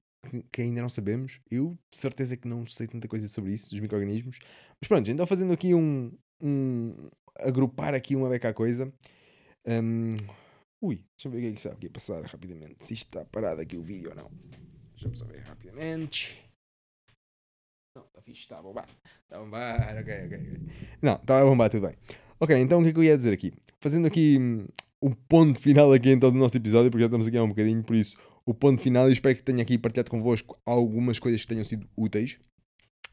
[0.53, 1.41] que, ainda não sabemos.
[1.51, 4.39] Eu, de certeza que não sei tanta coisa sobre isso, dos micro-organismos.
[4.79, 6.13] Mas pronto, então fazendo aqui um...
[6.43, 8.93] um agrupar aqui uma beca coisa.
[9.67, 10.17] Um,
[10.83, 12.85] Ui, deixa eu ver o que é que está aqui a passar rapidamente.
[12.85, 14.31] Se está parado aqui o vídeo ou não.
[15.01, 16.48] Deixa eu ver rapidamente.
[17.95, 18.89] Não, está fixe, está a bombar.
[19.25, 20.61] Está a bombar, ok, ok.
[21.03, 21.97] Não, está a bombar, tudo bem.
[22.41, 23.53] Ok, então o que é que eu ia dizer aqui?
[23.81, 24.67] Fazendo aqui hum,
[25.03, 27.83] um ponto final aqui então do nosso episódio, porque já estamos aqui há um bocadinho,
[27.83, 28.17] por isso
[28.49, 31.87] o ponto final e espero que tenha aqui partilhado convosco algumas coisas que tenham sido
[31.95, 32.39] úteis.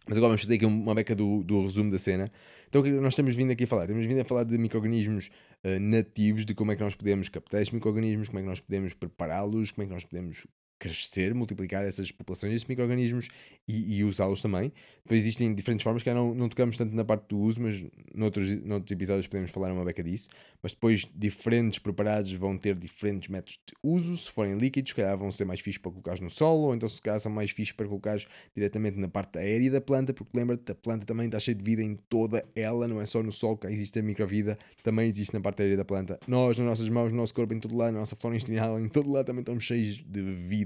[0.08, 2.30] Mas agora vamos fazer aqui uma beca do, do resumo da cena.
[2.70, 3.86] Então, o que é nós temos vindo aqui a falar?
[3.86, 5.30] Temos vindo a falar de micro-organismos
[5.66, 8.62] uh, nativos, de como é que nós podemos captar estes micro-organismos, como é que nós
[8.62, 10.48] podemos prepará-los, como é que nós podemos
[10.78, 13.30] crescer, multiplicar essas populações desses micro-organismos
[13.68, 14.72] e, e usá-los também.
[15.04, 18.50] Depois existem diferentes formas, que não, não tocamos tanto na parte do uso, mas noutros,
[18.64, 20.30] noutros episódios podemos falar uma beca disso.
[20.62, 24.18] Mas depois diferentes preparados vão ter diferentes métodos de uso.
[24.18, 26.90] Se forem líquidos, se calhar vão ser mais fixos para colocar no solo, ou então
[26.90, 28.18] se calhar são mais fixos para colocar
[28.56, 31.82] diretamente na parte aérea da planta, porque lembra-te, a planta também está cheia de vida
[31.82, 35.40] em toda ela, não é só no solo que existe a microvida, também existe na
[35.40, 36.20] parte aérea da planta.
[36.28, 38.90] Nós, nas nossas mãos, no nosso corpo, em todo lado, na nossa flora intestinal, em
[38.90, 40.65] todo lado também estamos cheios de vida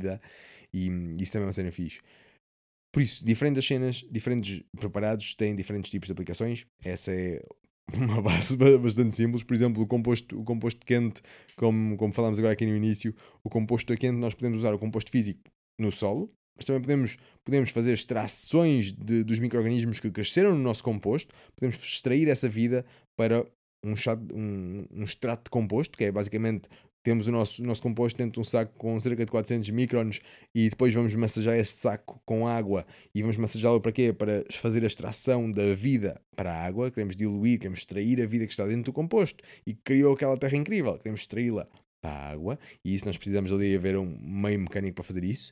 [0.74, 0.88] e
[1.20, 2.00] isso também é uma cena fixe.
[2.92, 6.66] Por isso, diferentes cenas, diferentes preparados têm diferentes tipos de aplicações.
[6.84, 7.42] Essa é
[7.96, 9.44] uma base bastante simples.
[9.44, 11.22] Por exemplo, o composto, o composto quente,
[11.56, 15.12] como, como falámos agora aqui no início, o composto quente nós podemos usar o composto
[15.12, 15.40] físico
[15.80, 20.84] no solo, mas também podemos, podemos fazer extrações de, dos micro-organismos que cresceram no nosso
[20.84, 22.86] composto, podemos extrair essa vida
[23.16, 23.46] para
[23.86, 23.94] um,
[24.34, 26.68] um, um extrato de composto, que é basicamente
[27.04, 30.20] temos o nosso, nosso composto dentro de um saco com cerca de 400 microns
[30.54, 34.14] e depois vamos massajar esse saco com água e vamos massajá-lo para quê?
[34.14, 38.46] Para fazer a extração da vida para a água, queremos diluir, queremos extrair a vida
[38.46, 41.68] que está dentro do composto e criou aquela terra incrível, queremos extraí-la
[42.02, 45.52] para a água e isso nós precisamos ali haver um meio mecânico para fazer isso.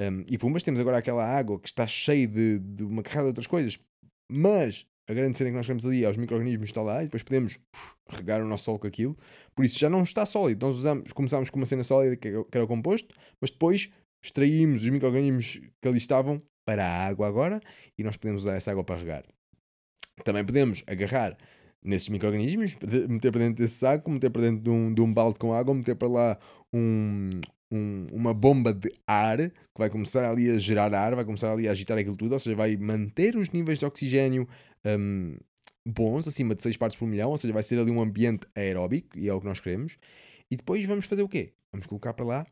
[0.00, 3.30] Um, e pumas, temos agora aquela água que está cheia de, de uma carrada de
[3.30, 3.78] outras coisas,
[4.30, 7.22] mas a grande cena que nós temos ali é os micro-organismos está lá e depois
[7.22, 7.58] podemos
[8.10, 9.16] regar o nosso solo com aquilo.
[9.54, 10.66] Por isso já não está sólido.
[10.66, 13.90] Nós usamos, começámos com uma cena sólida que era o composto, mas depois
[14.22, 17.60] extraímos os micro-organismos que ali estavam para a água agora
[17.96, 19.24] e nós podemos usar essa água para regar.
[20.24, 21.38] Também podemos agarrar
[21.82, 22.76] nesses micro-organismos,
[23.08, 25.72] meter para dentro desse saco, meter para dentro de um, de um balde com água,
[25.72, 26.38] meter para lá
[26.74, 27.30] um,
[27.72, 31.68] um, uma bomba de ar que vai começar ali a gerar ar, vai começar ali
[31.68, 34.48] a agitar aquilo tudo, ou seja, vai manter os níveis de oxigênio
[34.96, 35.36] um,
[35.86, 39.18] bons, acima de 6 partes por milhão, ou seja, vai ser ali um ambiente aeróbico,
[39.18, 39.98] e é o que nós queremos.
[40.50, 41.52] E depois vamos fazer o quê?
[41.72, 42.46] Vamos colocar para lá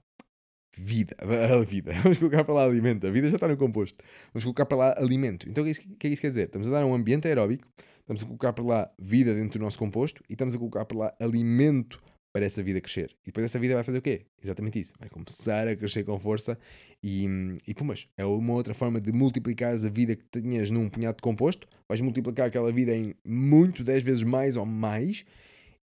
[0.76, 1.16] vida.
[1.22, 1.92] A vida.
[2.02, 3.06] Vamos colocar para lá alimento.
[3.06, 4.04] A vida já está no composto.
[4.32, 5.48] Vamos colocar para lá alimento.
[5.48, 6.46] Então o que, é isso, que é isso quer dizer?
[6.46, 7.66] Estamos a dar um ambiente aeróbico,
[8.00, 10.98] estamos a colocar para lá vida dentro do nosso composto e estamos a colocar para
[10.98, 12.00] lá alimento
[12.32, 13.16] para essa vida crescer.
[13.22, 14.26] E depois essa vida vai fazer o quê?
[14.44, 14.92] Exatamente isso.
[14.98, 16.58] Vai começar a crescer com força
[17.02, 17.26] e,
[17.66, 18.06] e pumas.
[18.14, 21.66] É uma outra forma de multiplicar a vida que tinhas num punhado de composto.
[21.88, 25.24] Vais multiplicar aquela vida em muito, 10 vezes mais ou mais.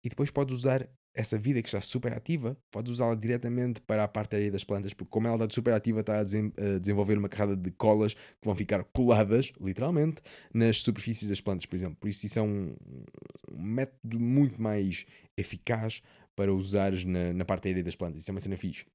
[0.05, 4.09] E depois podes usar essa vida que está super ativa, podes usá-la diretamente para a
[4.09, 6.25] parte aérea das plantas, porque como ela está super ativa, está a,
[6.79, 10.23] desenvolver uma carrada de colas que vão ficar coladas, literalmente,
[10.55, 11.97] nas superfícies das plantas, por exemplo.
[12.01, 12.75] Por isso isso é um,
[13.53, 15.05] método muito mais
[15.37, 16.03] eficaz
[16.35, 18.23] para usares na, na parte aérea das plantas.
[18.23, 18.87] Isso é uma cena fixe.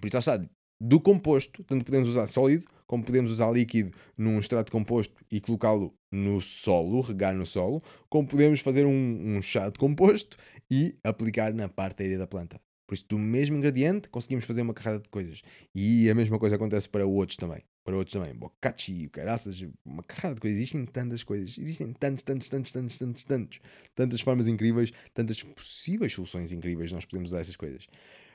[0.00, 0.40] Por isso, está,
[0.80, 5.94] do composto, tanto podemos usar sólido, como podemos usar líquido num extrato composto e colocá-lo
[6.14, 10.36] no solo, regar no solo, como podemos fazer um, um chá de composto
[10.70, 12.60] e aplicar na parte aérea da planta.
[12.86, 15.42] Por isso, do mesmo ingrediente, conseguimos fazer uma carrada de coisas.
[15.74, 17.62] E a mesma coisa acontece para outros também.
[17.82, 18.34] Para outros também.
[18.34, 20.58] Bocachi, caraças, uma carrada de coisas.
[20.58, 21.56] Existem tantas coisas.
[21.58, 23.60] Existem tantos, tantos, tantos, tantos, tantos, tantos.
[23.94, 27.88] Tantas formas incríveis, tantas possíveis soluções incríveis nós podemos usar essas coisas.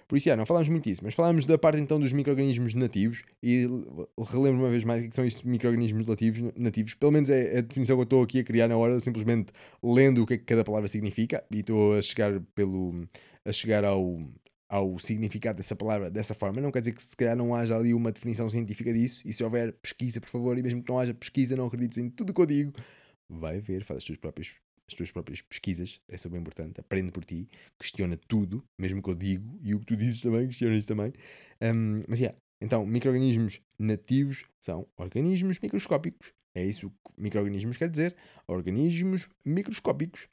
[0.10, 3.22] Por isso, já, não falámos muito disso, mas falámos da parte então dos micro-organismos nativos
[3.44, 3.68] e
[4.18, 6.96] relembro uma vez mais o que são estes micro-organismos nativos, nativos.
[6.96, 9.54] Pelo menos é a definição que eu estou aqui a criar na hora, simplesmente
[9.84, 13.08] lendo o que é que cada palavra significa e estou a chegar pelo
[13.46, 14.20] a chegar ao,
[14.68, 16.60] ao significado dessa palavra dessa forma.
[16.60, 19.44] Não quer dizer que se calhar não haja ali uma definição científica disso, e se
[19.44, 22.34] houver pesquisa, por favor, e mesmo que não haja pesquisa, não acredites em tudo o
[22.34, 22.74] que eu digo,
[23.30, 24.56] vai ver, faz as tuas próprias
[24.90, 27.48] as tuas próprias pesquisas, é super importante, aprende por ti,
[27.78, 31.14] questiona tudo, mesmo que eu digo, e o que tu dizes também, questiona isso também.
[31.62, 36.34] Um, mas, yeah, então, micro-organismos nativos são organismos microscópicos.
[36.54, 38.16] É isso que micro-organismos quer dizer.
[38.48, 40.28] Organismos microscópicos.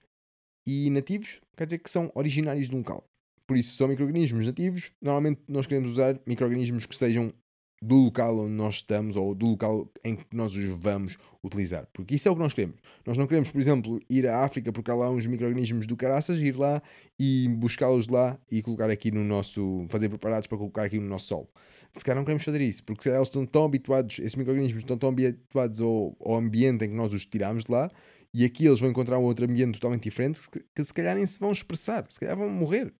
[0.66, 3.08] E nativos quer dizer que são originários de um local.
[3.46, 4.90] Por isso, são micro-organismos nativos.
[5.00, 7.32] Normalmente, nós queremos usar micro-organismos que sejam
[7.82, 11.86] do local onde nós estamos ou do local em que nós os vamos utilizar.
[11.92, 12.76] Porque isso é o que nós queremos.
[13.04, 16.38] Nós não queremos, por exemplo, ir à África porque há lá uns micro-organismos do caraças,
[16.38, 16.82] ir lá
[17.18, 19.86] e buscá-los lá e colocar aqui no nosso.
[19.90, 21.48] fazer preparados para colocar aqui no nosso solo.
[21.92, 24.98] Se calhar não queremos fazer isso, porque se eles estão tão habituados, esses micro-organismos estão
[24.98, 27.88] tão habituados ao, ao ambiente em que nós os tiramos de lá
[28.34, 31.26] e aqui eles vão encontrar um outro ambiente totalmente diferente que, que se calhar nem
[31.26, 32.92] se vão expressar, se calhar vão morrer.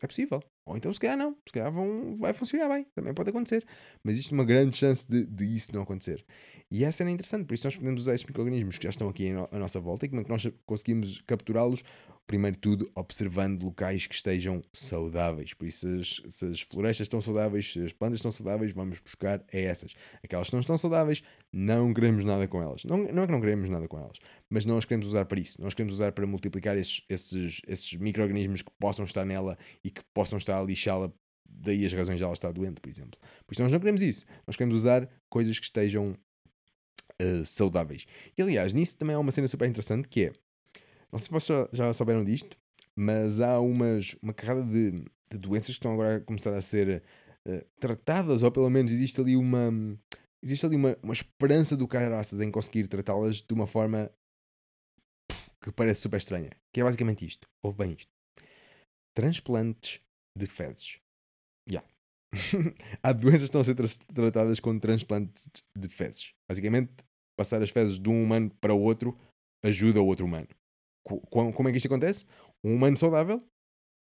[0.00, 0.40] É possível.
[0.68, 1.34] Ou então, se calhar, não.
[1.46, 2.86] Se calhar vão, vai funcionar bem.
[2.94, 3.64] Também pode acontecer.
[4.04, 6.24] Mas existe uma grande chance de, de isso não acontecer.
[6.70, 7.46] E essa é interessante.
[7.46, 10.08] Por isso, nós podemos usar esses micro-organismos que já estão aqui à nossa volta e
[10.08, 11.82] como é que nós conseguimos capturá-los
[12.28, 15.54] primeiro tudo, observando locais que estejam saudáveis.
[15.54, 19.00] Por isso, se as, se as, florestas estão saudáveis, se as plantas estão saudáveis, vamos
[19.00, 19.94] buscar a essas.
[20.22, 22.84] Aquelas que não estão saudáveis, não queremos nada com elas.
[22.84, 24.18] Não, não é que não queremos nada com elas,
[24.50, 25.60] mas nós queremos usar para isso.
[25.60, 30.02] Nós queremos usar para multiplicar esses, esses, esses micro-organismos que possam estar nela e que
[30.12, 31.10] possam estar a lixá-la.
[31.50, 33.18] Daí as razões de ela estar doente, por exemplo.
[33.46, 34.26] Por isso, nós não queremos isso.
[34.46, 36.14] Nós queremos usar coisas que estejam
[37.22, 38.06] uh, saudáveis.
[38.36, 40.32] E aliás, nisso também há uma cena super interessante que é
[41.10, 42.56] não sei se vocês já, souberam disto,
[42.94, 47.02] mas há umas, uma carrada de, de doenças que estão agora a começar a ser
[47.46, 49.70] uh, tratadas, ou pelo menos existe ali uma.
[50.42, 54.08] Existe ali uma, uma esperança do caraças em conseguir tratá-las de uma forma
[55.60, 56.50] que parece super estranha.
[56.72, 57.48] Que é basicamente isto.
[57.60, 58.10] Ouve bem isto.
[59.16, 60.00] Transplantes
[60.36, 61.00] de fezes.
[61.68, 61.88] Yeah.
[63.02, 65.42] Há doenças que estão a ser tra tratadas com transplantes
[65.76, 66.32] de fezes.
[66.48, 66.92] Basicamente,
[67.38, 69.16] passar as fezes de um humano para o outro
[69.64, 70.48] ajuda o outro humano
[71.30, 72.26] como é que isto acontece?
[72.62, 73.42] Um humano saudável,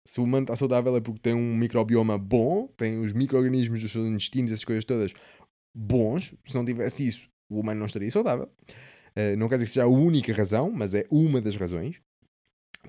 [0.06, 3.90] se o humano está saudável é porque tem um microbioma bom, tem os micro-organismos dos
[3.90, 5.12] seus intestinos, essas coisas todas
[5.74, 6.34] bons.
[6.44, 8.50] Se não tivesse isso, o humano não estaria saudável.
[9.16, 12.00] Uh, não quer dizer que seja a única razão, mas é uma das razões.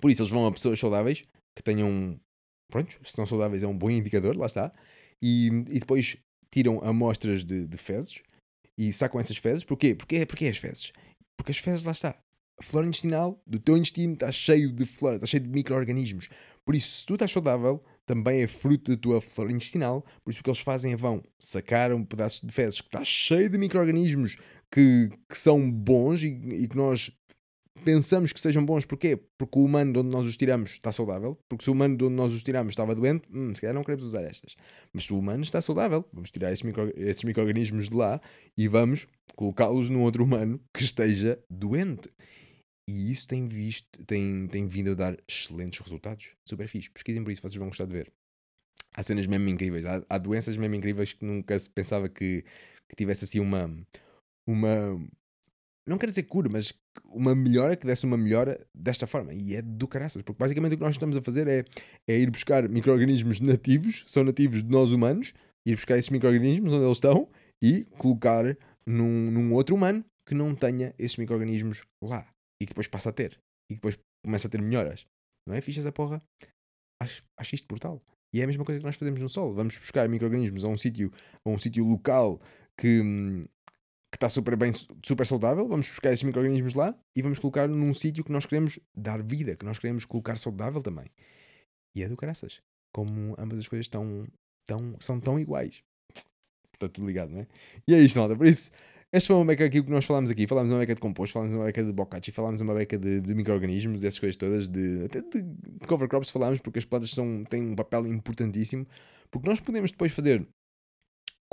[0.01, 1.23] Por isso, eles vão a pessoas saudáveis
[1.55, 2.19] que tenham.
[2.71, 4.71] Pronto, se estão saudáveis é um bom indicador, lá está.
[5.21, 6.17] E, e depois
[6.51, 8.21] tiram amostras de, de fezes
[8.77, 9.63] e sacam essas fezes.
[9.63, 9.95] Porquê?
[9.95, 10.91] Porquê, porquê as fezes?
[11.37, 12.15] Porque as fezes, lá está,
[12.59, 16.29] a flora intestinal do teu intestino está cheio de flora, está cheio de micro-organismos.
[16.65, 20.05] Por isso, se tu estás saudável, também é fruto da tua flora intestinal.
[20.23, 23.03] Por isso, o que eles fazem é vão sacar um pedaço de fezes que está
[23.03, 24.37] cheio de micro-organismos
[24.71, 27.11] que, que são bons e, e, que nós
[27.83, 28.85] pensamos que sejam bons.
[28.85, 29.19] Porquê?
[29.37, 31.37] Porque o humano de onde nós os tiramos está saudável.
[31.49, 33.83] Porque se o humano de onde nós os tiramos estava doente, hum, se calhar não
[33.83, 34.55] queremos usar estas.
[34.91, 38.21] Mas se o humano está saudável, vamos tirar esses, micro, esses micro-organismos de lá
[38.57, 42.09] e vamos colocá-los num outro humano que esteja doente.
[42.89, 46.31] E isso tem visto, tem, tem vindo a dar excelentes resultados.
[46.45, 46.89] Super fixe.
[46.89, 48.11] Pesquisem por isso, vocês vão gostar de ver.
[48.93, 49.85] Há cenas mesmo incríveis.
[49.85, 52.43] Há, há doenças mesmo incríveis que nunca se pensava que,
[52.89, 53.71] que tivesse assim uma,
[54.47, 54.99] uma,
[55.87, 56.73] não quero dizer cura, mas
[57.05, 59.33] uma melhora que desse uma melhora desta forma.
[59.33, 61.65] E é do caraças, porque basicamente o que nós estamos a fazer é,
[62.07, 65.33] é ir buscar micro-organismos nativos, são nativos de nós humanos,
[65.67, 67.29] ir buscar esses micro-organismos onde eles estão
[67.61, 72.27] e colocar num, num outro humano que não tenha esses micro-organismos lá
[72.61, 73.37] e que depois passa a ter
[73.69, 75.05] e que depois começa a ter melhoras.
[75.47, 76.21] Não é fixe essa porra?
[77.01, 78.01] Acho, acho isto brutal.
[78.33, 79.53] E é a mesma coisa que nós fazemos no Sol.
[79.53, 81.11] Vamos buscar micro-organismos a um sítio
[81.45, 82.41] a um sítio local
[82.79, 83.01] que,
[84.13, 84.71] que está super bem,
[85.03, 85.67] super saudável.
[85.67, 89.55] Vamos buscar esses micro-organismos lá e vamos colocar num sítio que nós queremos dar vida,
[89.55, 91.07] que nós queremos colocar saudável também.
[91.95, 92.61] E é do caraças.
[92.93, 94.27] Como ambas as coisas estão,
[94.67, 95.81] tão, são tão iguais.
[96.75, 97.47] Está tudo ligado, não é?
[97.87, 98.35] E é isto, nota.
[98.35, 98.69] Por isso,
[99.11, 100.45] este foi uma beca aqui que nós falámos aqui.
[100.45, 103.33] Falámos uma beca de composto, falámos uma beca de bocacci, falámos uma beca de, de
[103.33, 105.43] micro-organismos, dessas coisas todas, de, até de
[105.87, 108.85] cover crops falámos, porque as plantas são, têm um papel importantíssimo.
[109.31, 110.47] Porque nós podemos depois fazer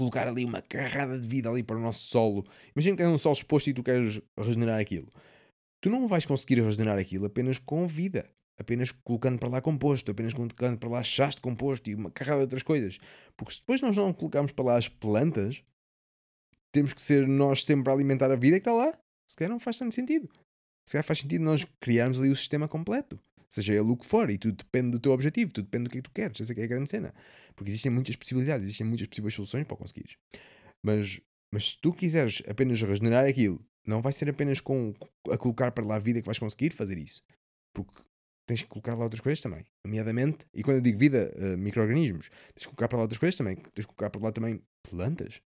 [0.01, 2.47] colocar ali uma carrada de vida ali para o nosso solo.
[2.74, 5.09] Imagina que tens um solo exposto e tu queres regenerar aquilo.
[5.78, 8.27] Tu não vais conseguir regenerar aquilo apenas com vida.
[8.59, 12.39] Apenas colocando para lá composto, apenas colocando para lá chás de composto e uma carrada
[12.39, 12.98] de outras coisas.
[13.36, 15.62] Porque se depois nós não colocamos para lá as plantas,
[16.72, 18.98] temos que ser nós sempre a alimentar a vida que está lá.
[19.27, 20.28] Se calhar não faz tanto sentido.
[20.86, 23.18] Se calhar faz sentido nós criarmos ali o sistema completo.
[23.51, 25.98] Seja ele o que for, e tudo depende do teu objetivo, tudo depende do que
[25.98, 26.40] é que tu queres.
[26.40, 27.12] Essa é, é a grande cena.
[27.56, 30.16] Porque existem muitas possibilidades, existem muitas possíveis soluções para conseguires.
[30.82, 31.20] Mas,
[31.52, 34.94] mas se tu quiseres apenas regenerar aquilo, não vai ser apenas com
[35.28, 37.22] a colocar para lá a vida que vais conseguir fazer isso.
[37.74, 38.02] Porque
[38.47, 39.64] tens que colocar lá outras coisas também.
[39.85, 43.36] Nomeadamente, e quando eu digo vida, uh, micro-organismos, tens que colocar para lá outras coisas
[43.36, 43.56] também.
[43.56, 45.40] Tens que colocar para lá também plantas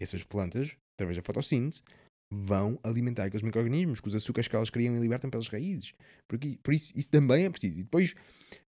[0.00, 1.82] essas plantas, através da fotossíntese,
[2.30, 5.94] vão alimentar aqueles micro-organismos que os açúcares que elas criam e libertam pelas raízes.
[6.28, 7.78] Porque, por isso, isso também é preciso.
[7.78, 8.14] E depois,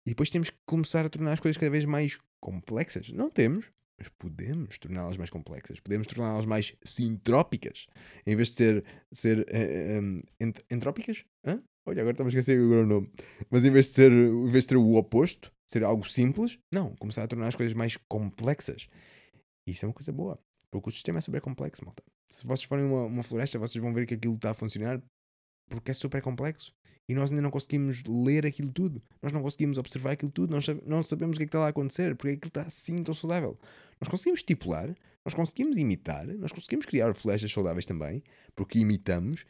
[0.07, 3.11] e depois temos que começar a tornar as coisas cada vez mais complexas.
[3.11, 5.79] Não temos, mas podemos torná-las mais complexas.
[5.81, 7.87] Podemos torná-las mais sintrópicas.
[8.27, 11.24] Em vez de ser, ser uh, ent entrópicas?
[11.45, 11.62] Hã?
[11.85, 13.11] Olha, agora estamos a esquecer o nome.
[13.51, 16.95] Mas em vez, de ser, em vez de ser o oposto, ser algo simples, não.
[16.97, 18.89] Começar a tornar as coisas mais complexas.
[19.66, 20.39] Isso é uma coisa boa.
[20.70, 22.03] Porque o sistema é super complexo, malta.
[22.33, 25.03] Se vocês forem uma, uma floresta, vocês vão ver que aquilo está a funcionar
[25.69, 26.73] porque é super complexo.
[27.09, 29.03] E nós ainda não conseguimos ler aquilo tudo.
[29.21, 30.51] Nós não conseguimos observar aquilo tudo.
[30.51, 32.15] Nós não sabemos o que é que está lá a acontecer.
[32.17, 33.59] Porque aquilo está assim tão saudável.
[34.01, 34.95] Nós conseguimos estipular.
[35.25, 36.27] Nós conseguimos imitar.
[36.27, 38.23] Nós conseguimos criar florestas saudáveis também.
[38.55, 39.45] Porque imitamos.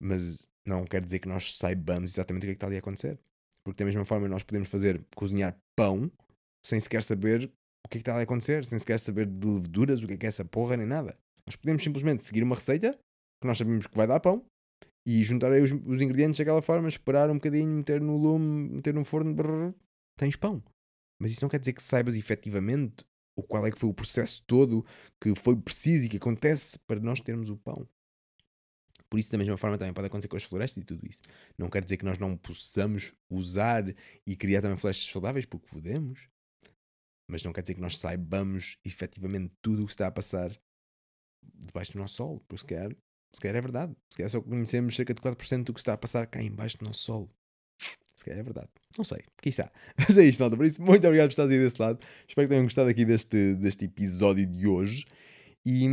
[0.00, 2.78] Mas não quer dizer que nós saibamos exatamente o que é que está ali a
[2.78, 3.18] acontecer.
[3.64, 6.10] Porque da mesma forma nós podemos fazer cozinhar pão
[6.64, 7.50] sem sequer saber
[7.84, 10.16] o que é que está a acontecer, sem sequer saber de leveduras, o que é
[10.16, 11.18] que é essa porra, nem nada.
[11.50, 14.46] Nós podemos simplesmente seguir uma receita que nós sabemos que vai dar pão
[15.04, 18.94] e juntar aí os, os ingredientes daquela forma, esperar um bocadinho, meter no lume, meter
[18.94, 19.74] no forno, brrr,
[20.16, 20.62] tens pão.
[21.20, 23.04] Mas isso não quer dizer que saibas efetivamente
[23.36, 24.86] o qual é que foi o processo todo
[25.20, 27.84] que foi preciso e que acontece para nós termos o pão.
[29.08, 31.20] Por isso, da mesma forma, também pode acontecer com as florestas e tudo isso.
[31.58, 33.92] Não quer dizer que nós não possamos usar
[34.24, 36.28] e criar também florestas saudáveis, porque podemos
[37.30, 40.50] mas não quer dizer que nós saibamos efetivamente tudo o que está a passar
[41.42, 42.90] debaixo do nosso sol, porque se calhar,
[43.32, 43.96] se calhar é verdade.
[44.10, 46.84] Se calhar só conhecemos cerca de 4% do que está a passar cá embaixo do
[46.84, 47.30] nosso sol.
[48.20, 48.68] Se calhar é verdade.
[48.98, 49.72] Não sei, quiçá.
[49.96, 50.56] Mas é isto, nota.
[50.56, 51.98] Por isso, muito obrigado por estar aí desse lado.
[52.28, 55.06] Espero que tenham gostado aqui deste, deste episódio de hoje.
[55.64, 55.86] E,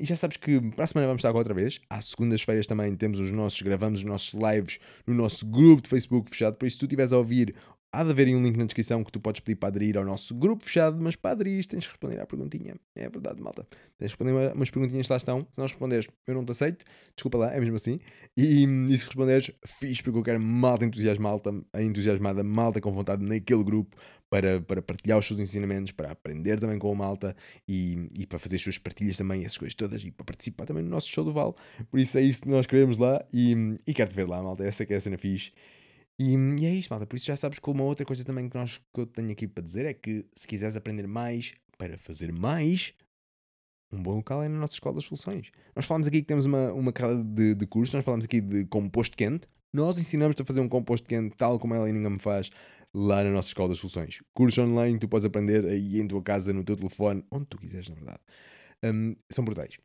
[0.00, 1.80] e, já sabes que para a semana vamos estar agora outra vez.
[1.90, 6.30] Às segundas-feiras também temos os nossos, gravamos os nossos lives no nosso grupo de Facebook
[6.30, 6.56] fechado.
[6.56, 7.54] Por isso, se tu estiveres a ouvir
[7.94, 10.34] Há de haver um link na descrição que tu podes pedir para aderir ao nosso
[10.34, 12.74] grupo fechado, mas para aderir tens de responder à perguntinha.
[12.94, 13.66] É verdade, malta.
[13.98, 15.46] Tens de responder umas perguntinhas que lá estão.
[15.52, 16.86] Se não responderes, eu não te aceito.
[17.14, 18.00] Desculpa lá, é mesmo assim.
[18.34, 23.62] E, e se responderes, fiz porque eu quero malta entusiasmada, entusiasmada, malta com vontade naquele
[23.62, 23.94] grupo
[24.30, 27.36] para, para partilhar os seus ensinamentos, para aprender também com a malta
[27.68, 30.82] e, e para fazer as suas partilhas também, essas coisas todas e para participar também
[30.82, 31.54] no nosso show do Val.
[31.90, 34.64] Por isso é isso que nós queremos lá e, e quero-te ver lá, malta.
[34.64, 35.52] Essa que é a cena fixe.
[36.22, 37.04] E, e, é isto, malta.
[37.04, 39.48] Por isso já sabes que uma outra coisa também que, nós, que eu tenho aqui
[39.48, 42.94] para dizer é que se quiseres aprender mais para fazer mais,
[43.92, 45.50] um bom local é na nossa Escola das Soluções.
[45.74, 48.64] Nós falamos aqui que temos uma, uma carrada de, de cursos, nós falamos aqui de
[48.66, 49.48] composto quente.
[49.72, 52.50] Nós ensinamos-te a fazer um composto quente tal como ela ainda me faz
[52.94, 54.22] lá na nossa Escola das Soluções.
[54.32, 57.88] Cursos online, tu podes aprender aí em tua casa, no teu telefone, onde tu quiseres,
[57.88, 58.20] na verdade.
[58.84, 59.76] Um, são brutais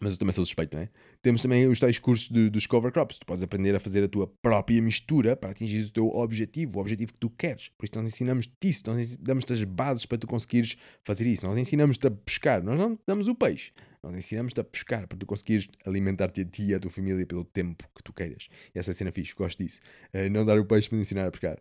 [0.00, 0.88] mas eu também sou suspeito, não é?
[1.22, 3.18] Temos também os tais cursos de, dos cover crops.
[3.18, 6.80] Tu podes aprender a fazer a tua própria mistura para atingir o teu objetivo, o
[6.80, 7.68] objetivo que tu queres.
[7.76, 11.46] Por isso, nós ensinamos-te isso, nós damos-te as bases para tu conseguires fazer isso.
[11.46, 13.72] Nós ensinamos-te a pescar, nós não damos o peixe.
[14.02, 17.44] Nós ensinamos-te a pescar para tu conseguires alimentar-te a ti e a tua família pelo
[17.44, 18.48] tempo que tu queiras.
[18.74, 19.80] E essa é a cena fixe, gosto disso.
[20.14, 21.58] Uh, não dar o peixe, mas ensinar a pescar.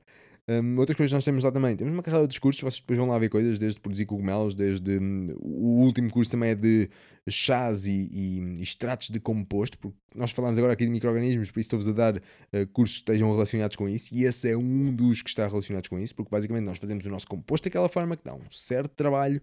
[0.49, 1.75] Um, outras coisas nós temos lá também.
[1.75, 4.97] Temos uma carrada de cursos, vocês depois vão lá ver coisas, desde produzir cogumelos, desde.
[4.97, 6.89] Um, o último curso também é de
[7.27, 11.67] chás e, e, extratos de composto, porque nós falamos agora aqui de micro-organismos, por isso
[11.67, 15.21] estou-vos a dar uh, cursos que estejam relacionados com isso, e esse é um dos
[15.21, 18.23] que está relacionados com isso, porque basicamente nós fazemos o nosso composto daquela forma que
[18.23, 19.39] dá um certo trabalho.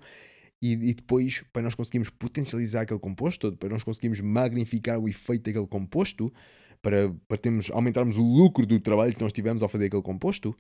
[0.61, 5.45] E, e depois, para nós conseguirmos potencializar aquele composto, para nós conseguirmos magnificar o efeito
[5.45, 6.33] daquele composto,
[6.81, 10.57] para, para termos, aumentarmos o lucro do trabalho que nós tivemos ao fazer aquele composto,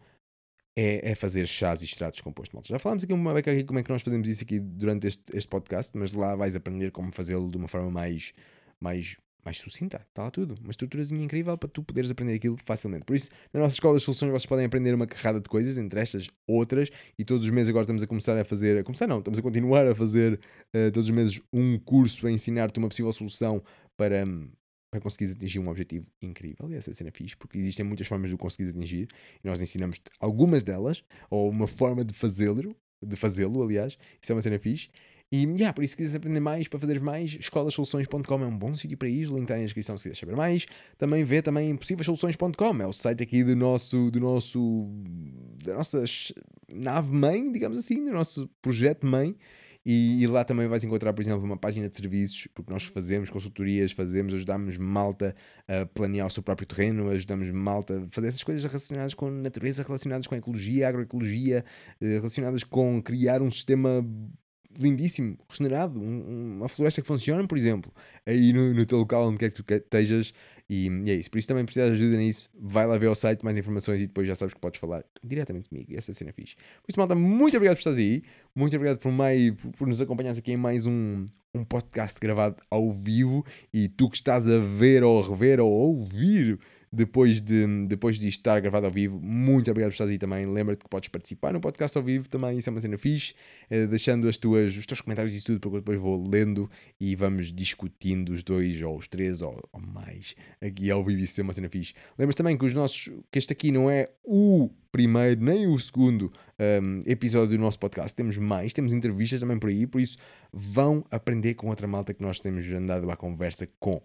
[0.76, 2.68] é, é, fazer chás e extratos de composto malta.
[2.68, 5.24] Já falámos aqui uma beca aqui como é que nós fazemos isso aqui durante este,
[5.34, 8.34] este podcast, mas lá vais aprender como fazê-lo de uma forma mais,
[8.78, 10.06] mais, mais sucinta.
[10.06, 10.54] Está lá tudo.
[10.60, 13.06] Uma estruturazinha incrível para tu poderes aprender aquilo facilmente.
[13.06, 15.98] Por isso, na nossa escola de soluções vocês podem aprender uma carrada de coisas, entre
[15.98, 19.20] estas outras, e todos os meses agora estamos a começar a fazer, a começar não,
[19.20, 20.38] estamos a continuar a fazer
[20.74, 23.62] uh, todos os meses um curso a ensinar-te uma possível solução
[23.96, 24.26] para,
[24.96, 26.70] para conseguires atingir um objetivo incrível.
[26.70, 29.08] E essa cena é fixe, porque existem muitas formas de o conseguires atingir,
[29.42, 33.98] e nós ensinamos algumas delas, ou uma forma de fazê-lo, de fazê-lo, aliás.
[34.20, 34.88] Isso é uma cena fixe.
[35.30, 38.74] E, yeah, por isso, se quiseres aprender mais, para fazeres mais, escolasoluções.com é um bom
[38.76, 40.66] sítio para ir, o link está na descrição se quiseres saber mais.
[40.96, 44.88] Também vê também impossíveissoluções.com, é o site aqui do nosso, do nosso,
[45.64, 46.04] da nossa
[46.72, 49.36] nave mãe, digamos assim, do nosso projeto mãe,
[49.88, 53.30] e, e, lá também vais encontrar, por exemplo, uma página de serviços, porque nós fazemos
[53.30, 55.32] consultorias, fazemos, ajudamos malta
[55.68, 59.84] a planear o seu próprio terreno, ajudamos malta a fazer essas coisas relacionadas com natureza,
[59.84, 61.64] relacionadas com ecologia, agroecologia,
[62.00, 64.04] eh, relacionadas com criar um sistema
[64.78, 67.92] lindíssimo, regenerado, um, uma floresta que funciona, por exemplo,
[68.24, 70.32] aí no, no teu local onde quer que tu estejas,
[70.68, 71.30] e, e, é isso.
[71.30, 74.06] Por isso também precisas de ajuda nisso, vai lá ver ao site mais informações e
[74.06, 75.92] depois já sabes que podes falar diretamente comigo.
[75.96, 76.56] Essa cena é fixe.
[76.56, 78.22] Por isso, malta, muito obrigado por estares aí,
[78.54, 81.24] muito obrigado por, mai, por, por nos acompanhares aqui em mais um,
[81.54, 85.72] um podcast gravado ao vivo e tu que estás a ver ou a rever ou
[85.72, 86.58] a ouvir
[86.96, 89.20] depois de, depois de estar gravado ao vivo.
[89.20, 90.46] Muito obrigado por estar aí também.
[90.46, 93.34] Lembra-te que podes participar no podcast ao vivo também, isso é uma cena fixe,
[93.68, 97.52] eh, deixando as tuas, os teus comentários e tudo, porque depois vou lendo e vamos
[97.52, 101.52] discutindo os dois, ou os três, ou, ou mais, aqui ao vivo, isso é uma
[101.52, 101.92] cena fixe.
[102.18, 106.32] Lembras também que os nossos, que este aqui não é o primeiro nem o segundo
[106.58, 108.16] um, episódio do nosso podcast.
[108.16, 110.16] Temos mais, temos entrevistas também por aí, por isso
[110.50, 114.00] vão aprender com outra malta que nós temos andado à conversa com.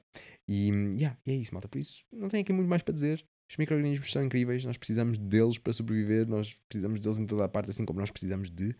[0.53, 0.67] E,
[0.99, 1.69] yeah, é isso, malta.
[1.69, 3.25] Por isso, não tenho aqui muito mais para dizer.
[3.49, 7.47] Os micro-organismos são incríveis, nós precisamos deles para sobreviver, nós precisamos deles em toda a
[7.47, 8.75] parte, assim como nós precisamos de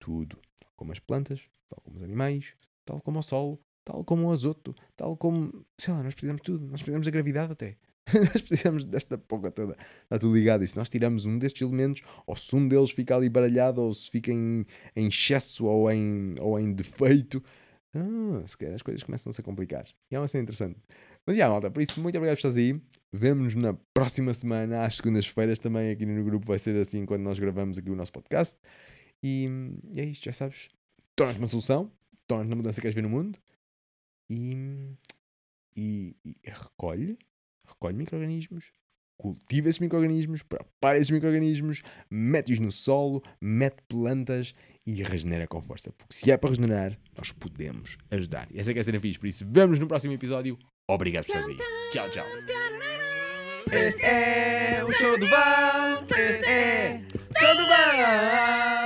[0.00, 0.36] tudo.
[0.58, 2.54] Tal como as plantas, tal como os animais,
[2.84, 5.64] tal como o sol, tal como o azoto, tal como.
[5.78, 6.66] sei lá, nós precisamos de tudo.
[6.66, 7.76] Nós precisamos da gravidade até.
[8.12, 9.76] nós precisamos desta porra toda.
[10.02, 10.64] Está tudo ligado.
[10.64, 13.94] E se nós tiramos um destes elementos, ou se um deles fica ali baralhado, ou
[13.94, 14.66] se fica em,
[14.96, 17.40] em excesso ou em, ou em defeito,
[17.94, 19.86] ah, se calhar as coisas começam a se complicar.
[20.10, 20.78] E é uma cena interessante.
[21.26, 22.80] Mas já, malta, por isso, muito obrigado por estares aí.
[23.12, 26.46] Vemo-nos na próxima semana, às segundas-feiras também, aqui no grupo.
[26.46, 28.58] Vai ser assim quando nós gravamos aqui o nosso podcast.
[29.22, 29.48] E,
[29.94, 30.68] é isto, já sabes.
[31.14, 31.90] Torna-te uma solução,
[32.26, 33.38] torna-te uma mudança que queres ver no mundo.
[34.28, 34.56] E,
[35.76, 37.16] e, e recolhe,
[37.64, 38.72] recolhe micro-organismos,
[39.16, 44.54] cultiva esses micro-organismos, prepara esses micro-organismos, mete-os no solo, mete plantas
[44.86, 45.92] e regenera com força.
[45.92, 48.48] Porque se é para regenerar, nós podemos ajudar.
[48.50, 49.18] E essa é é a cena fixe.
[49.18, 50.58] Por isso, vemos no próximo episódio.
[50.88, 51.56] Obrigado por estar aí.
[51.92, 52.26] Tchau, tchau.
[53.72, 56.04] Este é o show do Val.
[56.16, 58.83] Este é o show do Val.